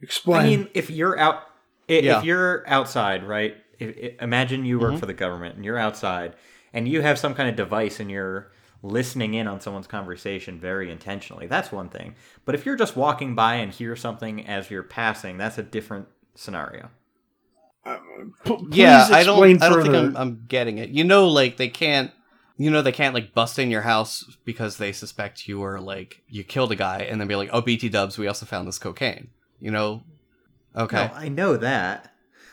[0.03, 0.41] explain.
[0.41, 1.43] I mean, if you're out,
[1.89, 2.19] i- Yeah.
[2.19, 3.57] if you're outside, right?
[3.79, 5.01] If, i imagine you work Mhm.
[5.01, 6.37] for the government and you're outside,
[6.75, 8.53] and you have some kind of device and you're
[8.83, 11.47] listening in on someone's conversation very intentionally.
[11.47, 12.15] That's one thing.
[12.45, 16.09] But if you're just walking by and hear something as you're passing, that's a different
[16.35, 16.91] scenario.
[18.45, 19.37] P- yeah, I don't.
[19.37, 19.95] explain I don't think.
[19.95, 20.91] I'm, I'm getting it.
[20.91, 22.11] You know, like they can't.
[22.59, 26.23] You know, they can't like bust in your house because they suspect you were like
[26.29, 28.79] you killed a guy, and then be like, "Oh, BT Dubs, we also found this
[28.79, 29.29] cocaine."
[29.61, 30.03] You know.
[30.75, 30.97] Okay.
[30.97, 32.13] No, I know that.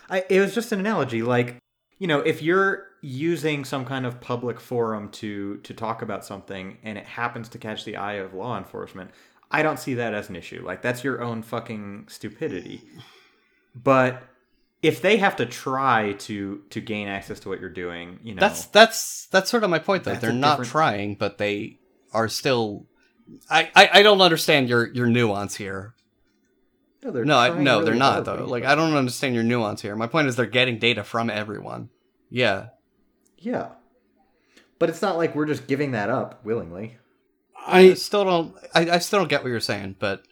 [0.10, 1.22] I it was just an analogy.
[1.22, 1.58] Like,
[2.00, 6.78] you know, if you're using some kind of public forum to to talk about something
[6.84, 9.12] and it happens to catch the eye of law enforcement,
[9.52, 10.64] I don't see that as an issue.
[10.66, 12.82] Like that's your own fucking stupidity.
[13.76, 14.24] But
[14.84, 18.42] if they have to try to to gain access to what you're doing, you know,
[18.42, 20.14] That's that's that's sort of my point though.
[20.16, 21.80] They're not different- trying, but they
[22.12, 22.86] are still.
[23.50, 25.96] I, I, I don't understand your your nuance here.
[27.02, 28.46] no, they're No, I, no, really they're not though.
[28.46, 29.96] Like I don't understand your nuance here.
[29.96, 31.90] My point is they're getting data from everyone.
[32.30, 32.68] Yeah,
[33.38, 33.70] yeah.
[34.80, 36.98] But it's not like we're just giving that up willingly.
[37.66, 38.56] I I, still don't.
[38.76, 40.24] I, I still don't get what you're saying, but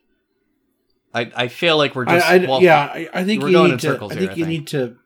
[1.13, 2.25] I I feel like we're just.
[2.25, 3.87] I well, yeah, I, I think we're you going need in to.
[3.87, 4.59] circles I here, think I you think.
[4.59, 4.97] need to.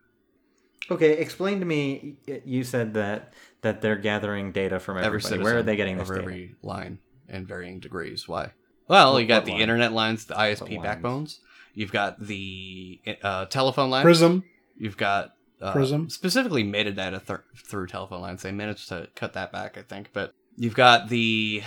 [0.91, 2.17] Okay, explain to me.
[2.45, 5.23] You said that that they're gathering data from every everybody.
[5.29, 6.27] citizen Where are they getting this over data?
[6.27, 8.27] every line in varying degrees.
[8.27, 8.51] Why?
[8.87, 9.61] Well, What- you got the line?
[9.61, 10.83] internet lines, the ISP lines?
[10.83, 11.39] backbones.
[11.73, 14.03] You've got the uh, telephone lines.
[14.03, 14.43] Prism.
[14.77, 16.09] You've got uh, Prism.
[16.09, 18.43] specifically metadata th- through telephone lines.
[18.43, 20.09] They managed to cut that back, I think.
[20.13, 21.63] But you've got the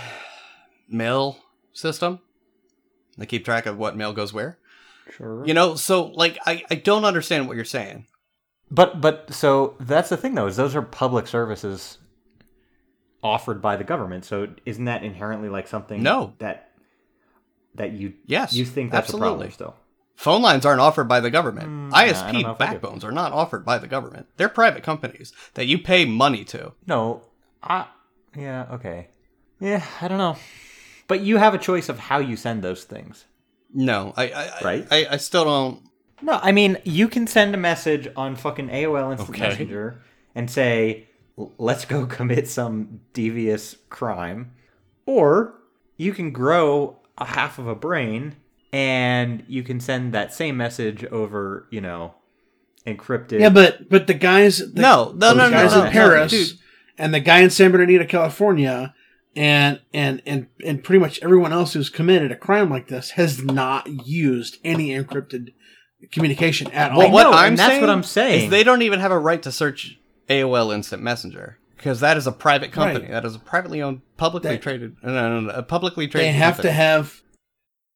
[0.88, 1.38] mail
[1.72, 2.20] system.
[3.18, 4.58] They keep track of what mail goes where.
[5.10, 5.44] Sure.
[5.46, 8.06] You know, so like I, I don't understand what you're saying.
[8.70, 11.98] But but so that's the thing though is those are public services
[13.22, 14.24] offered by the government.
[14.24, 16.34] So isn't that inherently like something No.
[16.38, 16.70] that
[17.74, 19.28] that you Yes, you think that's a absolutely.
[19.28, 19.76] problem still?
[20.14, 21.68] Phone lines aren't offered by the government.
[21.68, 22.58] Mm, yeah, I don't know ISP do.
[22.58, 24.26] backbones are not offered by the government.
[24.36, 26.72] They're private companies that you pay money to.
[26.86, 27.22] No,
[27.62, 27.86] I
[28.36, 29.08] yeah okay
[29.60, 30.36] yeah I don't know.
[31.08, 33.24] But you have a choice of how you send those things.
[33.74, 34.86] No, I, I Right?
[34.90, 35.82] I, I still don't.
[36.22, 39.48] No, I mean you can send a message on fucking AOL Instant Okay.
[39.48, 40.02] Messenger
[40.34, 41.08] and say,
[41.58, 44.52] "Let's go commit some devious crime,"
[45.06, 45.54] or
[45.96, 48.36] you can grow a half of a brain
[48.72, 52.14] and you can send that same message over, you know,
[52.86, 53.40] encrypted.
[53.40, 54.58] Yeah, but but the guys.
[54.58, 56.58] The, No, no, the no, no, guys no, in no, Paris dude.
[56.98, 58.94] and the guy in San Bernardino, California,
[59.38, 63.40] and and and and pretty much everyone else who's committed a crime like this has
[63.42, 65.52] not used any encrypted
[66.10, 66.98] communication at all.
[66.98, 68.44] Well, what know, I'm that's saying what I'm saying.
[68.46, 69.96] is they don't even have a right to search
[70.28, 73.04] AOL Instant Messenger because that is a private company.
[73.04, 73.10] Right.
[73.12, 76.28] That is a privately owned, publicly They- traded, no, no, no, a publicly traded.
[76.34, 76.68] they have company.
[76.70, 77.22] to have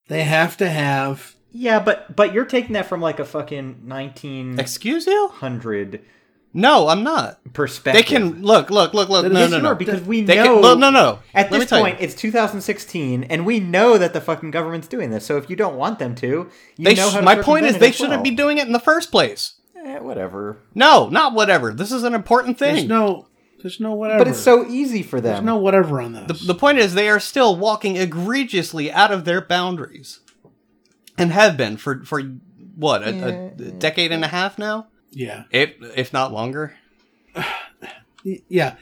[0.08, 4.60] they have to have Yeah, but but you're taking that from like a fucking 1900
[4.60, 5.32] Excuse you?
[6.54, 7.38] No, I'm not.
[7.54, 7.94] perspective.
[8.04, 9.24] They can look, look, look, look.
[9.32, 9.68] No, Yes, no, you no.
[9.70, 10.42] are, because we They know.
[10.54, 11.20] can, well, no, no.
[11.34, 11.84] At Let this tell you.
[11.84, 15.24] point, it's 2016, and we know that the fucking government's doing this.
[15.24, 17.64] So if you don't want them to, you They know sh- how to my point
[17.66, 18.22] is, they as shouldn't well.
[18.22, 19.54] be doing it in the first place.
[19.84, 20.58] Eh, whatever.
[20.74, 21.72] No, not whatever.
[21.72, 22.88] This is an important there's thing.
[22.88, 23.28] no
[23.62, 24.18] there's no whatever.
[24.18, 25.32] But it's so easy for them.
[25.34, 26.40] there's no whatever on this.
[26.40, 30.20] the, the point is, they are still walking egregiously out of their boundaries,
[31.16, 32.20] and have been for for
[32.76, 35.44] what a, a decade and a half now, yeah.
[35.50, 36.74] if if not longer.
[38.24, 38.76] Yeah.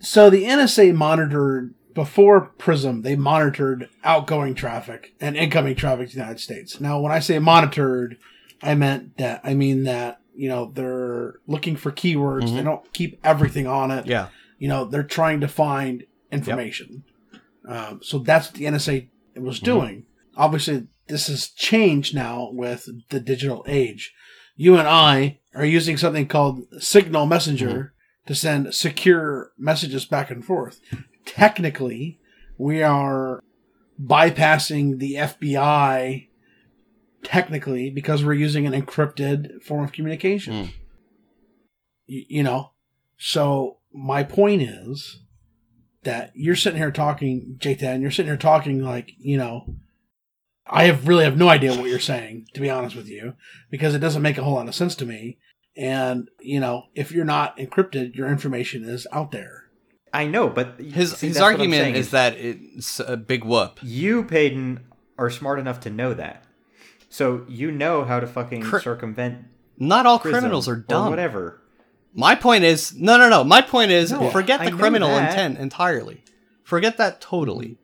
[0.00, 3.02] So the NSA monitored before Prism.
[3.02, 6.80] They monitored outgoing traffic and incoming traffic to the United States.
[6.80, 8.18] Now, when I say monitored,
[8.62, 12.54] I meant that I mean that you know they're looking for keywords.
[12.54, 14.06] They don't keep everything on it.
[14.06, 14.28] Yeah.
[14.58, 17.04] You know they're trying to find information.
[17.66, 20.04] Um, so that's what the NSA was doing.
[20.36, 24.14] Obviously, this has changed now with the digital age.
[24.60, 27.94] You and I are using something called Signal Messenger
[28.26, 30.82] to send secure messages back and forth.
[31.24, 32.18] Technically,
[32.58, 33.42] we are
[33.98, 36.28] bypassing the FBI
[37.22, 40.52] technically because we're using an encrypted form of communication.
[40.52, 40.72] Mm.
[42.06, 42.72] Y- you know,
[43.16, 45.20] so my point is
[46.02, 49.74] that you're sitting here talking, Jathan, you're sitting here talking like, you know,
[50.72, 53.34] I have really have no idea what you're saying, to be honest with you,
[53.70, 55.38] because it doesn't make a whole lot of sense to me.
[55.76, 59.64] And, you know, if you're not encrypted, your information is out there.
[60.12, 63.44] I know, but His see, his that's what I'm argument is that it's a big
[63.44, 63.78] whoop.
[63.82, 64.80] you, Paden,
[65.18, 66.44] are smart enough to know that.
[67.08, 69.44] So you know how to fucking Cri- circumvent
[69.78, 71.10] Not all criminals are or dumb.
[71.10, 71.60] whatever.
[72.14, 73.44] My point is, no, no, no.
[73.44, 75.30] My point is, No, forget I the know criminal that.
[75.30, 76.24] intent entirely.
[76.64, 77.78] Forget that totally.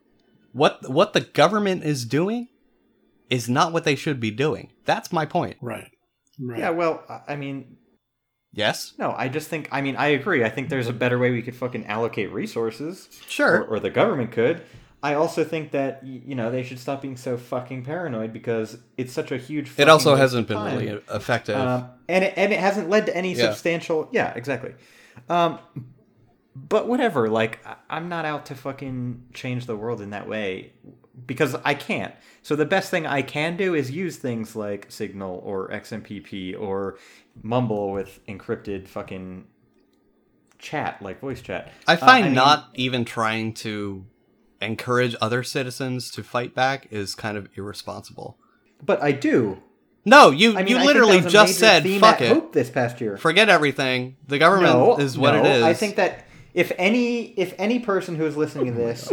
[0.52, 2.48] What what the government is doing
[3.31, 4.73] is not what they should be doing.
[4.85, 5.57] That's my point.
[5.61, 5.90] Right.
[6.39, 6.59] Right.
[6.61, 7.77] Yeah, well, I- I mean,
[8.53, 10.43] Yes, no, I just think, I mean, I agree.
[10.43, 13.07] I think there's a better way we could fucking allocate resources.
[13.28, 13.65] sure.
[13.65, 14.62] or, or the government could.
[15.03, 19.12] I also think that you know they should stop being so fucking paranoid because it's
[19.12, 19.70] such a huge.
[19.78, 20.78] it also hasn't been time.
[20.78, 21.57] really effective.
[21.57, 23.51] um, and it, and it hasn't led to any Yeah.
[23.51, 24.09] substantial.
[24.11, 24.74] Yeah, exactly.
[25.28, 25.59] Um,
[26.57, 27.28] but whatever.
[27.28, 27.59] Like
[27.90, 30.73] I'm not out to fucking change the world in that way
[31.26, 32.14] because I can't.
[32.43, 36.98] So the best thing I can do is use things like Signal or XMPP or
[37.43, 39.47] Mumble with encrypted fucking
[40.59, 41.70] chat like voice chat.
[41.86, 44.05] I Uh, find mean- not even trying to
[44.60, 48.38] encourage other citizens to fight back is kind of irresponsible.
[48.84, 49.62] But I do.
[50.05, 52.28] No, you I mean, you literally that was a just said fuck it.
[52.28, 53.16] Hope this past year.
[53.16, 54.16] Forget everything.
[54.28, 55.62] The government no, is what no, it is.
[55.64, 59.12] I think that if any if any person who is listening to this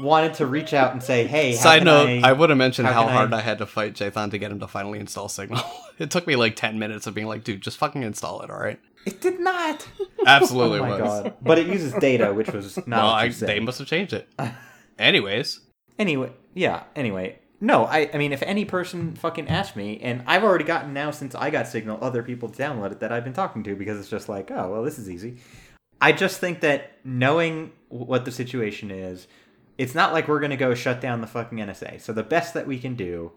[0.00, 2.58] wanted to reach out and say, "Hey," how Side can note, I, I, would have
[2.58, 3.40] mentioned how how, hard I- I...
[3.40, 5.62] had to fight Jathan to get him to finally install Signal.
[5.98, 8.80] it took me like 10 minutes of being like, dude, just fucking install it, alright?
[9.06, 9.86] It did not.
[10.26, 11.22] Absolutely oh my was.
[11.22, 11.34] god!
[11.42, 12.88] But it uses data, which was not.
[12.88, 13.48] Well, what I, you said.
[13.48, 14.28] they must have changed it.
[14.98, 15.60] Anyways,
[16.00, 16.84] Anyway, yeah.
[16.96, 17.84] Anyway, no.
[17.84, 18.08] I.
[18.14, 21.50] I mean, if any person fucking asked me, and I've already gotten now since I
[21.50, 24.28] got Signal, other people to download it that I've been talking to because it's just
[24.28, 25.36] like, oh well, this is easy.
[26.00, 29.28] I just think that knowing what the situation is,
[29.80, 32.00] it's not like we're gonna go shut down the fucking NSA.
[32.00, 33.32] So the best that we can do.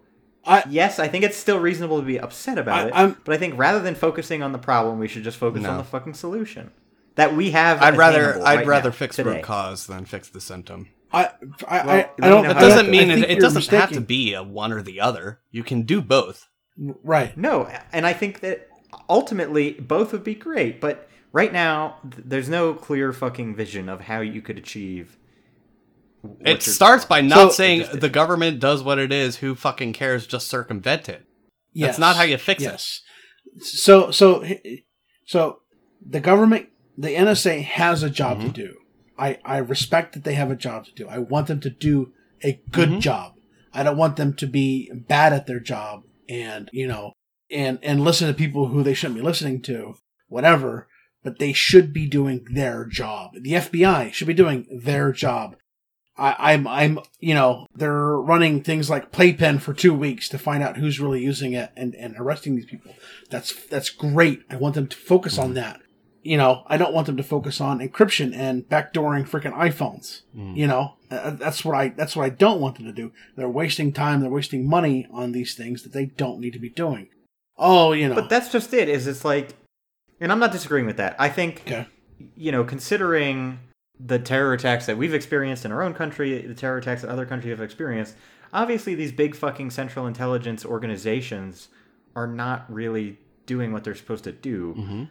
[0.46, 3.34] I- yes, I think it's still reasonable to be upset about I- it, I'm- but
[3.34, 6.16] I think rather than focusing on the problem, we should just focus on the fucking
[6.16, 6.72] solution
[7.16, 7.82] that we have.
[7.82, 9.36] I'd rather I'd right rather now, fix today.
[9.36, 10.90] root cause than fix the symptom.
[11.14, 12.44] I, I, I, Well, I let me don't.
[12.44, 15.40] know That doesn't mean it, it doesn't have to be a one or the other.
[15.52, 16.50] You can do both.
[16.78, 17.38] Right.
[17.38, 18.68] No, and I think that
[19.10, 24.02] ultimately both would be great, but right now th- there's no clear fucking vision of
[24.02, 25.18] how you could achieve.
[26.46, 29.38] It starts by not So- saying the government does what it is.
[29.38, 30.26] Who fucking cares?
[30.28, 31.26] Just circumvent it.
[31.74, 31.88] Yes.
[31.90, 32.82] That's not how you fix it.
[33.60, 34.44] So so
[35.26, 35.60] so
[36.06, 36.68] the government,
[36.98, 38.48] the NSA has a job Mm-hmm.
[38.48, 38.74] to do.
[39.18, 41.08] I I respect that they have a job to do.
[41.08, 42.14] I want them to do
[42.44, 43.00] a good Mhm.
[43.02, 43.34] job.
[43.74, 47.14] I don't want them to be bad at their job and you know
[47.52, 49.96] and and listen to people who they shouldn't be listening to.
[50.28, 50.88] Whatever.
[51.24, 53.32] But they should be doing their job.
[53.42, 55.56] The FBI should be doing their job.
[56.18, 60.62] I, I'm, I'm, you know, they're running things like Playpen for two weeks to find
[60.62, 62.94] out who's really using it and, and arresting these people.
[63.30, 64.44] That's, that's great.
[64.50, 65.82] I want them to focus on that.
[66.22, 70.22] you know, I don't want them to focus on encryption and backdooring freaking iPhones.
[70.38, 70.56] Mm.
[70.56, 73.12] You know, Uh, that's what I that's what I don't want them to do.
[73.36, 74.22] They're wasting time.
[74.22, 77.10] They're wasting money on these things that they don't need to be doing.
[77.58, 78.88] Oh, you know, But that's just it.
[78.88, 79.50] Is it's like,
[80.22, 81.16] and I'm not disagreeing with that.
[81.20, 81.88] I think, okay.
[82.36, 83.60] you know, considering
[84.00, 87.26] the terror attacks that we've experienced in our own country, the terror attacks that other
[87.26, 88.16] countries have experienced,
[88.52, 91.70] obviously these big fucking central intelligence organizations
[92.16, 94.74] are not really doing what they're supposed to do.
[94.78, 95.04] Mm-hmm.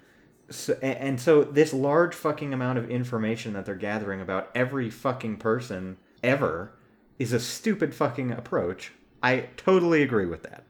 [0.51, 5.39] So, and so this large fucking amount of information that they're gathering about every fucking
[5.39, 6.73] person ever
[7.19, 8.93] is a stupid fucking approach.
[9.23, 10.65] I totally agree with that.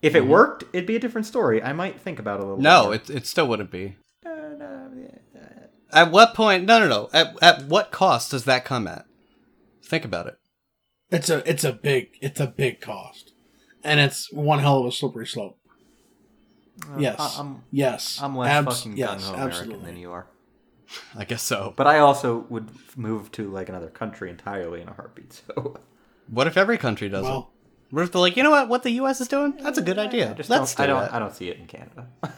[0.00, 1.62] If it worked, it'd be a different story.
[1.62, 2.62] I might think about it a little.
[2.62, 3.96] No, it, it still wouldn't be.
[5.92, 6.64] At what point?
[6.64, 7.08] No, no, no.
[7.12, 9.06] At, at what cost does that come at?
[9.82, 10.38] Think about it.
[11.10, 13.32] It's a it's a big it's a big cost,
[13.82, 15.58] and it's one hell of a slippery slope.
[16.98, 19.86] yes, I- I'm- yes, I'm less Abs- fucking yes, gung ho American absolutely.
[19.86, 20.26] than you are.
[21.16, 21.72] I guess so.
[21.76, 25.42] But I also would move to like another country entirely in a heartbeat.
[25.46, 25.76] So
[26.28, 27.50] What if every country does Well,
[27.90, 27.94] it?
[27.94, 28.68] What if they're like, you know what?
[28.68, 29.20] What the U.S.
[29.22, 29.56] is doing?
[29.62, 30.30] That's a good idea.
[30.30, 31.02] I just Let's don't, I do don't.
[31.02, 31.14] that.
[31.14, 32.06] I don't see it in Canada.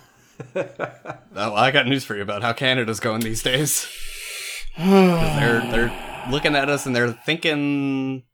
[1.36, 3.88] Oh, I got news for you about how Canada's going these days.
[4.78, 8.24] they're they're looking at us and they're thinking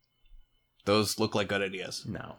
[0.84, 2.04] those look like good ideas.
[2.06, 2.36] no.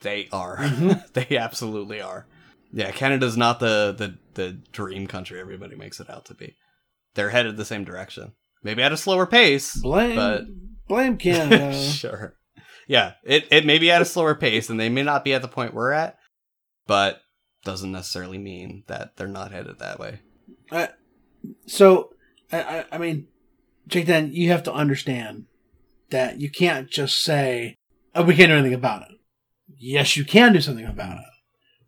[0.00, 0.58] They are.
[0.58, 0.92] Mm-hmm.
[1.14, 2.26] they absolutely are.
[2.72, 6.54] Yeah, Canada's not the, the the dream country everybody makes it out to be.
[7.14, 8.32] They're headed the same direction.
[8.62, 9.74] Maybe at a slower pace.
[9.80, 10.42] blame but
[10.86, 11.72] blame Canada.
[11.74, 12.34] sure.
[12.86, 15.42] Yeah, it, it may be at a slower pace and they may not be at
[15.42, 16.16] the point we're at,
[16.86, 17.20] but
[17.64, 20.20] doesn't necessarily mean that they're not headed that way.
[21.66, 22.14] So,
[22.52, 23.28] I, I, mean,
[23.86, 25.46] Jake, then you have to understand
[26.10, 27.76] that you can't just say,
[28.14, 29.18] oh, we can't do anything about it.
[29.76, 31.24] Yes, you can do something about it.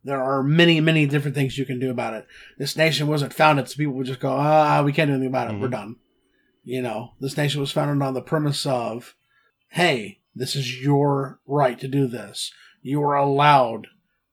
[0.04, 2.26] There are many, many different things you can do about it.
[2.58, 5.50] This nation wasn't founded so people would just go, ah, we can't do anything about
[5.50, 5.60] it.
[5.60, 5.72] We're Mhm.
[5.72, 5.96] done.
[6.64, 9.14] You know, this nation was founded on the premise of,
[9.68, 12.52] hey, this is your right to do this.
[12.82, 13.88] You are allowed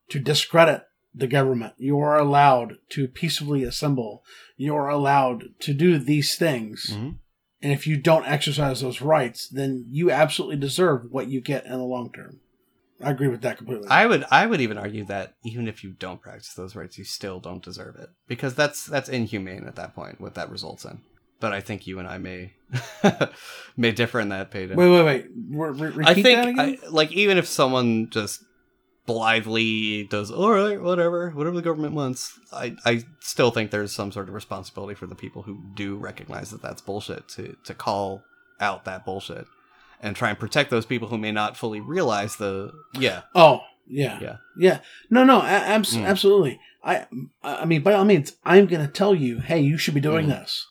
[0.09, 0.86] to discredit
[1.17, 1.73] the government.
[1.77, 4.23] You are allowed to peacefully assemble.
[4.55, 6.91] You are allowed to do these things.
[6.91, 7.15] Mhm.
[7.61, 11.71] And if you don't exercise those rights, then you absolutely deserve what you get in
[11.71, 12.39] the long term.
[13.03, 13.87] I agree with that completely.
[13.89, 17.03] I would I would even argue that even if you don't practice those rights, you
[17.03, 20.19] still don't deserve it because that's that's inhumane at that point.
[20.19, 21.01] What that results in.
[21.39, 22.53] But I think you and I may
[23.77, 24.75] may differ in that, Paden.
[24.75, 25.25] wait, wait, wait.
[25.95, 26.59] Re- I that think again?
[26.83, 28.43] I, like even if someone just
[29.07, 34.11] blithely does all right, whatever, whatever the government wants, I I still think there's some
[34.11, 38.21] sort of responsibility for the people who do recognize that that's bullshit to to call
[38.59, 39.47] out that bullshit
[40.01, 44.19] and try and protect those people who may not fully realize the yeah oh, yeah.
[44.21, 44.79] yeah Yeah.
[45.09, 46.05] No, no, a- abs- Mm.
[46.05, 46.59] absolutely.
[46.83, 47.07] I
[47.43, 50.27] I mean, by all means, I'm going to tell you, hey, you should be doing
[50.27, 50.29] Mm.
[50.29, 50.67] this.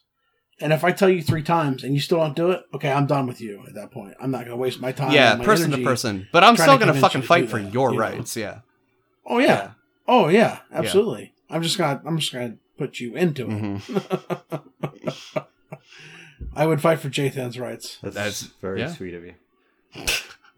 [0.61, 3.07] And if I tell you three times and you still don't do it, okay, I'm
[3.07, 4.15] done with you at that point.
[4.19, 5.13] I'm not going to waste my time.
[5.13, 6.29] yeah and my person to person.
[6.33, 8.03] But I'm still gonna fucking fight do for that, your you know.
[8.03, 8.37] rights.
[8.37, 8.61] Yeah.
[9.27, 9.73] Oh yeah.
[10.09, 10.61] Oh yeah.
[10.73, 11.35] Absolutely.
[11.51, 12.01] I'm just gonna.
[12.07, 13.51] I'm just gonna put you into it.
[13.51, 14.63] Mhm.
[16.55, 17.99] I would fight for Jathan's rights.
[18.03, 18.93] That's, That's- very yeah.
[18.95, 19.35] sweet of you.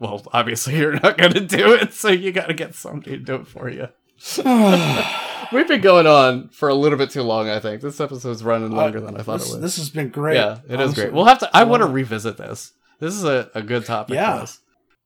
[0.01, 3.49] Well, obviously you're not gonna do it, so you gotta get somebody to do it
[3.49, 3.89] for you.
[5.53, 7.49] We've been going on for a little bit too long.
[7.49, 9.63] I think this episode's running uh, longer than I thought this, it would.
[9.63, 10.35] this has been great.
[10.37, 11.03] yeah, it is honestly.
[11.05, 11.13] great.
[11.15, 11.51] We'll have to.
[11.57, 12.73] I want to um, revisit this.
[13.01, 14.37] This is a, a good topic Yeah.
[14.37, 14.61] for us.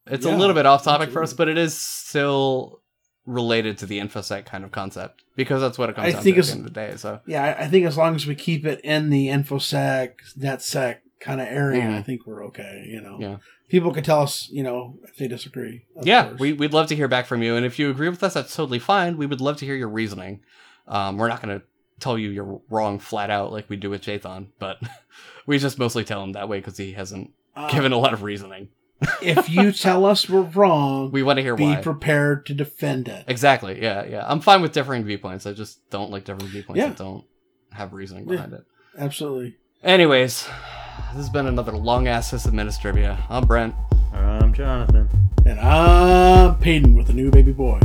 [0.06, 2.80] It's Yeah, a little bit off topic for us, but it is still
[3.24, 6.34] related to the infosec kind of concept because that's what it comes I down think
[6.36, 6.96] to at the end of the day.
[6.96, 10.96] So Yeah, I, I think as long as we keep it in the infosec, netsec
[11.22, 11.88] kind of area.
[11.96, 12.84] I think we're okay.
[12.86, 13.36] You know, Yeah.
[13.68, 15.86] people can tell us, you know, if they disagree.
[16.02, 16.40] yeah, course.
[16.40, 17.56] we, we'd love to hear back from you.
[17.56, 19.16] And if you agree with us, that's totally fine.
[19.16, 20.40] We would love to hear your reasoning.
[20.88, 21.64] Um, we're not going to
[22.00, 24.78] tell you you're wrong flat out like we do with Jathan, but
[25.46, 28.22] we just mostly tell him that way because he hasn't Uh, given a lot of
[28.24, 28.68] reasoning.
[29.22, 31.76] if you tell us we're wrong, We want to hear be why.
[31.76, 33.24] prepared to defend it.
[33.28, 33.80] exactly.
[33.80, 34.24] Yeah, yeah.
[34.26, 35.46] I'm fine with differing viewpoints.
[35.46, 36.88] I just don't like differing viewpoints Yeah.
[36.88, 37.24] that don't
[37.72, 38.32] have reasoning Yeah.
[38.36, 38.64] behind it.
[38.98, 39.56] Absolutely.
[39.84, 40.48] Anyways,
[41.12, 43.18] this has been another long ass Sysadministrivia.
[43.28, 43.74] I'm Brent.
[44.14, 45.10] I'm Jonathan.
[45.44, 47.80] And I'm Paden with a new baby boy.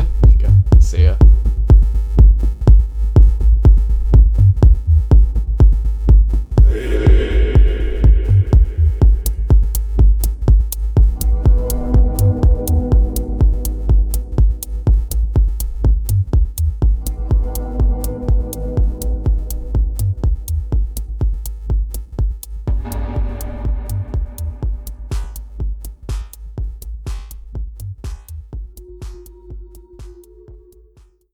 [0.80, 1.16] See ya.